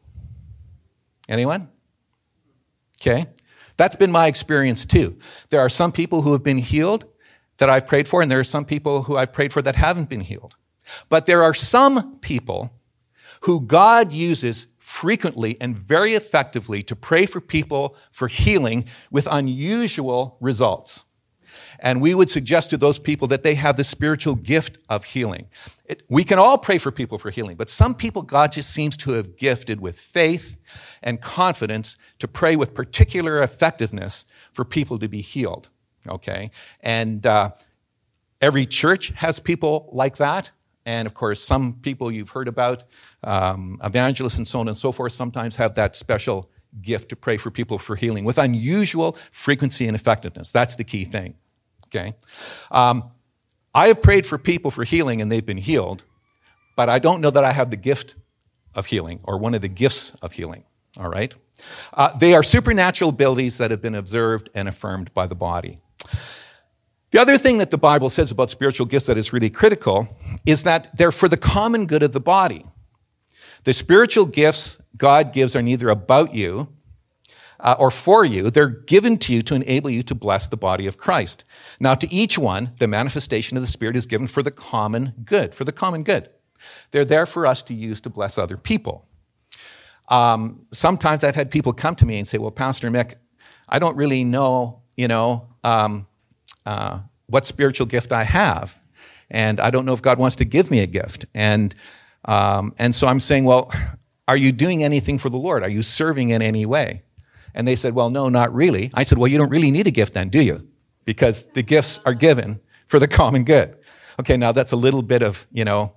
Anyone? 1.28 1.70
Okay. 3.02 3.26
That's 3.78 3.96
been 3.96 4.12
my 4.12 4.28
experience 4.28 4.86
too. 4.86 5.18
There 5.50 5.60
are 5.60 5.70
some 5.70 5.92
people 5.92 6.22
who 6.22 6.34
have 6.34 6.44
been 6.44 6.60
healed 6.60 7.06
that 7.58 7.70
I've 7.70 7.88
prayed 7.88 8.08
for, 8.08 8.22
and 8.22 8.30
there 8.30 8.40
are 8.40 8.44
some 8.44 8.66
people 8.66 9.04
who 9.04 9.18
I've 9.18 9.34
prayed 9.34 9.54
for 9.54 9.62
that 9.62 9.76
haven't 9.76 10.10
been 10.10 10.22
healed. 10.22 10.56
But 11.10 11.26
there 11.26 11.44
are 11.44 11.54
some 11.54 12.20
people 12.20 12.74
who 13.42 13.62
God 13.62 14.14
uses 14.14 14.68
frequently 14.80 15.58
and 15.62 15.78
very 15.78 16.14
effectively 16.14 16.84
to 16.84 16.96
pray 16.96 17.26
for 17.26 17.40
people 17.42 17.96
for 18.12 18.28
healing 18.28 18.86
with 19.12 19.28
unusual 19.32 20.38
results. 20.40 21.06
And 21.84 22.02
we 22.02 22.16
would 22.16 22.30
suggest 22.30 22.70
to 22.70 22.78
those 22.78 22.98
people 22.98 23.28
that 23.28 23.44
they 23.44 23.56
have 23.56 23.76
the 23.76 23.84
spiritual 23.84 24.36
gift 24.36 24.78
of 24.90 25.04
healing. 25.04 25.48
It, 25.86 26.02
we 26.08 26.24
can 26.24 26.40
all 26.40 26.58
pray 26.58 26.78
for 26.78 26.92
people 26.92 27.20
for 27.20 27.30
healing, 27.30 27.58
but 27.58 27.70
some 27.70 27.94
people 27.94 28.22
God 28.22 28.54
just 28.54 28.70
seems 28.70 28.96
to 28.98 29.12
have 29.12 29.36
gifted 29.36 29.82
with 29.82 30.00
faith 30.00 30.58
and 31.04 31.22
confidence 31.22 31.98
to 32.20 32.28
pray 32.28 32.56
with 32.56 32.74
particular 32.74 33.44
effectiveness 33.44 34.24
for 34.54 34.64
people 34.64 34.98
to 34.98 35.10
be 35.10 35.20
healed. 35.20 35.70
Okay? 36.08 36.52
And 36.80 37.26
uh, 37.26 37.52
every 38.40 38.66
church 38.66 39.10
has 39.10 39.40
people 39.40 39.90
like 39.92 40.16
that. 40.18 40.52
And 40.86 41.06
of 41.06 41.14
course, 41.14 41.42
some 41.42 41.80
people 41.82 42.10
you've 42.12 42.30
heard 42.30 42.48
about, 42.48 42.86
um, 43.26 43.80
evangelists 43.84 44.38
and 44.38 44.48
so 44.48 44.62
on 44.62 44.70
and 44.70 44.78
so 44.78 44.94
forth, 44.94 45.12
sometimes 45.12 45.58
have 45.58 45.76
that 45.76 45.98
special 45.98 46.50
gift 46.82 47.10
to 47.10 47.18
pray 47.18 47.36
for 47.36 47.52
people 47.52 47.78
for 47.78 47.98
healing 47.98 48.24
with 48.24 48.38
unusual 48.38 49.18
frequency 49.32 49.86
and 49.86 49.96
effectiveness. 49.96 50.52
That's 50.52 50.78
the 50.78 50.84
key 50.86 51.04
thing. 51.04 51.36
Okay? 51.94 52.16
Um, 52.72 53.12
I 53.74 53.88
have 53.88 54.02
prayed 54.02 54.26
for 54.26 54.38
people 54.38 54.72
for 54.72 54.84
healing 54.84 55.22
and 55.22 55.32
they've 55.32 55.46
been 55.46 55.58
healed, 55.58 56.04
but 56.76 56.90
I 56.90 57.00
don't 57.00 57.22
know 57.22 57.30
that 57.30 57.44
I 57.44 57.52
have 57.52 57.70
the 57.70 57.78
gift 57.78 58.16
of 58.76 58.88
healing 58.88 59.20
or 59.24 59.38
one 59.38 59.54
of 59.54 59.62
the 59.62 59.68
gifts 59.68 60.16
of 60.16 60.34
healing. 60.34 60.64
All 61.00 61.10
right? 61.10 61.34
Uh, 61.94 62.16
they 62.18 62.34
are 62.34 62.44
supernatural 62.44 63.10
abilities 63.10 63.58
that 63.58 63.72
have 63.72 63.82
been 63.82 63.96
observed 63.96 64.50
and 64.54 64.68
affirmed 64.68 65.14
by 65.14 65.28
the 65.28 65.36
body. 65.36 65.80
The 67.12 67.22
other 67.22 67.38
thing 67.38 67.60
that 67.60 67.72
the 67.72 67.78
Bible 67.78 68.10
says 68.10 68.32
about 68.32 68.50
spiritual 68.50 68.88
gifts 68.88 69.06
that 69.06 69.18
is 69.18 69.32
really 69.32 69.50
critical 69.50 70.08
is 70.46 70.64
that 70.64 70.96
they're 70.98 71.12
for 71.12 71.30
the 71.30 71.38
common 71.38 71.86
good 71.86 72.02
of 72.02 72.12
the 72.12 72.20
body. 72.20 72.66
The 73.66 73.74
spiritual 73.74 74.26
gifts 74.26 74.82
God 74.98 75.32
gives 75.32 75.56
are 75.56 75.62
neither 75.62 75.90
about 75.90 76.34
you 76.34 76.70
uh, 77.60 77.76
or 77.80 77.90
for 77.90 78.26
you, 78.26 78.50
they're 78.50 78.68
given 78.68 79.18
to 79.18 79.34
you 79.34 79.42
to 79.44 79.56
enable 79.56 79.90
you 79.90 80.04
to 80.04 80.14
bless 80.14 80.48
the 80.48 80.58
body 80.58 80.86
of 80.86 80.98
Christ. 80.98 81.46
Now, 81.80 81.96
to 81.96 82.12
each 82.14 82.38
one, 82.38 82.72
the 82.80 82.88
manifestation 82.88 83.58
of 83.58 83.64
the 83.64 83.68
Spirit 83.68 83.96
is 83.96 84.06
given 84.06 84.28
for 84.28 84.44
the 84.44 84.52
common 84.52 85.14
good, 85.24 85.56
for 85.56 85.64
the 85.64 85.72
common 85.72 86.04
good. 86.04 86.30
They're 86.92 87.06
there 87.06 87.26
for 87.26 87.46
us 87.46 87.62
to 87.64 87.74
use 87.74 88.00
to 88.02 88.10
bless 88.10 88.38
other 88.38 88.58
people. 88.58 89.06
Um, 90.10 90.66
sometimes 90.72 91.24
I've 91.24 91.36
had 91.36 91.52
people 91.52 91.74
come 91.74 91.96
to 91.96 92.06
me 92.06 92.18
and 92.18 92.28
say, 92.28 92.38
"Well, 92.38 92.52
Pastor 92.52 92.90
Mick, 92.90 93.16
I 93.68 93.80
don't 93.80 93.96
really 93.96 94.24
know, 94.24 94.82
you 94.96 95.08
know, 95.08 95.48
um, 95.64 96.08
uh, 96.66 97.00
what 97.28 97.46
spiritual 97.46 97.88
gift 97.88 98.12
I 98.12 98.24
have, 98.24 98.82
and 99.30 99.60
I 99.60 99.70
don't 99.70 99.86
know 99.86 99.94
if 99.94 100.02
God 100.02 100.20
wants 100.20 100.36
to 100.38 100.46
give 100.46 100.70
me 100.72 100.80
a 100.80 100.88
gift." 100.88 101.26
And 101.34 101.74
um, 102.26 102.74
and 102.78 102.94
so 102.94 103.08
I'm 103.08 103.20
saying, 103.20 103.46
"Well, 103.46 103.72
are 104.28 104.38
you 104.38 104.52
doing 104.52 104.84
anything 104.84 105.18
for 105.18 105.30
the 105.30 105.38
Lord? 105.38 105.64
Are 105.64 105.70
you 105.70 105.82
serving 105.82 106.30
in 106.30 106.42
any 106.42 106.66
way?" 106.66 107.04
And 107.54 107.68
they 107.68 107.76
said, 107.76 107.94
Well, 107.94 108.10
no, 108.10 108.30
not 108.30 108.54
really. 108.54 108.90
I 108.94 109.04
said, 109.04 109.18
Well, 109.18 109.28
you 109.28 109.38
don't 109.38 109.50
really 109.50 109.72
need 109.72 109.88
a 109.88 109.92
gift 109.92 110.14
then, 110.14 110.30
do 110.30 110.44
you? 110.44 110.68
Because 111.06 111.44
the 111.52 111.64
gifts 111.64 112.00
are 112.06 112.14
given 112.14 112.60
for 112.88 113.00
the 113.00 113.08
common 113.20 113.44
good. 113.44 113.76
Okay, 114.20 114.38
now 114.38 114.52
that's 114.52 114.72
a 114.72 114.76
little 114.76 115.02
bit 115.02 115.24
of, 115.24 115.48
you 115.52 115.66
know, 115.66 115.94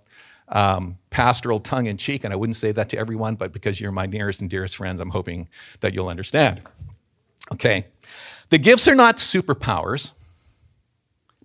um, 0.48 0.98
pastoral 1.10 1.58
tongue 1.58 1.86
in 1.86 1.96
cheek, 1.96 2.24
and 2.24 2.32
I 2.32 2.36
wouldn't 2.36 2.56
say 2.56 2.72
that 2.72 2.88
to 2.90 2.98
everyone, 2.98 3.34
but 3.34 3.52
because 3.52 3.80
you're 3.80 3.92
my 3.92 4.06
nearest 4.06 4.40
and 4.40 4.48
dearest 4.48 4.76
friends, 4.76 5.00
I'm 5.00 5.10
hoping 5.10 5.48
that 5.80 5.92
you'll 5.92 6.08
understand. 6.08 6.62
Okay, 7.52 7.86
the 8.50 8.58
gifts 8.58 8.88
are 8.88 8.94
not 8.94 9.16
superpowers, 9.16 10.12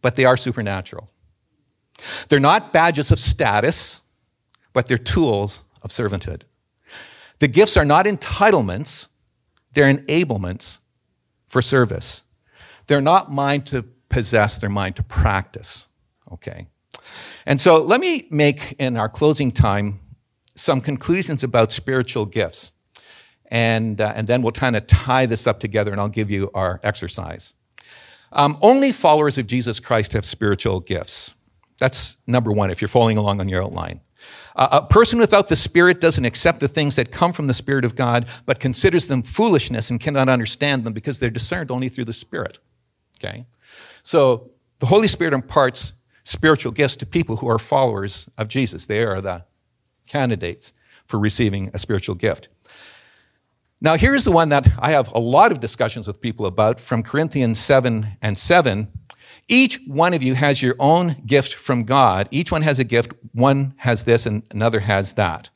but 0.02 0.16
they 0.16 0.26
are 0.26 0.38
supernatural. 0.38 1.10
They're 2.30 2.40
not 2.40 2.74
badges 2.74 3.12
of 3.12 3.20
status, 3.20 4.02
but 4.74 4.88
they're 4.88 4.98
tools 4.98 5.66
of 5.82 5.90
servanthood. 5.90 6.44
The 7.40 7.48
gifts 7.48 7.76
are 7.76 7.86
not 7.86 8.06
entitlements, 8.06 9.10
they're 9.74 9.92
enablements 9.92 10.80
for 11.50 11.62
service. 11.62 12.24
They're 12.92 13.00
not 13.00 13.32
mine 13.32 13.62
to 13.62 13.84
possess, 14.10 14.58
they're 14.58 14.70
mine 14.70 14.92
to 14.96 15.04
practice. 15.04 15.88
Okay? 16.30 16.68
And 17.46 17.62
so 17.62 17.82
let 17.82 18.02
me 18.02 18.28
make, 18.30 18.74
in 18.80 18.98
our 18.98 19.08
closing 19.08 19.50
time, 19.50 20.02
some 20.56 20.82
conclusions 20.82 21.42
about 21.42 21.72
spiritual 21.72 22.26
gifts. 22.26 22.72
And, 23.46 24.02
uh, 24.02 24.12
and 24.14 24.28
then 24.28 24.42
we'll 24.42 24.52
kind 24.52 24.76
of 24.76 24.88
tie 24.88 25.26
this 25.26 25.48
up 25.48 25.62
together 25.62 25.94
and 25.94 26.02
I'll 26.02 26.10
give 26.10 26.30
you 26.30 26.52
our 26.54 26.82
exercise. 26.84 27.54
Um, 28.34 28.58
only 28.62 28.92
followers 28.92 29.38
of 29.38 29.48
Jesus 29.48 29.80
Christ 29.80 30.12
have 30.12 30.26
spiritual 30.26 30.82
gifts. 30.82 31.34
That's 31.80 32.18
number 32.28 32.52
one 32.52 32.72
if 32.72 32.82
you're 32.82 32.90
following 32.90 33.18
along 33.18 33.40
on 33.40 33.48
your 33.48 33.64
outline. 33.64 34.02
Uh, 34.54 34.82
a 34.84 34.86
person 34.86 35.18
without 35.18 35.48
the 35.48 35.56
Spirit 35.56 36.02
doesn't 36.02 36.26
accept 36.26 36.60
the 36.60 36.68
things 36.68 36.98
that 36.98 37.10
come 37.10 37.32
from 37.32 37.48
the 37.48 37.54
Spirit 37.54 37.86
of 37.86 37.96
God, 37.96 38.26
but 38.46 38.60
considers 38.60 39.08
them 39.08 39.22
foolishness 39.22 39.90
and 39.90 40.02
cannot 40.02 40.28
understand 40.28 40.84
them 40.84 40.92
because 40.92 41.20
they're 41.20 41.30
discerned 41.30 41.72
only 41.72 41.88
through 41.88 42.04
the 42.04 42.12
Spirit. 42.12 42.60
Okay? 43.24 43.46
So 44.04 44.52
the 44.80 44.88
Holy 44.88 45.08
Spirit 45.08 45.34
imparts 45.34 45.94
spiritual 46.24 46.72
gifts 46.72 46.96
to 46.98 47.06
people 47.06 47.38
who 47.38 47.48
are 47.48 47.60
followers 47.60 48.30
of 48.38 48.48
Jesus. 48.48 48.86
They 48.86 49.04
are 49.04 49.22
the 49.22 49.46
candidates 50.08 50.74
for 51.06 51.20
receiving 51.20 51.70
a 51.74 51.78
spiritual 51.78 52.16
gift. 52.16 52.50
Now, 53.80 53.96
here's 53.96 54.24
the 54.24 54.32
one 54.32 54.50
that 54.50 54.68
I 54.80 54.92
have 54.92 55.12
a 55.14 55.20
lot 55.20 55.52
of 55.52 55.60
discussions 55.60 56.08
with 56.08 56.22
people 56.22 56.46
about 56.46 56.80
from 56.80 57.02
Corinthians 57.02 57.60
7 57.60 58.06
and 58.22 58.38
7. 58.38 58.88
Each 59.48 59.80
one 59.88 60.14
of 60.14 60.22
you 60.22 60.36
has 60.36 60.62
your 60.62 60.76
own 60.80 61.24
gift 61.26 61.54
from 61.54 61.84
God. 61.84 62.28
Each 62.32 62.52
one 62.52 62.62
has 62.62 62.78
a 62.78 62.84
gift. 62.84 63.14
One 63.34 63.74
has 63.78 64.04
this 64.04 64.26
and 64.28 64.44
another 64.52 64.82
has 64.82 65.14
that. 65.14 65.50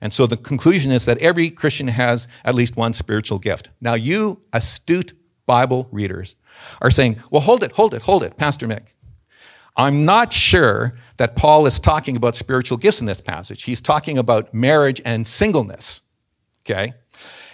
And 0.00 0.12
so 0.12 0.26
the 0.26 0.36
conclusion 0.36 0.92
is 0.92 1.04
that 1.04 1.18
every 1.18 1.50
Christian 1.50 1.88
has 1.88 2.28
at 2.44 2.54
least 2.54 2.76
one 2.76 2.92
spiritual 2.92 3.38
gift. 3.38 3.70
Now, 3.80 3.94
you 3.94 4.40
astute 4.52 5.12
Bible 5.52 5.86
readers 5.92 6.36
are 6.80 6.90
saying, 6.90 7.18
well, 7.30 7.42
hold 7.42 7.62
it, 7.62 7.72
hold 7.72 7.92
it, 7.92 8.00
hold 8.00 8.22
it, 8.22 8.38
Pastor 8.38 8.66
Mick. 8.66 8.86
I'm 9.76 10.06
not 10.06 10.32
sure 10.32 10.94
that 11.18 11.36
Paul 11.36 11.66
is 11.66 11.78
talking 11.78 12.16
about 12.16 12.36
spiritual 12.36 12.78
gifts 12.78 13.02
in 13.02 13.06
this 13.06 13.20
passage. 13.20 13.64
He's 13.64 13.82
talking 13.82 14.16
about 14.16 14.54
marriage 14.54 15.02
and 15.04 15.26
singleness. 15.26 16.00
Okay? 16.64 16.94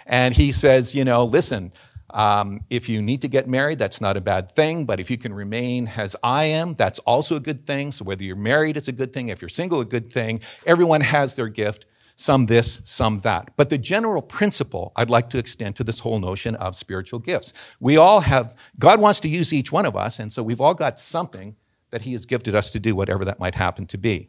And 0.05 0.33
he 0.33 0.53
says, 0.53 0.95
you 0.95 1.03
know, 1.03 1.25
listen, 1.25 1.73
um, 2.11 2.61
if 2.69 2.87
you 2.87 3.01
need 3.01 3.21
to 3.23 3.27
get 3.27 3.49
married, 3.49 3.79
that's 3.79 3.99
not 3.99 4.15
a 4.15 4.21
bad 4.21 4.55
thing. 4.55 4.85
But 4.85 5.01
if 5.01 5.11
you 5.11 5.17
can 5.17 5.33
remain 5.33 5.91
as 5.97 6.15
I 6.23 6.45
am, 6.45 6.75
that's 6.75 6.99
also 6.99 7.35
a 7.35 7.41
good 7.41 7.67
thing. 7.67 7.91
So 7.91 8.05
whether 8.05 8.23
you're 8.23 8.37
married, 8.37 8.77
it's 8.77 8.87
a 8.87 8.93
good 8.93 9.11
thing. 9.11 9.27
If 9.27 9.41
you're 9.41 9.49
single, 9.49 9.81
a 9.81 9.85
good 9.85 10.09
thing. 10.09 10.39
Everyone 10.65 11.01
has 11.01 11.35
their 11.35 11.49
gift. 11.49 11.85
Some 12.19 12.47
this, 12.47 12.81
some 12.83 13.19
that. 13.19 13.51
But 13.55 13.69
the 13.69 13.77
general 13.77 14.21
principle 14.21 14.91
I'd 14.97 15.09
like 15.09 15.29
to 15.29 15.37
extend 15.37 15.77
to 15.77 15.85
this 15.85 15.99
whole 15.99 16.19
notion 16.19 16.53
of 16.55 16.75
spiritual 16.75 17.19
gifts. 17.19 17.53
We 17.79 17.95
all 17.95 18.19
have, 18.19 18.57
God 18.77 18.99
wants 18.99 19.21
to 19.21 19.29
use 19.29 19.53
each 19.53 19.71
one 19.71 19.85
of 19.85 19.95
us, 19.95 20.19
and 20.19 20.29
so 20.29 20.43
we've 20.43 20.59
all 20.59 20.73
got 20.73 20.99
something 20.99 21.55
that 21.91 22.01
He 22.01 22.11
has 22.11 22.25
gifted 22.25 22.55
us 22.55 22.73
to 22.73 22.79
do, 22.81 22.93
whatever 22.93 23.23
that 23.23 23.39
might 23.39 23.55
happen 23.55 23.85
to 23.85 23.97
be. 23.97 24.27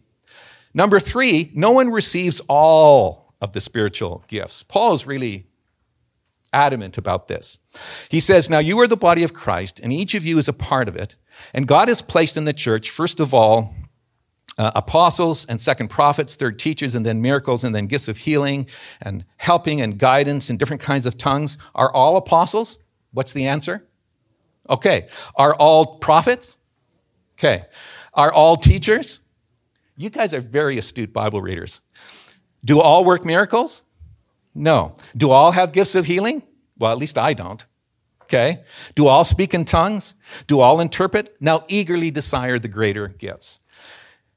Number 0.72 1.00
three, 1.00 1.50
no 1.52 1.72
one 1.72 1.90
receives 1.90 2.40
all 2.48 3.34
of 3.40 3.54
the 3.54 3.60
spiritual 3.60 4.22
gifts. 4.28 4.62
Paul 4.62 4.94
is 4.94 5.04
really 5.04 5.48
adamant 6.52 6.96
about 6.96 7.26
this. 7.26 7.58
He 8.08 8.20
says, 8.20 8.48
Now 8.48 8.60
you 8.60 8.78
are 8.78 8.86
the 8.86 8.96
body 8.96 9.24
of 9.24 9.34
Christ, 9.34 9.80
and 9.80 9.92
each 9.92 10.14
of 10.14 10.24
you 10.24 10.38
is 10.38 10.46
a 10.46 10.52
part 10.52 10.86
of 10.86 10.94
it. 10.94 11.16
And 11.52 11.66
God 11.66 11.88
has 11.88 12.02
placed 12.02 12.36
in 12.36 12.44
the 12.44 12.52
church, 12.52 12.88
first 12.88 13.18
of 13.18 13.34
all, 13.34 13.74
uh, 14.60 14.70
apostles, 14.74 15.46
and 15.46 15.58
second 15.58 15.88
prophets, 15.88 16.36
third 16.36 16.58
teachers, 16.58 16.94
and 16.94 17.06
then 17.06 17.22
miracles, 17.22 17.64
and 17.64 17.74
then 17.74 17.86
gifts 17.86 18.08
of 18.08 18.18
healing 18.18 18.66
and 19.00 19.24
helping 19.38 19.80
and 19.80 19.96
guidance 19.96 20.50
and 20.50 20.58
different 20.58 20.82
kinds 20.82 21.06
of 21.06 21.16
tongues. 21.16 21.56
Are 21.74 21.90
all 21.90 22.18
apostles? 22.18 22.78
What's 23.12 23.32
the 23.32 23.46
answer? 23.46 23.88
Okay. 24.68 25.08
Are 25.34 25.54
all 25.54 25.96
prophets? 25.96 26.58
Okay. 27.38 27.64
Are 28.12 28.30
all 28.30 28.58
teachers? 28.58 29.20
You 29.96 30.10
guys 30.10 30.34
are 30.34 30.42
very 30.42 30.76
astute 30.76 31.10
Bible 31.10 31.40
readers. 31.40 31.80
Do 32.62 32.82
all 32.82 33.02
work 33.02 33.24
miracles? 33.24 33.82
No. 34.54 34.94
Do 35.16 35.30
all 35.30 35.52
have 35.52 35.72
gifts 35.72 35.94
of 35.94 36.04
healing? 36.04 36.42
Well, 36.78 36.92
at 36.92 36.98
least 36.98 37.16
I 37.16 37.32
don't. 37.32 37.64
Okay. 38.24 38.60
Do 38.94 39.06
all 39.06 39.24
speak 39.24 39.54
in 39.54 39.64
tongues? 39.64 40.16
Do 40.46 40.60
all 40.60 40.80
interpret? 40.80 41.34
Now 41.40 41.64
eagerly 41.68 42.10
desire 42.10 42.58
the 42.58 42.68
greater 42.68 43.08
gifts. 43.08 43.60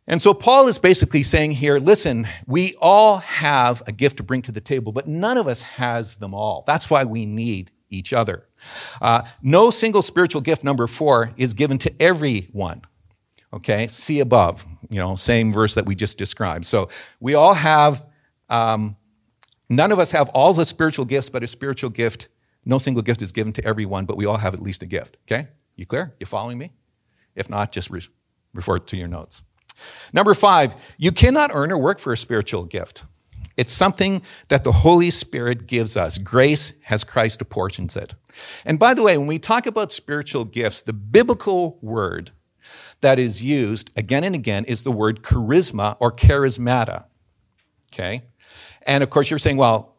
And 0.06 0.22
so 0.22 0.34
Paul 0.34 0.68
is 0.68 0.80
basically 0.80 1.24
saying 1.24 1.52
here, 1.52 1.80
listen, 1.80 2.28
we 2.46 2.76
all 2.82 3.18
have 3.18 3.82
a 3.88 3.92
gift 3.92 4.18
to 4.18 4.24
bring 4.24 4.42
to 4.44 4.52
the 4.52 4.60
table, 4.60 4.92
but 4.92 5.08
none 5.08 5.38
of 5.38 5.48
us 5.48 5.62
has 5.62 6.18
them 6.18 6.34
all. 6.34 6.64
That's 6.68 6.90
why 6.90 7.06
we 7.06 7.26
need 7.26 7.72
each 7.90 8.12
other. 8.12 8.48
Uh, 9.02 9.24
no 9.42 9.70
single 9.70 10.02
spiritual 10.02 10.42
gift, 10.42 10.64
number 10.64 10.88
four, 10.88 11.32
is 11.38 11.54
given 11.54 11.78
to 11.80 12.02
everyone. 12.02 12.82
Okay, 13.54 13.88
see 13.88 14.20
above, 14.20 14.66
you 14.90 15.00
know, 15.00 15.16
same 15.16 15.54
verse 15.54 15.76
that 15.76 15.86
we 15.86 15.96
just 15.96 16.18
described. 16.18 16.66
So 16.66 16.90
we 17.20 17.36
all 17.36 17.54
have 17.54 18.04
um, 18.50 18.98
None 19.70 19.92
of 19.92 20.00
us 20.00 20.12
have 20.12 20.30
all 20.30 20.54
the 20.54 20.66
spiritual 20.66 21.06
gifts, 21.06 21.30
but 21.30 21.44
a 21.44 21.48
spiritual 21.48 21.90
gift, 21.90 22.28
no 22.66 22.78
single 22.78 23.02
gift 23.02 23.22
is 23.22 23.32
given 23.32 23.54
to 23.54 23.66
everyone, 23.66 24.06
but 24.06 24.18
we 24.18 24.26
all 24.26 24.38
have 24.38 24.54
at 24.54 24.62
least 24.62 24.84
a 24.84 24.86
gift. 24.86 25.18
Okay? 25.26 25.48
You 25.76 25.86
clear? 25.86 26.14
You 26.20 26.26
following 26.26 26.58
me? 26.58 26.74
If 27.36 27.50
not, 27.50 27.72
just 27.72 27.90
re- 27.90 28.02
refer 28.54 28.80
to 28.80 28.98
your 28.98 29.08
notes. 29.08 29.46
Number 30.12 30.34
five, 30.34 30.76
you 30.98 31.12
cannot 31.12 31.52
earn 31.54 31.72
or 31.72 31.78
work 31.78 32.00
for 32.00 32.14
a 32.14 32.18
spiritual 32.18 32.66
gift. 32.66 33.04
It's 33.56 33.74
something 33.74 34.22
that 34.48 34.64
the 34.64 34.72
Holy 34.72 35.12
Spirit 35.12 35.68
gives 35.68 35.96
us. 35.96 36.18
Grace 36.18 36.74
has 36.84 37.04
Christ 37.04 37.42
apportions 37.42 37.96
it. 37.96 38.16
And 38.66 38.80
by 38.80 38.94
the 38.94 39.04
way, 39.04 39.18
when 39.18 39.28
we 39.28 39.38
talk 39.38 39.68
about 39.68 39.92
spiritual 39.92 40.46
gifts, 40.46 40.82
the 40.82 40.94
biblical 40.94 41.78
word 41.82 42.32
that 43.02 43.20
is 43.20 43.44
used 43.44 43.92
again 43.96 44.24
and 44.24 44.34
again 44.34 44.66
is 44.66 44.84
the 44.84 44.92
word 44.92 45.22
charisma 45.22 45.98
or 46.00 46.12
charismata. 46.12 47.06
Okay? 47.94 48.24
And 48.88 49.04
of 49.04 49.10
course, 49.10 49.30
you're 49.30 49.40
saying, 49.40 49.58
well, 49.58 49.96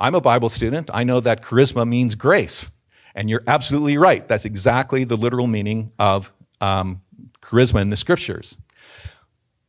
I'm 0.00 0.14
a 0.14 0.20
Bible 0.20 0.48
student. 0.48 0.90
I 0.92 1.04
know 1.04 1.20
that 1.20 1.42
charisma 1.42 1.86
means 1.86 2.14
grace. 2.14 2.72
And 3.14 3.30
you're 3.30 3.42
absolutely 3.46 3.96
right. 3.96 4.26
That's 4.26 4.44
exactly 4.44 5.04
the 5.04 5.16
literal 5.16 5.46
meaning 5.46 5.92
of 5.98 6.32
um, 6.60 7.02
charisma 7.40 7.80
in 7.80 7.90
the 7.90 7.96
scriptures. 7.96 8.58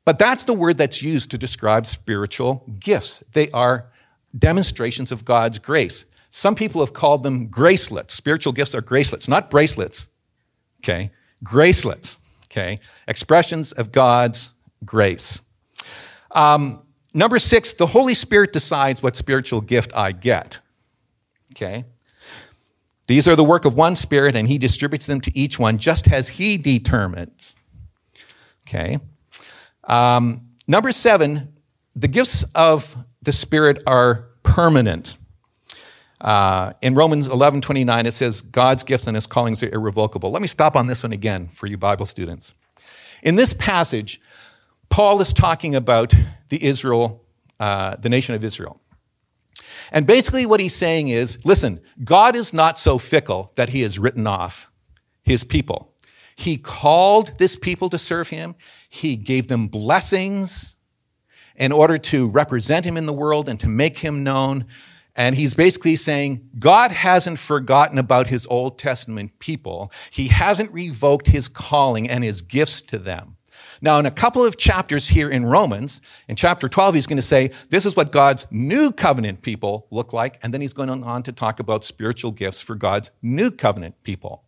But 0.08 0.20
that's 0.20 0.46
the 0.46 0.54
word 0.54 0.78
that's 0.78 1.02
used 1.02 1.32
to 1.32 1.38
describe 1.38 1.86
spiritual 1.86 2.64
gifts. 2.80 3.26
They 3.34 3.52
are 3.52 3.88
demonstrations 4.40 5.12
of 5.12 5.26
God's 5.26 5.60
grace. 5.60 6.06
Some 6.30 6.56
people 6.56 6.80
have 6.80 6.94
called 6.94 7.24
them 7.24 7.48
gracelets. 7.48 8.14
Spiritual 8.14 8.54
gifts 8.54 8.74
are 8.74 8.80
gracelets, 8.80 9.28
not 9.28 9.50
bracelets. 9.50 10.08
Okay? 10.80 11.12
Gracelets. 11.44 12.22
Okay? 12.46 12.80
Expressions 13.06 13.74
of 13.74 13.92
God's 13.92 14.52
grace. 14.86 15.42
Um, 16.32 16.84
Number 17.14 17.38
six, 17.38 17.74
the 17.74 17.88
Holy 17.88 18.14
Spirit 18.14 18.54
decides 18.54 19.04
what 19.04 19.18
spiritual 19.18 19.60
gift 19.60 19.92
I 19.94 20.14
get. 20.14 20.62
Okay? 21.52 21.84
These 23.08 23.28
are 23.28 23.36
the 23.36 23.44
work 23.44 23.66
of 23.66 23.74
one 23.74 23.98
Spirit, 23.98 24.38
and 24.38 24.48
He 24.48 24.58
distributes 24.58 25.06
them 25.06 25.20
to 25.20 25.38
each 25.38 25.60
one 25.60 25.78
just 25.78 26.10
as 26.10 26.30
He 26.30 26.58
determines. 26.58 27.58
Okay? 28.66 29.00
Um, 29.88 30.50
number 30.68 30.92
seven, 30.92 31.54
the 31.96 32.08
gifts 32.08 32.44
of 32.54 32.96
the 33.22 33.32
Spirit 33.32 33.82
are 33.88 34.28
permanent. 34.44 35.18
Uh, 36.20 36.74
in 36.82 36.96
Romans 36.96 37.28
11 37.28 37.62
29, 37.62 38.06
it 38.06 38.12
says, 38.12 38.42
God's 38.42 38.84
gifts 38.84 39.08
and 39.08 39.16
his 39.16 39.28
callings 39.28 39.64
are 39.64 39.70
irrevocable. 39.74 40.32
Let 40.32 40.42
me 40.42 40.48
stop 40.48 40.76
on 40.76 40.88
this 40.88 41.04
one 41.04 41.14
again 41.14 41.48
for 41.48 41.68
you 41.68 41.78
Bible 41.78 42.06
students. 42.06 42.54
In 43.24 43.36
this 43.36 43.54
passage, 43.54 44.20
Paul 44.90 45.22
is 45.22 45.34
talking 45.34 45.76
about 45.76 46.14
the 46.50 46.64
Israel, 46.64 47.24
uh, 47.60 47.96
the 47.98 48.10
nation 48.10 48.36
of 48.36 48.44
Israel. 48.44 48.80
And 49.92 50.06
basically, 50.06 50.46
what 50.46 50.60
he's 50.60 50.76
saying 50.76 51.08
is 51.08 51.44
listen, 51.46 51.82
God 52.04 52.36
is 52.36 52.54
not 52.54 52.80
so 52.80 52.98
fickle 52.98 53.52
that 53.56 53.70
he 53.70 53.82
has 53.82 54.00
written 54.00 54.28
off 54.28 54.72
his 55.24 55.44
people. 55.44 55.94
He 56.36 56.58
called 56.58 57.38
this 57.40 57.56
people 57.56 57.90
to 57.90 57.98
serve 57.98 58.30
him, 58.30 58.56
he 58.88 59.16
gave 59.16 59.48
them 59.48 59.68
blessings 59.68 60.78
in 61.56 61.72
order 61.72 61.98
to 61.98 62.30
represent 62.30 62.86
him 62.86 62.98
in 62.98 63.06
the 63.06 63.14
world 63.14 63.50
and 63.50 63.60
to 63.60 63.68
make 63.68 64.00
him 64.00 64.24
known. 64.24 64.66
And 65.16 65.36
he's 65.36 65.56
basically 65.56 65.96
saying 65.96 66.50
God 66.60 66.92
hasn't 66.92 67.40
forgotten 67.40 67.98
about 67.98 68.28
his 68.28 68.46
Old 68.48 68.78
Testament 68.78 69.40
people. 69.40 69.92
He 70.12 70.28
hasn't 70.28 70.72
revoked 70.72 71.28
his 71.28 71.48
calling 71.48 72.08
and 72.08 72.24
his 72.24 72.42
gifts 72.42 72.82
to 72.84 73.00
them. 73.00 73.38
Now, 73.82 74.00
in 74.00 74.06
a 74.06 74.12
couple 74.12 74.44
of 74.44 74.58
chapters 74.58 75.10
here 75.10 75.30
in 75.30 75.46
Romans, 75.46 76.02
in 76.28 76.36
chapter 76.36 76.68
12, 76.68 76.96
he's 76.96 77.08
going 77.08 77.18
to 77.18 77.24
say, 77.24 77.52
this 77.70 77.86
is 77.86 77.96
what 77.96 78.12
God's 78.12 78.48
new 78.50 78.92
covenant 78.92 79.42
people 79.42 79.88
look 79.92 80.14
like. 80.14 80.40
And 80.42 80.54
then 80.54 80.62
he's 80.62 80.74
going 80.74 80.90
on 80.90 81.24
to 81.24 81.32
talk 81.32 81.60
about 81.60 81.84
spiritual 81.84 82.32
gifts 82.32 82.62
for 82.62 82.76
God's 82.76 83.12
new 83.22 83.52
covenant 83.52 84.02
people. 84.04 84.44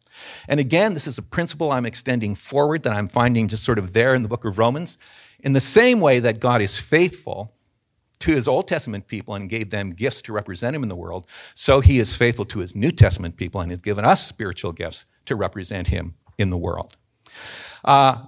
And 0.47 0.59
again, 0.59 0.93
this 0.93 1.07
is 1.07 1.17
a 1.17 1.21
principle 1.21 1.71
I'm 1.71 1.85
extending 1.85 2.35
forward 2.35 2.83
that 2.83 2.93
I'm 2.93 3.07
finding 3.07 3.47
just 3.47 3.63
sort 3.63 3.79
of 3.79 3.93
there 3.93 4.15
in 4.15 4.23
the 4.23 4.29
book 4.29 4.45
of 4.45 4.57
Romans. 4.57 4.97
In 5.39 5.53
the 5.53 5.61
same 5.61 5.99
way 5.99 6.19
that 6.19 6.39
God 6.39 6.61
is 6.61 6.77
faithful 6.77 7.53
to 8.19 8.33
his 8.33 8.47
Old 8.47 8.67
Testament 8.67 9.07
people 9.07 9.33
and 9.33 9.49
gave 9.49 9.69
them 9.69 9.91
gifts 9.91 10.21
to 10.23 10.33
represent 10.33 10.75
him 10.75 10.83
in 10.83 10.89
the 10.89 10.95
world, 10.95 11.25
so 11.53 11.79
he 11.79 11.99
is 11.99 12.15
faithful 12.15 12.45
to 12.45 12.59
his 12.59 12.75
New 12.75 12.91
Testament 12.91 13.37
people 13.37 13.61
and 13.61 13.71
has 13.71 13.79
given 13.79 14.03
us 14.03 14.27
spiritual 14.27 14.73
gifts 14.73 15.05
to 15.25 15.35
represent 15.35 15.87
him 15.87 16.15
in 16.37 16.49
the 16.49 16.57
world. 16.57 16.97
Uh, 17.85 18.25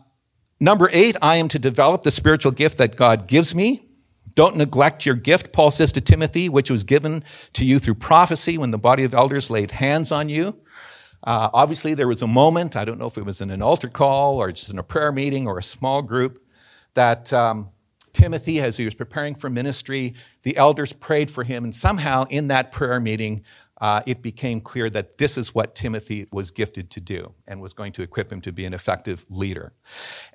Number 0.62 0.92
eight, 0.94 1.18
I 1.24 1.38
am 1.38 1.48
to 1.48 1.58
develop 1.58 2.04
the 2.04 2.12
spiritual 2.12 2.52
gift 2.52 2.78
that 2.78 2.96
God 2.96 3.26
gives 3.26 3.56
me. 3.56 3.84
Don't 4.36 4.56
neglect 4.56 5.08
your 5.08 5.16
gift, 5.16 5.52
Paul 5.52 5.72
says 5.72 5.92
to 5.94 6.02
Timothy, 6.02 6.50
which 6.50 6.70
was 6.70 6.84
given 6.84 7.24
to 7.54 7.66
you 7.66 7.80
through 7.80 7.96
prophecy 7.96 8.60
when 8.60 8.70
the 8.70 8.78
body 8.78 9.04
of 9.04 9.16
elders 9.16 9.50
laid 9.50 9.72
hands 9.72 10.12
on 10.12 10.30
you. 10.30 10.56
Uh, 11.24 11.50
obviously, 11.54 11.94
there 11.94 12.08
was 12.08 12.22
a 12.22 12.28
moment, 12.28 12.76
I 12.76 12.86
don't 12.86 12.98
know 12.98 13.06
if 13.06 13.18
it 13.18 13.26
was 13.26 13.42
in 13.42 13.52
an 13.52 13.62
altar 13.62 13.90
call 13.90 14.38
or 14.38 14.52
just 14.52 14.72
in 14.72 14.80
a 14.80 14.84
prayer 14.84 15.12
meeting 15.12 15.48
or 15.48 15.58
a 15.58 15.64
small 15.64 16.02
group, 16.02 16.44
that 16.94 17.32
um, 17.32 17.70
Timothy, 18.14 18.60
as 18.60 18.78
he 18.78 18.86
was 18.86 18.96
preparing 18.96 19.36
for 19.36 19.50
ministry, 19.50 20.14
the 20.44 20.58
elders 20.58 20.94
prayed 20.94 21.30
for 21.30 21.44
him, 21.44 21.64
and 21.64 21.74
somehow 21.74 22.26
in 22.30 22.48
that 22.48 22.72
prayer 22.72 23.00
meeting, 23.00 23.44
uh, 23.82 24.04
it 24.06 24.22
became 24.22 24.62
clear 24.62 24.90
that 24.92 25.18
this 25.18 25.38
is 25.38 25.56
what 25.56 25.74
Timothy 25.74 26.28
was 26.32 26.52
gifted 26.52 26.92
to 26.92 27.02
do 27.02 27.34
and 27.48 27.60
was 27.60 27.74
going 27.74 27.92
to 27.94 28.04
equip 28.04 28.32
him 28.32 28.40
to 28.42 28.52
be 28.52 28.64
an 28.64 28.76
effective 28.76 29.26
leader. 29.28 29.74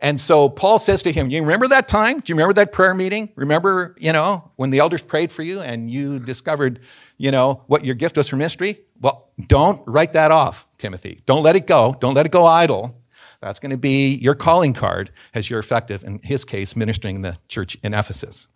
And 0.01 0.21
so 0.21 0.49
Paul 0.49 0.81
says 0.81 1.05
to 1.05 1.13
him, 1.13 1.31
You 1.31 1.41
remember 1.43 1.69
that 1.69 1.87
time? 1.87 2.19
Do 2.19 2.33
you 2.33 2.35
remember 2.35 2.55
that 2.55 2.73
prayer 2.73 2.93
meeting? 2.93 3.33
Remember, 3.37 3.95
you 3.99 4.13
know, 4.13 4.51
when 4.57 4.71
the 4.71 4.81
elders 4.81 5.03
prayed 5.03 5.31
for 5.31 5.45
you 5.45 5.61
and 5.61 5.89
you 5.89 6.19
discovered, 6.19 6.81
you 7.19 7.31
know, 7.31 7.63
what 7.69 7.85
your 7.85 7.95
gift 7.95 8.17
was 8.17 8.29
for 8.29 8.37
ministry? 8.37 8.81
Well, 9.01 9.31
don't 9.47 9.81
write 9.87 10.15
that 10.15 10.33
off, 10.33 10.67
Timothy. 10.77 11.21
Don't 11.25 11.45
let 11.45 11.55
it 11.55 11.69
go. 11.69 11.97
Don't 12.01 12.15
let 12.15 12.27
it 12.27 12.33
go 12.33 12.47
idle. 12.47 13.01
That's 13.41 13.61
going 13.61 13.71
to 13.71 13.77
be 13.77 14.17
your 14.17 14.35
calling 14.35 14.73
card 14.73 15.13
as 15.35 15.49
you're 15.49 15.61
effective, 15.61 16.03
in 16.03 16.21
his 16.25 16.45
case, 16.45 16.75
ministering 16.75 17.17
in 17.17 17.23
the 17.23 17.37
church 17.47 17.77
in 17.85 17.95
Ephesus. 17.95 18.49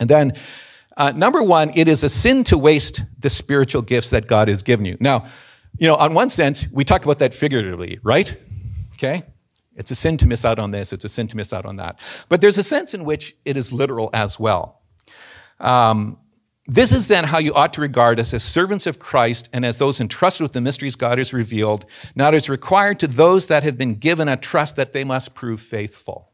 And 0.00 0.08
then 0.08 0.32
uh, 0.98 1.12
number 1.12 1.42
one, 1.42 1.70
it 1.74 1.88
is 1.88 2.04
a 2.04 2.08
sin 2.08 2.44
to 2.44 2.58
waste 2.58 3.02
the 3.18 3.30
spiritual 3.30 3.82
gifts 3.82 4.10
that 4.10 4.26
God 4.26 4.48
has 4.48 4.62
given 4.62 4.84
you. 4.84 4.96
Now, 5.00 5.26
you 5.78 5.86
know, 5.86 5.94
on 5.94 6.12
one 6.12 6.28
sense, 6.28 6.66
we 6.72 6.84
talk 6.84 7.04
about 7.04 7.20
that 7.20 7.32
figuratively, 7.32 8.00
right? 8.02 8.36
Okay? 8.94 9.22
It's 9.76 9.92
a 9.92 9.94
sin 9.94 10.16
to 10.18 10.26
miss 10.26 10.44
out 10.44 10.58
on 10.58 10.72
this, 10.72 10.92
it's 10.92 11.04
a 11.04 11.08
sin 11.08 11.28
to 11.28 11.36
miss 11.36 11.52
out 11.52 11.64
on 11.64 11.76
that. 11.76 12.00
But 12.28 12.40
there's 12.40 12.58
a 12.58 12.64
sense 12.64 12.94
in 12.94 13.04
which 13.04 13.36
it 13.44 13.56
is 13.56 13.72
literal 13.72 14.10
as 14.12 14.40
well. 14.40 14.82
Um, 15.60 16.18
this 16.66 16.92
is 16.92 17.08
then 17.08 17.24
how 17.24 17.38
you 17.38 17.54
ought 17.54 17.72
to 17.74 17.80
regard 17.80 18.18
us 18.20 18.34
as 18.34 18.42
servants 18.42 18.86
of 18.86 18.98
Christ 18.98 19.48
and 19.52 19.64
as 19.64 19.78
those 19.78 20.00
entrusted 20.00 20.42
with 20.42 20.52
the 20.52 20.60
mysteries 20.60 20.96
God 20.96 21.16
has 21.18 21.32
revealed. 21.32 21.86
Now 22.14 22.28
it 22.28 22.34
is 22.34 22.50
required 22.50 23.00
to 23.00 23.06
those 23.06 23.46
that 23.46 23.62
have 23.62 23.78
been 23.78 23.94
given 23.94 24.28
a 24.28 24.36
trust 24.36 24.76
that 24.76 24.92
they 24.92 25.04
must 25.04 25.34
prove 25.34 25.60
faithful. 25.60 26.27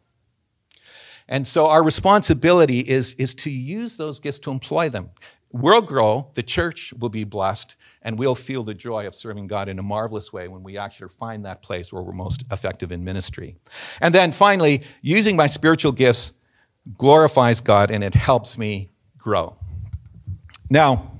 And 1.28 1.46
so 1.46 1.66
our 1.66 1.82
responsibility 1.82 2.80
is, 2.80 3.14
is 3.14 3.34
to 3.36 3.50
use 3.50 3.96
those 3.96 4.20
gifts 4.20 4.38
to 4.40 4.50
employ 4.50 4.88
them. 4.88 5.10
We'll 5.50 5.82
grow, 5.82 6.30
the 6.34 6.42
church 6.42 6.92
will 6.98 7.08
be 7.08 7.24
blessed, 7.24 7.76
and 8.02 8.18
we'll 8.18 8.34
feel 8.34 8.64
the 8.64 8.74
joy 8.74 9.06
of 9.06 9.14
serving 9.14 9.46
God 9.46 9.68
in 9.68 9.78
a 9.78 9.82
marvelous 9.82 10.32
way 10.32 10.48
when 10.48 10.62
we 10.62 10.76
actually 10.76 11.08
find 11.08 11.44
that 11.44 11.62
place 11.62 11.92
where 11.92 12.02
we're 12.02 12.12
most 12.12 12.44
effective 12.50 12.92
in 12.92 13.04
ministry. 13.04 13.56
And 14.00 14.14
then 14.14 14.32
finally, 14.32 14.82
using 15.00 15.36
my 15.36 15.46
spiritual 15.46 15.92
gifts 15.92 16.34
glorifies 16.98 17.60
God 17.60 17.90
and 17.90 18.04
it 18.04 18.14
helps 18.14 18.58
me 18.58 18.90
grow. 19.16 19.56
Now, 20.68 21.10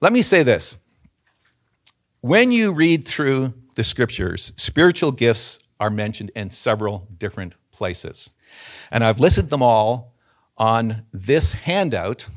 let 0.00 0.12
me 0.12 0.22
say 0.22 0.42
this. 0.42 0.78
When 2.20 2.52
you 2.52 2.72
read 2.72 3.06
through 3.06 3.54
the 3.74 3.84
scriptures, 3.84 4.52
spiritual 4.56 5.12
gifts 5.12 5.60
are 5.80 5.90
mentioned 5.90 6.30
in 6.34 6.50
several 6.50 7.08
different 7.18 7.54
places. 7.72 8.30
And 8.90 9.04
I've 9.04 9.20
listed 9.20 9.50
them 9.50 9.62
all 9.62 10.14
on 10.56 11.04
this 11.12 11.52
handout, 11.52 12.28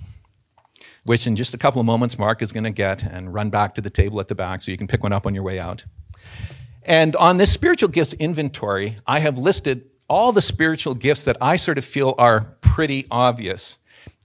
which 1.03 1.25
in 1.25 1.35
just 1.35 1.53
a 1.53 1.57
couple 1.57 1.79
of 1.79 1.85
moments 1.85 2.19
Mark 2.19 2.41
is 2.41 2.51
going 2.51 2.63
to 2.63 2.71
get 2.71 3.03
and 3.03 3.33
run 3.33 3.49
back 3.49 3.73
to 3.75 3.81
the 3.81 3.89
table 3.89 4.19
at 4.19 4.27
the 4.27 4.35
back 4.35 4.61
so 4.61 4.71
you 4.71 4.77
can 4.77 4.87
pick 4.87 5.03
one 5.03 5.13
up 5.13 5.25
on 5.25 5.33
your 5.33 5.43
way 5.43 5.59
out. 5.59 5.85
And 6.83 7.15
on 7.15 7.37
this 7.37 7.51
spiritual 7.51 7.89
gifts 7.89 8.13
inventory, 8.13 8.97
I 9.05 9.19
have 9.19 9.37
listed 9.37 9.89
all 10.07 10.31
the 10.31 10.41
spiritual 10.41 10.93
gifts 10.93 11.23
that 11.23 11.37
I 11.39 11.55
sort 11.55 11.77
of 11.77 11.85
feel 11.85 12.15
are 12.17 12.57
pretty 12.61 13.07
obvious 13.09 13.79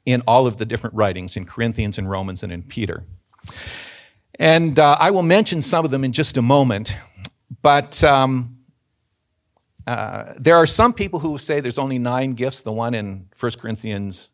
in 0.04 0.22
all 0.26 0.46
of 0.46 0.56
the 0.56 0.64
different 0.64 0.94
writings 0.96 1.36
in 1.36 1.44
Corinthians 1.44 1.98
and 1.98 2.08
Romans 2.08 2.42
and 2.42 2.52
in 2.52 2.62
Peter. 2.62 3.04
And 4.38 4.78
uh, 4.78 4.96
I 4.98 5.10
will 5.10 5.22
mention 5.22 5.62
some 5.62 5.84
of 5.84 5.90
them 5.90 6.04
in 6.04 6.12
just 6.12 6.36
a 6.36 6.42
moment, 6.42 6.96
but 7.62 8.02
um, 8.04 8.55
uh, 9.86 10.34
there 10.36 10.56
are 10.56 10.66
some 10.66 10.92
people 10.92 11.20
who 11.20 11.38
say 11.38 11.60
there's 11.60 11.78
only 11.78 11.98
nine 11.98 12.34
gifts, 12.34 12.62
the 12.62 12.72
one 12.72 12.94
in 12.94 13.28
1 13.38 13.52
Corinthians 13.58 14.30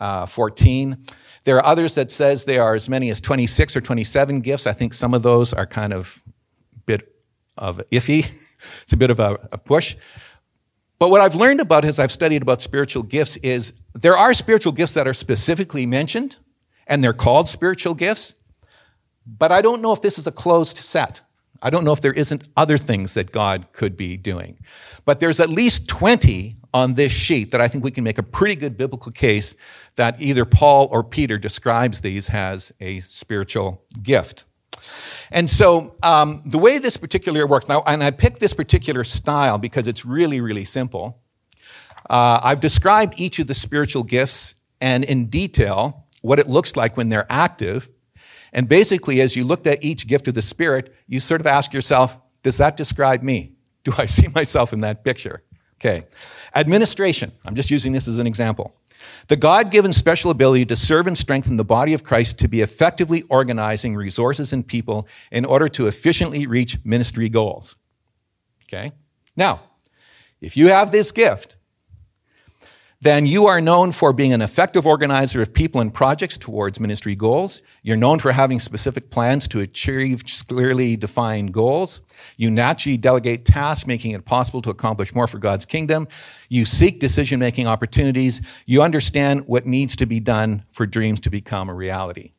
uh, 0.00 0.26
14. 0.26 0.98
There 1.44 1.56
are 1.56 1.64
others 1.64 1.94
that 1.94 2.10
says 2.10 2.44
there 2.44 2.62
are 2.62 2.74
as 2.74 2.88
many 2.88 3.08
as 3.10 3.20
26 3.20 3.76
or 3.76 3.80
27 3.80 4.40
gifts. 4.40 4.66
I 4.66 4.72
think 4.72 4.92
some 4.92 5.14
of 5.14 5.22
those 5.22 5.54
are 5.54 5.66
kind 5.66 5.92
of 5.92 6.22
a 6.74 6.80
bit 6.80 7.16
of 7.56 7.80
iffy. 7.90 8.18
it's 8.82 8.92
a 8.92 8.96
bit 8.96 9.10
of 9.10 9.20
a, 9.20 9.38
a 9.52 9.58
push. 9.58 9.96
But 10.98 11.10
what 11.10 11.20
I've 11.20 11.34
learned 11.34 11.60
about 11.60 11.84
as 11.84 11.98
I've 11.98 12.12
studied 12.12 12.42
about 12.42 12.62
spiritual 12.62 13.02
gifts 13.02 13.36
is 13.38 13.74
there 13.94 14.16
are 14.16 14.32
spiritual 14.34 14.72
gifts 14.72 14.94
that 14.94 15.06
are 15.06 15.14
specifically 15.14 15.84
mentioned, 15.86 16.36
and 16.86 17.04
they're 17.04 17.12
called 17.12 17.48
spiritual 17.48 17.94
gifts. 17.94 18.34
But 19.26 19.52
I 19.52 19.60
don't 19.60 19.82
know 19.82 19.92
if 19.92 20.00
this 20.00 20.18
is 20.18 20.26
a 20.26 20.32
closed 20.32 20.78
set. 20.78 21.20
I 21.66 21.70
don't 21.70 21.84
know 21.84 21.92
if 21.92 22.00
there 22.00 22.12
isn't 22.12 22.44
other 22.56 22.78
things 22.78 23.14
that 23.14 23.32
God 23.32 23.72
could 23.72 23.96
be 23.96 24.16
doing. 24.16 24.60
But 25.04 25.18
there's 25.18 25.40
at 25.40 25.50
least 25.50 25.88
20 25.88 26.58
on 26.72 26.94
this 26.94 27.10
sheet 27.10 27.50
that 27.50 27.60
I 27.60 27.66
think 27.66 27.82
we 27.82 27.90
can 27.90 28.04
make 28.04 28.18
a 28.18 28.22
pretty 28.22 28.54
good 28.54 28.76
biblical 28.76 29.10
case 29.10 29.56
that 29.96 30.14
either 30.22 30.44
Paul 30.44 30.86
or 30.92 31.02
Peter 31.02 31.38
describes 31.38 32.02
these 32.02 32.30
as 32.30 32.72
a 32.78 33.00
spiritual 33.00 33.82
gift. 34.00 34.44
And 35.32 35.50
so 35.50 35.96
um, 36.04 36.40
the 36.46 36.58
way 36.58 36.78
this 36.78 36.96
particular 36.96 37.44
works 37.48 37.66
now, 37.68 37.82
and 37.84 38.04
I 38.04 38.12
picked 38.12 38.38
this 38.38 38.54
particular 38.54 39.02
style 39.02 39.58
because 39.58 39.88
it's 39.88 40.06
really, 40.06 40.40
really 40.40 40.64
simple. 40.64 41.20
Uh, 42.08 42.38
I've 42.44 42.60
described 42.60 43.14
each 43.16 43.40
of 43.40 43.48
the 43.48 43.54
spiritual 43.54 44.04
gifts 44.04 44.54
and 44.80 45.02
in 45.02 45.26
detail 45.26 46.06
what 46.22 46.38
it 46.38 46.46
looks 46.46 46.76
like 46.76 46.96
when 46.96 47.08
they're 47.08 47.26
active 47.28 47.90
and 48.56 48.66
basically, 48.66 49.20
as 49.20 49.36
you 49.36 49.44
looked 49.44 49.66
at 49.66 49.84
each 49.84 50.06
gift 50.06 50.26
of 50.28 50.34
the 50.34 50.40
Spirit, 50.40 50.92
you 51.06 51.20
sort 51.20 51.42
of 51.42 51.46
ask 51.46 51.74
yourself, 51.74 52.16
does 52.42 52.56
that 52.56 52.74
describe 52.74 53.22
me? 53.22 53.52
Do 53.84 53.92
I 53.98 54.06
see 54.16 54.28
myself 54.34 54.72
in 54.72 54.80
that 54.80 55.04
picture? 55.04 55.42
Okay. 55.78 56.06
Administration. 56.54 57.32
I'm 57.44 57.54
just 57.54 57.70
using 57.70 57.92
this 57.92 58.08
as 58.08 58.18
an 58.18 58.26
example. 58.26 58.74
The 59.28 59.36
God 59.36 59.70
given 59.70 59.92
special 59.92 60.30
ability 60.30 60.64
to 60.66 60.76
serve 60.76 61.06
and 61.06 61.18
strengthen 61.18 61.56
the 61.56 61.64
body 61.64 61.92
of 61.92 62.02
Christ 62.02 62.38
to 62.38 62.48
be 62.48 62.62
effectively 62.62 63.24
organizing 63.28 63.94
resources 63.94 64.54
and 64.54 64.66
people 64.66 65.06
in 65.30 65.44
order 65.44 65.68
to 65.68 65.86
efficiently 65.86 66.46
reach 66.46 66.78
ministry 66.82 67.28
goals. 67.28 67.76
Okay? 68.64 68.92
Now, 69.36 69.60
if 70.40 70.56
you 70.56 70.68
have 70.68 70.92
this 70.92 71.12
gift, 71.12 71.55
then 73.00 73.26
you 73.26 73.46
are 73.46 73.60
known 73.60 73.92
for 73.92 74.12
being 74.12 74.32
an 74.32 74.40
effective 74.40 74.86
organizer 74.86 75.42
of 75.42 75.52
people 75.52 75.80
and 75.80 75.92
projects 75.92 76.38
towards 76.38 76.80
ministry 76.80 77.14
goals. 77.14 77.62
You're 77.82 77.96
known 77.96 78.18
for 78.18 78.32
having 78.32 78.58
specific 78.58 79.10
plans 79.10 79.46
to 79.48 79.60
achieve 79.60 80.24
clearly 80.48 80.96
defined 80.96 81.52
goals. 81.52 82.00
You 82.38 82.50
naturally 82.50 82.96
delegate 82.96 83.44
tasks, 83.44 83.86
making 83.86 84.12
it 84.12 84.24
possible 84.24 84.62
to 84.62 84.70
accomplish 84.70 85.14
more 85.14 85.26
for 85.26 85.38
God's 85.38 85.66
kingdom. 85.66 86.08
You 86.48 86.64
seek 86.64 86.98
decision 86.98 87.38
making 87.38 87.66
opportunities. 87.66 88.40
You 88.64 88.82
understand 88.82 89.46
what 89.46 89.66
needs 89.66 89.94
to 89.96 90.06
be 90.06 90.18
done 90.18 90.64
for 90.72 90.86
dreams 90.86 91.20
to 91.20 91.30
become 91.30 91.68
a 91.68 91.74
reality. 91.74 92.32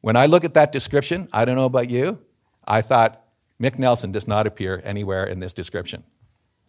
When 0.00 0.16
I 0.16 0.24
look 0.24 0.44
at 0.44 0.54
that 0.54 0.72
description, 0.72 1.28
I 1.32 1.44
don't 1.44 1.56
know 1.56 1.66
about 1.66 1.90
you, 1.90 2.18
I 2.66 2.80
thought 2.80 3.22
Mick 3.60 3.78
Nelson 3.78 4.10
does 4.10 4.26
not 4.26 4.46
appear 4.46 4.80
anywhere 4.84 5.24
in 5.24 5.40
this 5.40 5.52
description. 5.52 6.04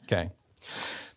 Okay. 0.03 0.31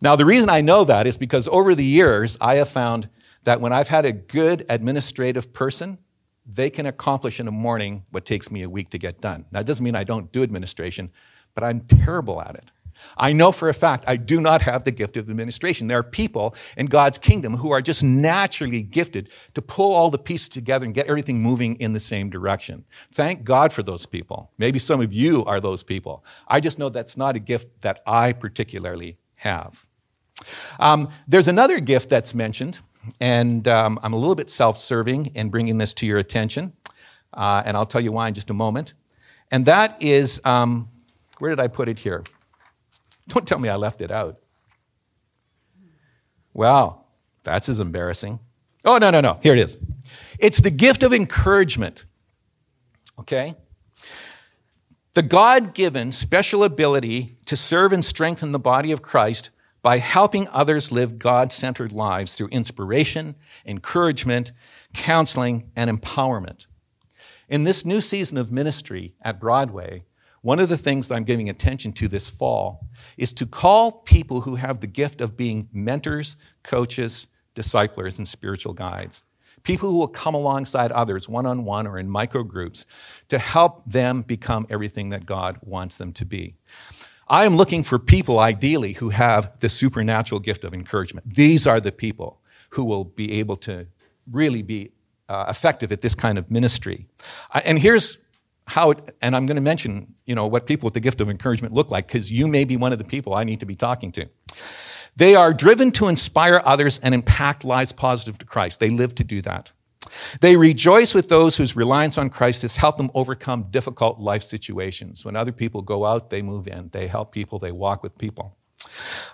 Now, 0.01 0.17
the 0.17 0.25
reason 0.25 0.51
I 0.51 0.61
know 0.61 0.85
that 0.85 1.07
is 1.07 1.17
because 1.17 1.49
over 1.49 1.75
the 1.75 1.85
years, 1.85 2.37
I 2.41 2.57
have 2.57 2.69
found 2.69 3.09
that 3.45 3.61
when 3.61 3.73
I've 3.73 3.89
had 3.89 4.05
a 4.05 4.13
good 4.13 4.65
administrative 4.69 5.53
person, 5.53 5.99
they 6.47 6.71
can 6.71 6.87
accomplish 6.87 7.41
in 7.41 7.49
a 7.49 7.53
morning 7.53 8.05
what 8.11 8.25
takes 8.25 8.51
me 8.51 8.63
a 8.63 8.69
week 8.69 8.91
to 8.91 8.99
get 8.99 9.21
done. 9.21 9.47
Now, 9.51 9.61
it 9.61 9.67
doesn't 9.67 9.85
mean 9.85 9.95
I 9.95 10.05
don't 10.05 10.31
do 10.33 10.43
administration, 10.43 11.11
but 11.55 11.65
I'm 11.65 11.81
terrible 11.81 12.41
at 12.41 12.55
it. 12.55 12.71
I 13.17 13.33
know 13.33 13.53
for 13.53 13.69
a 13.69 13.75
fact 13.75 14.05
I 14.07 14.17
do 14.17 14.41
not 14.41 14.63
have 14.63 14.85
the 14.85 14.91
gift 14.91 15.17
of 15.17 15.29
administration. 15.29 15.89
There 15.89 15.99
are 15.99 16.05
people 16.05 16.55
in 16.77 16.87
God's 16.87 17.19
kingdom 17.19 17.57
who 17.57 17.73
are 17.73 17.83
just 17.83 18.05
naturally 18.05 18.83
gifted 18.83 19.31
to 19.55 19.63
pull 19.63 19.93
all 19.93 20.11
the 20.11 20.19
pieces 20.19 20.49
together 20.49 20.85
and 20.85 20.95
get 20.95 21.07
everything 21.07 21.43
moving 21.43 21.75
in 21.77 21.93
the 21.93 22.01
same 22.01 22.31
direction. 22.31 22.85
Thank 23.13 23.45
God 23.45 23.73
for 23.73 23.83
those 23.83 24.07
people. 24.07 24.53
Maybe 24.59 24.79
some 24.79 25.01
of 25.01 25.13
you 25.13 25.45
are 25.45 25.61
those 25.61 25.83
people. 25.83 26.25
I 26.47 26.61
just 26.61 26.79
know 26.79 26.89
that's 26.89 27.17
not 27.17 27.37
a 27.37 27.41
gift 27.41 27.83
that 27.83 28.01
I 28.07 28.33
particularly 28.33 29.19
have. 29.45 29.87
Um, 30.81 31.09
there's 31.29 31.49
another 31.49 31.79
gift 31.81 32.09
that's 32.11 32.35
mentioned, 32.35 32.81
and 33.21 33.69
um, 33.69 34.01
I'm 34.03 34.13
a 34.13 34.17
little 34.17 34.35
bit 34.35 34.51
self 34.51 34.77
serving 34.77 35.27
in 35.35 35.51
bringing 35.51 35.79
this 35.79 35.95
to 35.95 36.07
your 36.07 36.19
attention, 36.19 36.73
uh, 37.33 37.63
and 37.65 37.77
I'll 37.77 37.87
tell 37.87 38.01
you 38.01 38.13
why 38.13 38.29
in 38.29 38.35
just 38.35 38.51
a 38.51 38.55
moment. 38.55 38.95
And 39.51 39.67
that 39.67 40.03
is 40.03 40.41
um, 40.45 40.89
where 41.39 41.51
did 41.51 41.61
I 41.61 41.69
put 41.69 41.89
it 41.89 42.01
here? 42.01 42.25
Don't 43.29 43.47
tell 43.47 43.59
me 43.59 43.69
I 43.69 43.77
left 43.77 44.01
it 44.01 44.11
out. 44.11 44.41
Wow, 46.53 47.05
that's 47.43 47.69
as 47.69 47.81
embarrassing. 47.81 48.41
Oh, 48.85 48.99
no, 48.99 49.11
no, 49.11 49.21
no. 49.21 49.39
Here 49.43 49.55
it 49.55 49.61
is. 49.61 49.79
It's 50.39 50.61
the 50.61 50.71
gift 50.71 51.03
of 51.03 51.13
encouragement. 51.13 52.05
Okay? 53.19 53.55
The 55.15 55.23
God 55.23 55.75
given 55.75 56.13
special 56.13 56.65
ability 56.65 57.34
to 57.47 57.57
serve 57.57 57.93
and 57.93 58.05
strengthen 58.05 58.53
the 58.53 58.59
body 58.59 58.93
of 58.93 59.03
Christ 59.03 59.51
by 59.83 59.99
helping 59.99 60.49
others 60.49 60.91
live 60.91 61.19
God 61.19 61.53
centered 61.53 61.93
lives 61.93 62.35
through 62.35 62.49
inspiration, 62.49 63.35
encouragement, 63.67 64.53
counseling, 64.95 65.71
and 65.77 65.91
empowerment. 65.91 66.67
In 67.49 67.65
this 67.65 67.85
new 67.85 68.01
season 68.01 68.39
of 68.39 68.51
ministry 68.51 69.15
at 69.21 69.39
Broadway, 69.39 70.05
one 70.41 70.61
of 70.61 70.69
the 70.69 70.79
things 70.79 71.09
that 71.09 71.15
I'm 71.15 71.25
giving 71.25 71.49
attention 71.49 71.93
to 71.95 72.09
this 72.09 72.29
fall 72.29 72.87
is 73.17 73.33
to 73.35 73.47
call 73.47 73.93
people 73.93 74.43
who 74.43 74.57
have 74.57 74.81
the 74.81 74.87
gift 74.87 75.21
of 75.21 75.37
being 75.37 75.69
mentors, 75.73 76.37
coaches, 76.63 77.29
disciplers, 77.55 78.19
and 78.19 78.27
spiritual 78.27 78.73
guides. 78.73 79.23
People 79.63 79.91
who 79.91 79.99
will 79.99 80.09
come 80.09 80.35
alongside 80.35 80.93
others 80.93 81.29
one 81.29 81.47
on 81.47 81.65
one 81.65 81.87
or 81.87 81.99
in 81.99 82.11
micro 82.11 82.43
groups 82.43 82.87
to 83.29 83.39
help 83.39 83.83
them 83.87 84.21
become 84.21 84.67
everything 84.69 85.09
that 85.11 85.25
God 85.25 85.59
wants 85.63 85.97
them 85.97 86.13
to 86.13 86.25
be. 86.27 86.57
I 87.29 87.45
am 87.45 87.57
looking 87.57 87.83
for 87.83 87.99
people, 87.99 88.39
ideally, 88.39 88.95
who 88.95 89.11
have 89.11 89.59
the 89.61 89.69
supernatural 89.69 90.41
gift 90.41 90.65
of 90.65 90.75
encouragement. 90.75 91.35
These 91.35 91.67
are 91.67 91.81
the 91.81 91.93
people 91.93 92.41
who 92.71 92.85
will 92.85 93.05
be 93.05 93.41
able 93.41 93.57
to 93.57 93.87
really 94.31 94.63
be 94.63 94.93
uh, 95.29 95.47
effective 95.49 95.91
at 95.93 96.01
this 96.01 96.15
kind 96.15 96.39
of 96.39 96.51
ministry. 96.51 97.07
Uh, 97.53 97.61
and 97.65 97.79
here's 97.79 98.19
how, 98.67 98.91
it, 98.91 99.17
and 99.21 99.37
I'm 99.37 99.47
going 99.47 99.57
to 99.57 99.63
mention, 99.63 100.15
you 100.27 100.35
know, 100.35 100.47
what 100.47 100.67
people 100.67 100.87
with 100.87 100.95
the 100.95 101.01
gift 101.01 101.21
of 101.21 101.31
encouragement 101.31 101.75
look 101.75 101.91
like, 101.91 102.07
because 102.07 102.31
you 102.31 102.47
may 102.47 102.65
be 102.65 102.77
one 102.77 102.93
of 102.93 102.99
the 102.99 103.05
people 103.05 103.35
I 103.35 103.45
need 103.45 103.61
to 103.61 103.67
be 103.67 103.75
talking 103.75 104.13
to. 104.13 104.29
They 105.17 105.35
are 105.35 105.53
driven 105.53 105.93
to 105.93 106.09
inspire 106.09 106.61
others 106.65 106.99
and 106.99 107.15
impact 107.15 107.65
lives 107.65 107.93
positive 107.93 108.39
to 108.39 108.47
Christ. 108.47 108.81
They 108.81 108.91
live 108.91 109.15
to 109.17 109.25
do 109.25 109.41
that. 109.43 109.73
They 110.41 110.57
rejoice 110.57 111.15
with 111.15 111.29
those 111.29 111.57
whose 111.57 111.77
reliance 111.77 112.19
on 112.19 112.31
Christ 112.31 112.63
has 112.63 112.77
helped 112.77 112.99
them 112.99 113.11
overcome 113.15 113.65
difficult 113.71 114.21
life 114.21 114.43
situations. 114.43 115.25
When 115.25 115.37
other 115.37 115.53
people 115.53 115.83
go 115.83 116.05
out, 116.05 116.31
they 116.31 116.43
move 116.43 116.69
in. 116.69 116.91
They 116.93 117.07
help 117.07 117.33
people, 117.33 117.59
they 117.59 117.73
walk 117.73 118.03
with 118.03 118.19
people. 118.19 118.57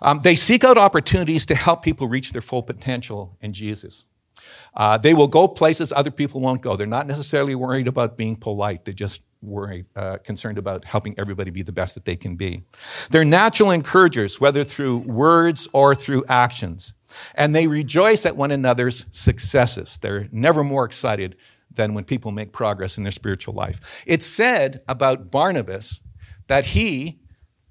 Um, 0.02 0.20
they 0.22 0.36
seek 0.36 0.64
out 0.64 0.78
opportunities 0.78 1.44
to 1.46 1.54
help 1.54 1.82
people 1.82 2.08
reach 2.08 2.32
their 2.32 2.42
full 2.42 2.62
potential 2.62 3.36
in 3.40 3.52
Jesus. 3.52 4.06
Uh, 4.74 4.96
they 4.98 5.14
will 5.14 5.28
go 5.28 5.48
places 5.48 5.92
other 5.92 6.10
people 6.10 6.40
won't 6.40 6.62
go. 6.62 6.76
They're 6.76 6.86
not 6.86 7.06
necessarily 7.06 7.54
worried 7.54 7.88
about 7.88 8.16
being 8.16 8.36
polite. 8.36 8.84
They're 8.84 8.94
just 8.94 9.22
worried, 9.42 9.86
uh, 9.96 10.18
concerned 10.18 10.58
about 10.58 10.84
helping 10.84 11.14
everybody 11.18 11.50
be 11.50 11.62
the 11.62 11.72
best 11.72 11.94
that 11.94 12.04
they 12.04 12.16
can 12.16 12.36
be. 12.36 12.62
They're 13.10 13.24
natural 13.24 13.70
encouragers, 13.70 14.40
whether 14.40 14.64
through 14.64 14.98
words 14.98 15.68
or 15.72 15.94
through 15.94 16.24
actions. 16.28 16.94
And 17.34 17.54
they 17.54 17.66
rejoice 17.66 18.26
at 18.26 18.36
one 18.36 18.50
another's 18.50 19.06
successes. 19.10 19.98
They're 19.98 20.28
never 20.32 20.64
more 20.64 20.84
excited 20.84 21.36
than 21.70 21.94
when 21.94 22.04
people 22.04 22.32
make 22.32 22.52
progress 22.52 22.98
in 22.98 23.04
their 23.04 23.12
spiritual 23.12 23.54
life. 23.54 24.04
It's 24.06 24.26
said 24.26 24.82
about 24.88 25.30
Barnabas 25.30 26.02
that 26.48 26.66
he 26.66 27.20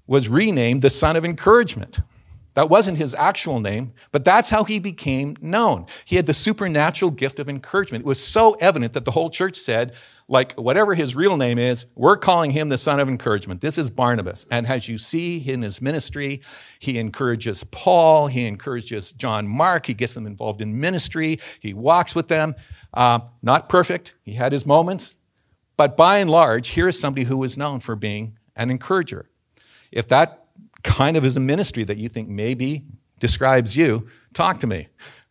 was 0.06 0.28
renamed 0.28 0.82
the 0.82 0.90
son 0.90 1.16
of 1.16 1.24
encouragement. 1.24 2.00
That 2.54 2.68
wasn't 2.68 2.98
his 2.98 3.14
actual 3.14 3.60
name, 3.60 3.92
but 4.10 4.24
that's 4.24 4.50
how 4.50 4.64
he 4.64 4.80
became 4.80 5.36
known. 5.40 5.86
He 6.04 6.16
had 6.16 6.26
the 6.26 6.34
supernatural 6.34 7.12
gift 7.12 7.38
of 7.38 7.48
encouragement. 7.48 8.02
It 8.02 8.08
was 8.08 8.24
so 8.24 8.56
evident 8.60 8.92
that 8.94 9.04
the 9.04 9.12
whole 9.12 9.30
church 9.30 9.54
said, 9.56 9.94
like, 10.30 10.54
whatever 10.54 10.94
his 10.94 11.16
real 11.16 11.36
name 11.36 11.58
is, 11.58 11.86
we're 11.96 12.16
calling 12.16 12.52
him 12.52 12.68
the 12.68 12.78
son 12.78 13.00
of 13.00 13.08
encouragement. 13.08 13.60
This 13.60 13.76
is 13.76 13.90
Barnabas. 13.90 14.46
And 14.48 14.64
as 14.68 14.88
you 14.88 14.96
see 14.96 15.38
in 15.38 15.62
his 15.62 15.82
ministry, 15.82 16.40
he 16.78 17.00
encourages 17.00 17.64
Paul, 17.64 18.28
he 18.28 18.46
encourages 18.46 19.10
John 19.10 19.48
Mark, 19.48 19.86
he 19.86 19.94
gets 19.94 20.14
them 20.14 20.28
involved 20.28 20.60
in 20.60 20.78
ministry, 20.78 21.40
he 21.58 21.74
walks 21.74 22.14
with 22.14 22.28
them. 22.28 22.54
Uh, 22.94 23.18
not 23.42 23.68
perfect, 23.68 24.14
he 24.22 24.34
had 24.34 24.52
his 24.52 24.64
moments, 24.64 25.16
but 25.76 25.96
by 25.96 26.18
and 26.18 26.30
large, 26.30 26.68
here 26.68 26.86
is 26.86 26.98
somebody 26.98 27.24
who 27.24 27.42
is 27.42 27.58
known 27.58 27.80
for 27.80 27.96
being 27.96 28.38
an 28.54 28.70
encourager. 28.70 29.28
If 29.90 30.06
that 30.08 30.44
kind 30.84 31.16
of 31.16 31.24
is 31.24 31.36
a 31.36 31.40
ministry 31.40 31.82
that 31.82 31.96
you 31.96 32.08
think 32.08 32.28
maybe 32.28 32.84
describes 33.18 33.76
you, 33.76 34.06
talk 34.32 34.60
to 34.60 34.68
me. 34.68 34.86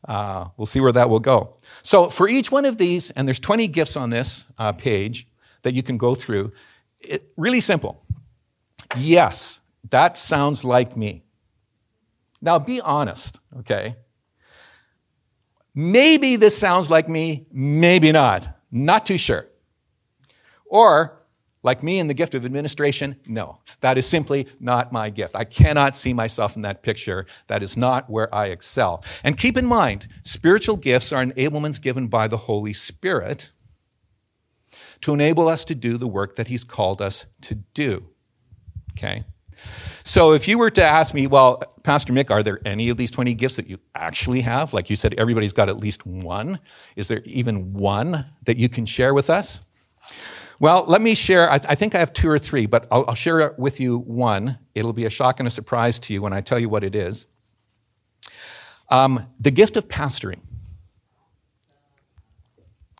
Uh, 0.09 0.49
we'll 0.57 0.65
see 0.65 0.81
where 0.81 0.91
that 0.91 1.07
will 1.07 1.19
go. 1.19 1.53
So, 1.83 2.09
for 2.09 2.27
each 2.27 2.51
one 2.51 2.65
of 2.65 2.79
these, 2.79 3.11
and 3.11 3.27
there's 3.27 3.39
20 3.39 3.67
gifts 3.67 3.95
on 3.95 4.09
this 4.09 4.51
uh, 4.57 4.71
page 4.71 5.27
that 5.61 5.75
you 5.75 5.83
can 5.83 5.99
go 5.99 6.15
through, 6.15 6.51
it, 6.99 7.31
really 7.37 7.61
simple. 7.61 8.03
Yes, 8.97 9.61
that 9.91 10.17
sounds 10.17 10.65
like 10.65 10.97
me. 10.97 11.21
Now, 12.41 12.57
be 12.57 12.81
honest, 12.81 13.39
okay? 13.59 13.97
Maybe 15.75 16.37
this 16.37 16.57
sounds 16.57 16.89
like 16.89 17.07
me, 17.07 17.45
maybe 17.51 18.11
not. 18.11 18.49
Not 18.71 19.05
too 19.05 19.19
sure. 19.19 19.45
Or 20.65 21.18
like 21.61 21.83
me 21.83 21.99
in 21.99 22.07
the 22.07 22.13
gift 22.13 22.35
of 22.35 22.45
administration, 22.45 23.17
no. 23.25 23.59
That 23.81 23.97
is 23.97 24.07
simply 24.07 24.47
not 24.59 24.93
my 24.93 25.09
gift. 25.09 25.35
I 25.35 25.43
cannot 25.43 25.97
see 25.97 26.13
myself 26.13 26.55
in 26.55 26.61
that 26.61 26.83
picture. 26.83 27.25
That 27.47 27.61
is 27.61 27.75
not 27.75 28.09
where 28.09 28.33
I 28.33 28.47
excel. 28.47 29.03
And 29.23 29.37
keep 29.37 29.57
in 29.57 29.65
mind, 29.65 30.07
spiritual 30.23 30.77
gifts 30.77 31.11
are 31.11 31.23
enablements 31.23 31.81
given 31.81 32.07
by 32.07 32.27
the 32.27 32.37
Holy 32.37 32.73
Spirit 32.73 33.51
to 35.01 35.13
enable 35.13 35.47
us 35.47 35.65
to 35.65 35.75
do 35.75 35.97
the 35.97 36.07
work 36.07 36.35
that 36.35 36.47
He's 36.47 36.63
called 36.63 37.01
us 37.01 37.25
to 37.41 37.55
do. 37.55 38.05
Okay? 38.93 39.23
So 40.03 40.31
if 40.31 40.47
you 40.47 40.57
were 40.57 40.69
to 40.71 40.83
ask 40.83 41.13
me, 41.13 41.27
well, 41.27 41.61
Pastor 41.83 42.13
Mick, 42.13 42.31
are 42.31 42.41
there 42.41 42.59
any 42.65 42.89
of 42.89 42.97
these 42.97 43.11
20 43.11 43.33
gifts 43.33 43.57
that 43.57 43.67
you 43.67 43.79
actually 43.93 44.41
have? 44.41 44.73
Like 44.73 44.89
you 44.89 44.95
said, 44.95 45.13
everybody's 45.17 45.53
got 45.53 45.69
at 45.69 45.77
least 45.77 46.05
one. 46.05 46.59
Is 46.95 47.09
there 47.09 47.21
even 47.25 47.73
one 47.73 48.25
that 48.43 48.57
you 48.57 48.69
can 48.69 48.85
share 48.85 49.13
with 49.13 49.29
us? 49.29 49.61
Well, 50.59 50.83
let 50.87 51.01
me 51.01 51.15
share. 51.15 51.49
I, 51.49 51.55
I, 51.55 51.75
think 51.75 51.95
I 51.95 51.99
have 51.99 52.11
two 52.11 52.29
or 52.29 52.37
three, 52.37 52.65
but 52.65 52.85
I'll, 52.91 53.05
I'll 53.07 53.15
share 53.15 53.55
with 53.57 53.79
you 53.79 53.97
one. 53.97 54.59
It'll 54.75 54.93
be 54.93 55.05
a 55.05 55.09
shock 55.09 55.39
and 55.39 55.47
a 55.47 55.51
surprise 55.51 55.99
to 55.99 56.13
you 56.13 56.21
when 56.21 56.33
I 56.33 56.41
tell 56.41 56.59
you 56.59 56.67
what 56.67 56.83
it 56.83 56.95
is. 56.95 57.27
Um, 58.89 59.27
the 59.39 59.51
gift 59.51 59.77
of 59.77 59.87
pastoring. 59.87 60.41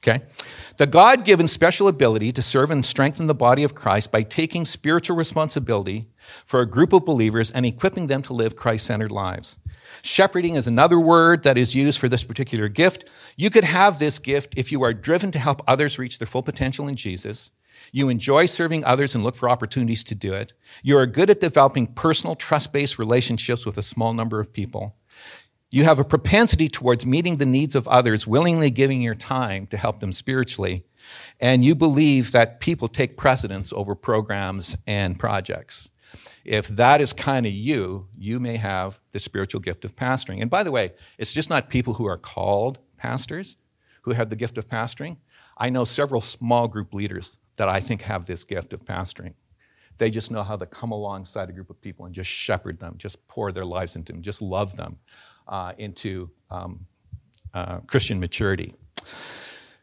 Okay? 0.01 0.23
The 0.77 0.87
God 0.87 1.25
given 1.25 1.47
special 1.47 1.89
ability 1.89 2.31
to 2.31 2.41
serve 2.41 2.71
and 2.71 2.85
strengthen 2.85 3.25
the 3.25 3.35
body 3.35 3.65
of 3.65 3.75
Christ 3.75 4.11
by 4.11 4.23
taking 4.23 4.63
spiritual 4.63 5.17
responsibility 5.17 6.07
for 6.45 6.61
a 6.61 6.65
group 6.65 6.93
of 6.93 7.03
believers 7.03 7.51
and 7.51 7.65
equipping 7.65 8.07
them 8.07 8.21
to 8.21 8.33
live 8.33 8.55
Christ 8.55 8.85
centered 8.85 9.11
lives. 9.11 9.59
Shepherding 10.01 10.55
is 10.55 10.67
another 10.67 10.99
word 10.99 11.43
that 11.43 11.57
is 11.57 11.75
used 11.75 11.99
for 11.99 12.09
this 12.09 12.23
particular 12.23 12.67
gift. 12.67 13.05
You 13.35 13.49
could 13.49 13.63
have 13.63 13.99
this 13.99 14.19
gift 14.19 14.53
if 14.55 14.71
you 14.71 14.83
are 14.83 14.93
driven 14.93 15.31
to 15.31 15.39
help 15.39 15.61
others 15.67 15.99
reach 15.99 16.19
their 16.19 16.27
full 16.27 16.43
potential 16.43 16.87
in 16.87 16.95
Jesus. 16.95 17.51
You 17.91 18.09
enjoy 18.09 18.45
serving 18.45 18.83
others 18.83 19.15
and 19.15 19.23
look 19.23 19.35
for 19.35 19.49
opportunities 19.49 20.03
to 20.05 20.15
do 20.15 20.33
it. 20.33 20.53
You 20.83 20.97
are 20.97 21.05
good 21.05 21.29
at 21.29 21.39
developing 21.39 21.87
personal, 21.87 22.35
trust 22.35 22.73
based 22.73 22.99
relationships 22.99 23.65
with 23.65 23.77
a 23.77 23.83
small 23.83 24.13
number 24.13 24.39
of 24.39 24.53
people. 24.53 24.95
You 25.71 25.83
have 25.83 25.99
a 25.99 26.03
propensity 26.03 26.67
towards 26.67 27.05
meeting 27.05 27.37
the 27.37 27.45
needs 27.45 27.75
of 27.75 27.87
others, 27.87 28.25
willingly 28.25 28.71
giving 28.71 29.01
your 29.01 29.15
time 29.15 29.67
to 29.67 29.77
help 29.77 29.99
them 29.99 30.11
spiritually. 30.11 30.83
And 31.39 31.63
you 31.63 31.75
believe 31.75 32.31
that 32.31 32.59
people 32.59 32.87
take 32.87 33.17
precedence 33.17 33.71
over 33.73 33.95
programs 33.95 34.75
and 34.87 35.19
projects. 35.19 35.91
If 36.43 36.67
that 36.67 37.01
is 37.01 37.13
kind 37.13 37.45
of 37.45 37.51
you, 37.51 38.07
you 38.17 38.39
may 38.39 38.57
have 38.57 38.99
the 39.11 39.19
spiritual 39.19 39.61
gift 39.61 39.85
of 39.85 39.95
pastoring. 39.95 40.41
And 40.41 40.49
by 40.49 40.63
the 40.63 40.71
way, 40.71 40.93
it's 41.17 41.33
just 41.33 41.49
not 41.49 41.69
people 41.69 41.95
who 41.95 42.07
are 42.07 42.17
called 42.17 42.79
pastors 42.97 43.57
who 44.03 44.11
have 44.11 44.29
the 44.29 44.35
gift 44.35 44.57
of 44.57 44.65
pastoring. 44.65 45.17
I 45.57 45.69
know 45.69 45.83
several 45.85 46.21
small 46.21 46.67
group 46.67 46.93
leaders 46.93 47.37
that 47.57 47.67
I 47.67 47.79
think 47.79 48.03
have 48.03 48.25
this 48.25 48.43
gift 48.43 48.73
of 48.73 48.85
pastoring. 48.85 49.33
They 49.97 50.09
just 50.09 50.31
know 50.31 50.43
how 50.43 50.55
to 50.55 50.65
come 50.65 50.91
alongside 50.91 51.49
a 51.49 51.51
group 51.51 51.69
of 51.69 51.81
people 51.81 52.05
and 52.05 52.15
just 52.15 52.29
shepherd 52.29 52.79
them, 52.79 52.95
just 52.97 53.27
pour 53.27 53.51
their 53.51 53.65
lives 53.65 53.95
into 53.97 54.13
them, 54.13 54.21
just 54.21 54.41
love 54.41 54.77
them 54.77 54.97
uh, 55.47 55.73
into 55.77 56.29
um, 56.49 56.85
uh, 57.53 57.79
Christian 57.81 58.19
maturity. 58.19 58.73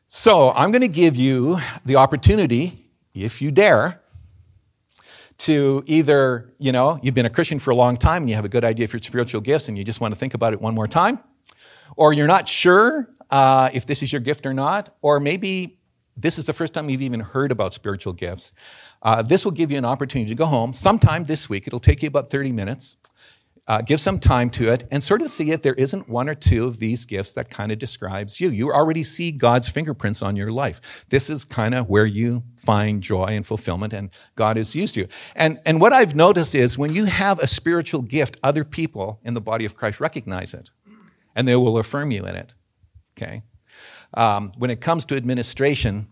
So 0.09 0.53
I'm 0.53 0.71
going 0.71 0.83
to 0.83 0.89
give 0.89 1.17
you 1.17 1.59
the 1.85 1.97
opportunity, 1.97 2.89
if 3.13 3.43
you 3.43 3.51
dare, 3.51 4.01
to 5.39 5.83
either, 5.87 6.53
you 6.59 6.73
know, 6.73 6.99
you've 7.03 7.15
been 7.15 7.27
a 7.27 7.31
Christian 7.31 7.59
for 7.59 7.71
a 7.71 7.75
long 7.75 7.97
time 7.97 8.23
and 8.23 8.31
you 8.31 8.37
have 8.37 8.45
a 8.45 8.49
good 8.49 8.65
idea 8.65 8.89
for 8.89 8.97
your 8.97 9.03
spiritual 9.03 9.41
gifts 9.41 9.69
and 9.69 9.77
you 9.77 9.85
just 9.85 10.01
want 10.01 10.13
to 10.13 10.19
think 10.19 10.35
about 10.35 10.53
it 10.53 10.61
one 10.61 10.75
more 10.75 10.89
time, 10.89 11.19
or 11.97 12.13
you're 12.13 12.27
not 12.27 12.49
sure 12.49 13.11
uh, 13.31 13.71
if 13.75 13.87
this 13.87 14.03
is 14.03 14.13
your 14.13 14.21
gift 14.21 14.47
or 14.47 14.55
not, 14.55 14.95
or 15.03 15.21
maybe 15.21 15.79
this 16.17 16.39
is 16.39 16.47
the 16.47 16.53
first 16.53 16.73
time 16.73 16.89
you've 16.89 17.03
even 17.03 17.21
heard 17.21 17.53
about 17.53 17.75
spiritual 17.75 18.13
gifts. 18.13 18.53
Uh, 19.03 19.23
this 19.23 19.45
will 19.45 19.53
give 19.53 19.71
you 19.71 19.77
an 19.77 19.85
opportunity 19.85 20.29
to 20.29 20.35
go 20.35 20.47
home 20.47 20.73
sometime 20.73 21.25
this 21.25 21.49
week. 21.49 21.67
It'll 21.67 21.79
take 21.79 22.03
you 22.03 22.09
about 22.09 22.31
30 22.31 22.53
minutes 22.53 22.97
uh, 23.69 23.81
give 23.81 23.99
some 23.99 24.21
time 24.21 24.49
to 24.49 24.73
it 24.73 24.87
and 24.91 25.03
sort 25.03 25.23
of 25.23 25.31
see 25.31 25.51
if 25.51 25.63
there 25.63 25.75
isn't 25.75 26.09
one 26.09 26.29
or 26.29 26.35
two 26.35 26.67
of 26.67 26.79
these 26.79 27.05
gifts 27.05 27.33
that 27.33 27.51
kind 27.51 27.73
of 27.73 27.79
describes 27.79 28.41
you. 28.41 28.49
You 28.51 28.73
already 28.73 29.03
see 29.03 29.33
God's 29.33 29.69
fingerprints 29.69 30.23
on 30.23 30.37
your 30.37 30.53
life. 30.53 31.05
This 31.09 31.29
is 31.29 31.45
kind 31.45 31.75
of 31.75 31.89
where 31.89 32.07
you 32.07 32.45
find 32.57 33.03
joy 33.03 33.27
and 33.27 33.45
fulfillment 33.45 33.93
and 33.93 34.11
God 34.37 34.57
has 34.57 34.75
used 34.77 34.97
you. 34.97 35.09
And, 35.35 35.61
and 35.67 35.81
what 35.81 35.93
I've 35.93 36.15
noticed 36.15 36.55
is 36.55 36.79
when 36.79 36.95
you 36.95 37.07
have 37.07 37.41
a 37.41 37.49
spiritual 37.49 38.03
gift, 38.03 38.39
other 38.43 38.65
people 38.65 39.21
in 39.25 39.35
the 39.35 39.41
body 39.41 39.65
of 39.65 39.77
Christ 39.77 40.01
recognize 40.01 40.55
it 40.55 40.71
and 41.35 41.49
they 41.49 41.57
will 41.57 41.77
affirm 41.77 42.13
you 42.13 42.25
in 42.25 42.37
it. 42.37 42.55
Okay? 43.17 43.43
Um, 44.15 44.53
when 44.59 44.71
it 44.71 44.81
comes 44.81 45.05
to 45.07 45.17
administration, 45.17 46.07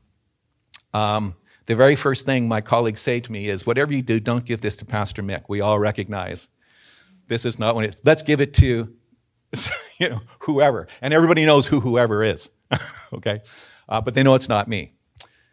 um, 0.92 1.36
the 1.66 1.76
very 1.76 1.96
first 1.96 2.26
thing 2.26 2.48
my 2.48 2.60
colleagues 2.60 3.00
say 3.00 3.20
to 3.20 3.32
me 3.32 3.48
is, 3.48 3.64
whatever 3.64 3.94
you 3.94 4.02
do, 4.02 4.20
don't 4.20 4.44
give 4.44 4.60
this 4.60 4.76
to 4.78 4.84
Pastor 4.84 5.22
Mick. 5.22 5.44
We 5.48 5.60
all 5.60 5.78
recognize 5.78 6.50
this 7.26 7.44
is 7.44 7.58
not 7.58 7.74
when 7.74 7.86
it, 7.86 7.96
let's 8.04 8.22
give 8.22 8.40
it 8.40 8.54
to, 8.54 8.94
you 9.98 10.08
know, 10.08 10.20
whoever. 10.40 10.86
And 11.00 11.14
everybody 11.14 11.44
knows 11.44 11.68
who 11.68 11.80
whoever 11.80 12.22
is, 12.22 12.50
okay? 13.12 13.40
Uh, 13.88 14.00
but 14.00 14.14
they 14.14 14.22
know 14.22 14.34
it's 14.34 14.48
not 14.48 14.68
me. 14.68 14.92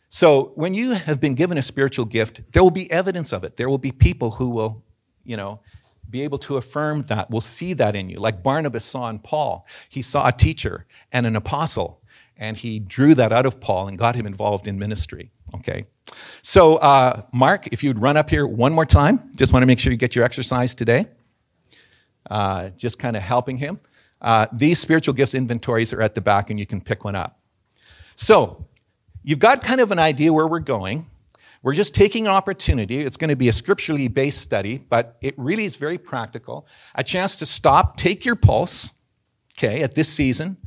So 0.09 0.51
when 0.55 0.73
you 0.73 0.91
have 0.91 1.21
been 1.21 1.35
given 1.35 1.57
a 1.57 1.61
spiritual 1.61 2.05
gift, 2.05 2.41
there 2.51 2.63
will 2.63 2.71
be 2.71 2.91
evidence 2.91 3.31
of 3.31 3.43
it. 3.43 3.57
There 3.57 3.69
will 3.69 3.77
be 3.77 3.91
people 3.91 4.31
who 4.31 4.49
will, 4.49 4.83
you 5.23 5.37
know, 5.37 5.61
be 6.09 6.21
able 6.23 6.37
to 6.39 6.57
affirm 6.57 7.03
that, 7.03 7.31
will 7.31 7.41
see 7.41 7.73
that 7.73 7.95
in 7.95 8.09
you. 8.09 8.17
Like 8.17 8.43
Barnabas 8.43 8.83
saw 8.83 9.09
in 9.09 9.19
Paul. 9.19 9.65
He 9.87 10.01
saw 10.01 10.27
a 10.27 10.33
teacher 10.33 10.85
and 11.13 11.25
an 11.25 11.37
apostle 11.37 12.01
and 12.41 12.57
he 12.57 12.79
drew 12.79 13.13
that 13.13 13.31
out 13.31 13.45
of 13.45 13.61
Paul 13.61 13.87
and 13.87 13.97
got 13.97 14.15
him 14.15 14.25
involved 14.25 14.67
in 14.67 14.79
ministry. 14.79 15.31
Okay. 15.53 15.85
So, 16.41 16.77
uh, 16.77 17.21
Mark, 17.31 17.67
if 17.67 17.83
you'd 17.83 17.99
run 17.99 18.17
up 18.17 18.29
here 18.31 18.47
one 18.47 18.73
more 18.73 18.85
time, 18.85 19.31
just 19.35 19.53
want 19.53 19.61
to 19.61 19.67
make 19.67 19.79
sure 19.79 19.91
you 19.91 19.97
get 19.97 20.15
your 20.15 20.25
exercise 20.25 20.73
today. 20.73 21.05
Uh, 22.29 22.69
just 22.71 22.99
kind 22.99 23.15
of 23.15 23.23
helping 23.23 23.57
him. 23.57 23.79
Uh, 24.21 24.45
these 24.53 24.79
spiritual 24.79 25.13
gifts 25.13 25.33
inventories 25.33 25.91
are 25.93 26.01
at 26.01 26.15
the 26.15 26.21
back, 26.21 26.49
and 26.49 26.59
you 26.59 26.65
can 26.65 26.79
pick 26.79 27.03
one 27.03 27.15
up. 27.15 27.39
So, 28.15 28.67
you've 29.23 29.39
got 29.39 29.63
kind 29.63 29.81
of 29.81 29.91
an 29.91 29.99
idea 29.99 30.31
where 30.31 30.47
we're 30.47 30.59
going. 30.59 31.07
We're 31.63 31.73
just 31.73 31.93
taking 31.93 32.27
an 32.27 32.33
opportunity. 32.33 32.99
It's 32.99 33.17
going 33.17 33.29
to 33.29 33.35
be 33.35 33.49
a 33.49 33.53
scripturally 33.53 34.07
based 34.07 34.41
study, 34.41 34.77
but 34.77 35.17
it 35.21 35.35
really 35.37 35.65
is 35.65 35.75
very 35.75 35.97
practical. 35.97 36.67
A 36.95 37.03
chance 37.03 37.35
to 37.37 37.45
stop, 37.45 37.97
take 37.97 38.25
your 38.25 38.35
pulse, 38.35 38.93
okay, 39.57 39.83
at 39.83 39.95
this 39.95 40.09
season, 40.09 40.57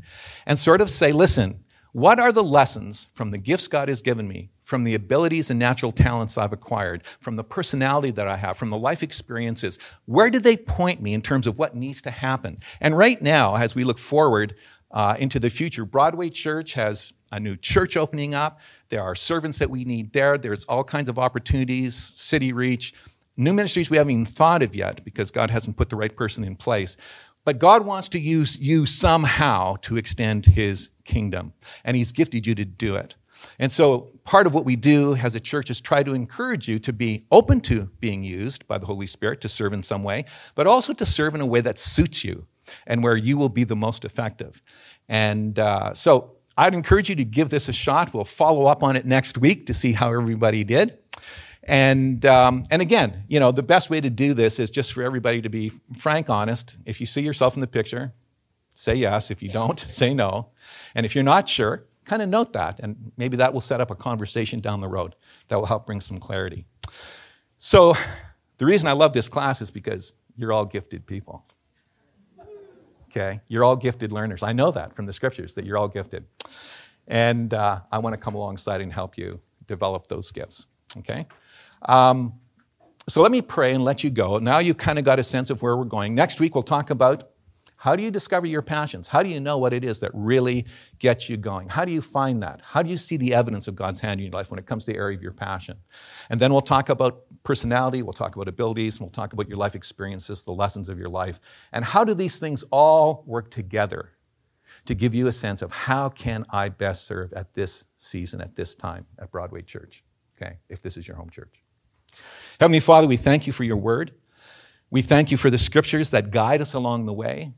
and 0.46 0.58
sort 0.58 0.80
of 0.80 0.90
say, 0.90 1.10
listen, 1.10 1.64
what 1.92 2.20
are 2.20 2.32
the 2.32 2.44
lessons 2.44 3.08
from 3.14 3.30
the 3.30 3.38
gifts 3.38 3.68
God 3.68 3.88
has 3.88 4.02
given 4.02 4.28
me, 4.28 4.50
from 4.64 4.82
the 4.82 4.94
abilities 4.94 5.50
and 5.50 5.60
natural 5.60 5.92
talents 5.92 6.36
I've 6.36 6.52
acquired, 6.52 7.04
from 7.20 7.36
the 7.36 7.44
personality 7.44 8.10
that 8.12 8.26
I 8.26 8.36
have, 8.36 8.56
from 8.56 8.70
the 8.70 8.78
life 8.78 9.02
experiences? 9.02 9.78
Where 10.06 10.30
do 10.30 10.40
they 10.40 10.56
point 10.56 11.00
me 11.00 11.14
in 11.14 11.22
terms 11.22 11.46
of 11.46 11.58
what 11.58 11.76
needs 11.76 12.02
to 12.02 12.10
happen? 12.10 12.58
And 12.80 12.96
right 12.98 13.20
now, 13.22 13.54
as 13.54 13.76
we 13.76 13.84
look 13.84 13.98
forward 13.98 14.56
uh, 14.90 15.16
into 15.18 15.38
the 15.38 15.50
future, 15.50 15.84
Broadway 15.84 16.30
Church 16.30 16.74
has 16.74 17.12
a 17.30 17.38
new 17.38 17.56
church 17.56 17.96
opening 17.96 18.34
up. 18.34 18.58
There 18.88 19.02
are 19.02 19.14
servants 19.14 19.58
that 19.58 19.70
we 19.70 19.84
need 19.84 20.12
there. 20.14 20.38
There's 20.38 20.64
all 20.64 20.82
kinds 20.82 21.08
of 21.08 21.18
opportunities, 21.18 21.94
city 21.94 22.52
reach, 22.52 22.94
new 23.36 23.52
ministries 23.52 23.90
we 23.90 23.98
haven't 23.98 24.12
even 24.12 24.24
thought 24.24 24.62
of 24.62 24.74
yet 24.74 25.04
because 25.04 25.30
God 25.30 25.50
hasn't 25.50 25.76
put 25.76 25.90
the 25.90 25.96
right 25.96 26.16
person 26.16 26.42
in 26.42 26.56
place. 26.56 26.96
But 27.44 27.58
God 27.58 27.84
wants 27.84 28.08
to 28.10 28.18
use 28.18 28.58
you 28.58 28.86
somehow 28.86 29.76
to 29.82 29.98
extend 29.98 30.46
his 30.46 30.90
kingdom, 31.04 31.52
and 31.84 31.96
he's 31.96 32.12
gifted 32.12 32.46
you 32.46 32.54
to 32.54 32.64
do 32.64 32.94
it. 32.94 33.16
And 33.58 33.70
so, 33.70 34.10
part 34.24 34.46
of 34.46 34.54
what 34.54 34.64
we 34.64 34.76
do 34.76 35.16
as 35.16 35.34
a 35.34 35.40
church 35.40 35.70
is 35.70 35.80
try 35.80 36.02
to 36.02 36.14
encourage 36.14 36.68
you 36.68 36.78
to 36.80 36.92
be 36.92 37.26
open 37.30 37.60
to 37.62 37.90
being 38.00 38.24
used 38.24 38.66
by 38.66 38.78
the 38.78 38.86
Holy 38.86 39.06
Spirit 39.06 39.40
to 39.42 39.48
serve 39.48 39.72
in 39.72 39.82
some 39.82 40.02
way, 40.02 40.24
but 40.54 40.66
also 40.66 40.92
to 40.92 41.06
serve 41.06 41.34
in 41.34 41.40
a 41.40 41.46
way 41.46 41.60
that 41.60 41.78
suits 41.78 42.24
you 42.24 42.46
and 42.86 43.02
where 43.02 43.16
you 43.16 43.36
will 43.36 43.48
be 43.48 43.64
the 43.64 43.76
most 43.76 44.04
effective. 44.04 44.62
And 45.08 45.58
uh, 45.58 45.94
so, 45.94 46.36
I'd 46.56 46.74
encourage 46.74 47.08
you 47.08 47.16
to 47.16 47.24
give 47.24 47.50
this 47.50 47.68
a 47.68 47.72
shot. 47.72 48.14
We'll 48.14 48.24
follow 48.24 48.66
up 48.66 48.82
on 48.82 48.96
it 48.96 49.04
next 49.04 49.38
week 49.38 49.66
to 49.66 49.74
see 49.74 49.92
how 49.92 50.12
everybody 50.12 50.62
did. 50.62 50.98
And, 51.66 52.24
um, 52.26 52.62
and 52.70 52.82
again, 52.82 53.24
you 53.28 53.40
know, 53.40 53.50
the 53.50 53.62
best 53.62 53.90
way 53.90 54.00
to 54.00 54.10
do 54.10 54.34
this 54.34 54.58
is 54.58 54.70
just 54.70 54.92
for 54.92 55.02
everybody 55.02 55.40
to 55.42 55.48
be 55.48 55.72
frank, 55.96 56.28
honest. 56.28 56.76
If 56.84 57.00
you 57.00 57.06
see 57.06 57.22
yourself 57.22 57.54
in 57.54 57.60
the 57.60 57.66
picture, 57.66 58.12
say 58.74 58.94
yes. 58.94 59.30
If 59.30 59.42
you 59.42 59.48
don't, 59.48 59.78
say 60.00 60.14
no. 60.14 60.50
And 60.94 61.06
if 61.06 61.14
you're 61.14 61.24
not 61.24 61.48
sure, 61.48 61.86
kind 62.04 62.22
of 62.22 62.28
note 62.28 62.52
that. 62.52 62.80
And 62.80 63.12
maybe 63.16 63.36
that 63.38 63.52
will 63.52 63.60
set 63.60 63.80
up 63.80 63.90
a 63.90 63.94
conversation 63.94 64.60
down 64.60 64.80
the 64.80 64.88
road 64.88 65.14
that 65.48 65.56
will 65.56 65.66
help 65.66 65.86
bring 65.86 66.00
some 66.00 66.18
clarity. 66.18 66.66
So, 67.56 67.94
the 68.58 68.66
reason 68.66 68.88
I 68.88 68.92
love 68.92 69.12
this 69.12 69.28
class 69.28 69.60
is 69.60 69.70
because 69.70 70.14
you're 70.36 70.52
all 70.52 70.64
gifted 70.64 71.06
people. 71.06 71.44
Okay? 73.06 73.40
You're 73.48 73.64
all 73.64 73.76
gifted 73.76 74.12
learners. 74.12 74.42
I 74.42 74.52
know 74.52 74.70
that 74.70 74.94
from 74.94 75.06
the 75.06 75.12
scriptures, 75.12 75.54
that 75.54 75.64
you're 75.64 75.78
all 75.78 75.88
gifted. 75.88 76.24
And 77.06 77.52
uh, 77.52 77.80
I 77.90 77.98
want 77.98 78.14
to 78.14 78.16
come 78.16 78.34
alongside 78.34 78.80
and 78.80 78.92
help 78.92 79.16
you 79.16 79.40
develop 79.66 80.06
those 80.06 80.30
gifts. 80.30 80.66
Okay? 80.98 81.26
Um, 81.82 82.34
so 83.08 83.22
let 83.22 83.30
me 83.30 83.42
pray 83.42 83.74
and 83.74 83.84
let 83.84 84.02
you 84.02 84.10
go. 84.10 84.38
Now 84.38 84.58
you've 84.58 84.78
kind 84.78 84.98
of 84.98 85.04
got 85.04 85.18
a 85.18 85.24
sense 85.24 85.50
of 85.50 85.62
where 85.62 85.76
we're 85.76 85.84
going. 85.84 86.14
Next 86.14 86.40
week, 86.40 86.54
we'll 86.54 86.62
talk 86.62 86.90
about 86.90 87.30
how 87.84 87.94
do 87.94 88.02
you 88.02 88.10
discover 88.10 88.46
your 88.46 88.62
passions? 88.62 89.08
How 89.08 89.22
do 89.22 89.28
you 89.28 89.38
know 89.38 89.58
what 89.58 89.74
it 89.74 89.84
is 89.84 90.00
that 90.00 90.10
really 90.14 90.64
gets 90.98 91.28
you 91.28 91.36
going? 91.36 91.68
How 91.68 91.84
do 91.84 91.92
you 91.92 92.00
find 92.00 92.42
that? 92.42 92.62
How 92.64 92.82
do 92.82 92.88
you 92.88 92.96
see 92.96 93.18
the 93.18 93.34
evidence 93.34 93.68
of 93.68 93.76
God's 93.76 94.00
hand 94.00 94.20
in 94.20 94.24
your 94.24 94.32
life 94.32 94.50
when 94.50 94.58
it 94.58 94.64
comes 94.64 94.86
to 94.86 94.92
the 94.92 94.98
area 94.98 95.14
of 95.14 95.22
your 95.22 95.34
passion? 95.34 95.76
And 96.30 96.40
then 96.40 96.50
we'll 96.50 96.62
talk 96.62 96.88
about 96.88 97.24
personality, 97.42 98.00
we'll 98.00 98.14
talk 98.14 98.36
about 98.36 98.48
abilities, 98.48 99.02
we'll 99.02 99.10
talk 99.10 99.34
about 99.34 99.48
your 99.48 99.58
life 99.58 99.74
experiences, 99.74 100.44
the 100.44 100.52
lessons 100.54 100.88
of 100.88 100.98
your 100.98 101.10
life, 101.10 101.38
and 101.72 101.84
how 101.84 102.04
do 102.04 102.14
these 102.14 102.38
things 102.38 102.64
all 102.70 103.22
work 103.26 103.50
together 103.50 104.12
to 104.86 104.94
give 104.94 105.14
you 105.14 105.26
a 105.26 105.32
sense 105.32 105.60
of 105.60 105.70
how 105.70 106.08
can 106.08 106.46
I 106.48 106.70
best 106.70 107.06
serve 107.06 107.34
at 107.34 107.52
this 107.52 107.88
season, 107.96 108.40
at 108.40 108.56
this 108.56 108.74
time 108.74 109.04
at 109.18 109.30
Broadway 109.30 109.60
Church, 109.60 110.02
okay, 110.40 110.56
if 110.70 110.80
this 110.80 110.96
is 110.96 111.06
your 111.06 111.18
home 111.18 111.28
church. 111.28 111.62
Heavenly 112.58 112.80
Father, 112.80 113.06
we 113.06 113.18
thank 113.18 113.46
you 113.46 113.52
for 113.52 113.64
your 113.64 113.76
word. 113.76 114.12
We 114.90 115.02
thank 115.02 115.30
you 115.30 115.36
for 115.36 115.50
the 115.50 115.58
scriptures 115.58 116.08
that 116.12 116.30
guide 116.30 116.62
us 116.62 116.72
along 116.72 117.04
the 117.04 117.12
way. 117.12 117.52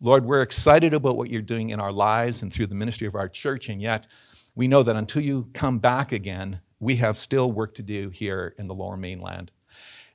Lord, 0.00 0.24
we're 0.24 0.40
excited 0.40 0.94
about 0.94 1.16
what 1.16 1.28
you're 1.28 1.42
doing 1.42 1.70
in 1.70 1.78
our 1.78 1.92
lives 1.92 2.42
and 2.42 2.50
through 2.50 2.68
the 2.68 2.74
ministry 2.74 3.06
of 3.06 3.14
our 3.14 3.28
church, 3.28 3.68
and 3.68 3.82
yet 3.82 4.06
we 4.54 4.66
know 4.66 4.82
that 4.82 4.96
until 4.96 5.22
you 5.22 5.48
come 5.52 5.78
back 5.78 6.10
again, 6.10 6.60
we 6.78 6.96
have 6.96 7.16
still 7.16 7.52
work 7.52 7.74
to 7.74 7.82
do 7.82 8.08
here 8.08 8.54
in 8.58 8.66
the 8.66 8.74
lower 8.74 8.96
mainland. 8.96 9.52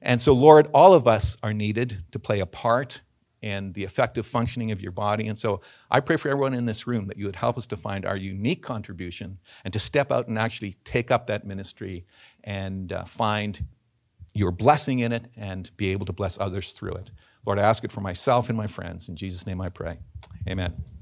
And 0.01 0.19
so, 0.19 0.33
Lord, 0.33 0.67
all 0.73 0.93
of 0.93 1.07
us 1.07 1.37
are 1.43 1.53
needed 1.53 2.03
to 2.11 2.19
play 2.19 2.39
a 2.39 2.47
part 2.47 3.01
in 3.41 3.73
the 3.73 3.83
effective 3.83 4.25
functioning 4.25 4.71
of 4.71 4.81
your 4.81 4.91
body. 4.91 5.27
And 5.27 5.37
so 5.37 5.61
I 5.91 5.99
pray 5.99 6.17
for 6.17 6.29
everyone 6.29 6.55
in 6.55 6.65
this 6.65 6.87
room 6.87 7.05
that 7.05 7.17
you 7.17 7.25
would 7.25 7.35
help 7.35 7.57
us 7.57 7.67
to 7.67 7.77
find 7.77 8.03
our 8.03 8.17
unique 8.17 8.63
contribution 8.63 9.37
and 9.63 9.71
to 9.71 9.79
step 9.79 10.11
out 10.11 10.27
and 10.27 10.39
actually 10.39 10.77
take 10.83 11.11
up 11.11 11.27
that 11.27 11.45
ministry 11.45 12.05
and 12.43 12.91
uh, 12.91 13.03
find 13.05 13.63
your 14.33 14.49
blessing 14.49 14.97
in 14.99 15.11
it 15.11 15.27
and 15.37 15.69
be 15.77 15.89
able 15.91 16.07
to 16.07 16.13
bless 16.13 16.39
others 16.39 16.71
through 16.71 16.93
it. 16.93 17.11
Lord, 17.45 17.59
I 17.59 17.63
ask 17.63 17.83
it 17.83 17.91
for 17.91 18.01
myself 18.01 18.49
and 18.49 18.57
my 18.57 18.67
friends. 18.67 19.09
In 19.09 19.15
Jesus' 19.15 19.45
name 19.45 19.61
I 19.61 19.69
pray. 19.69 19.99
Amen. 20.49 20.94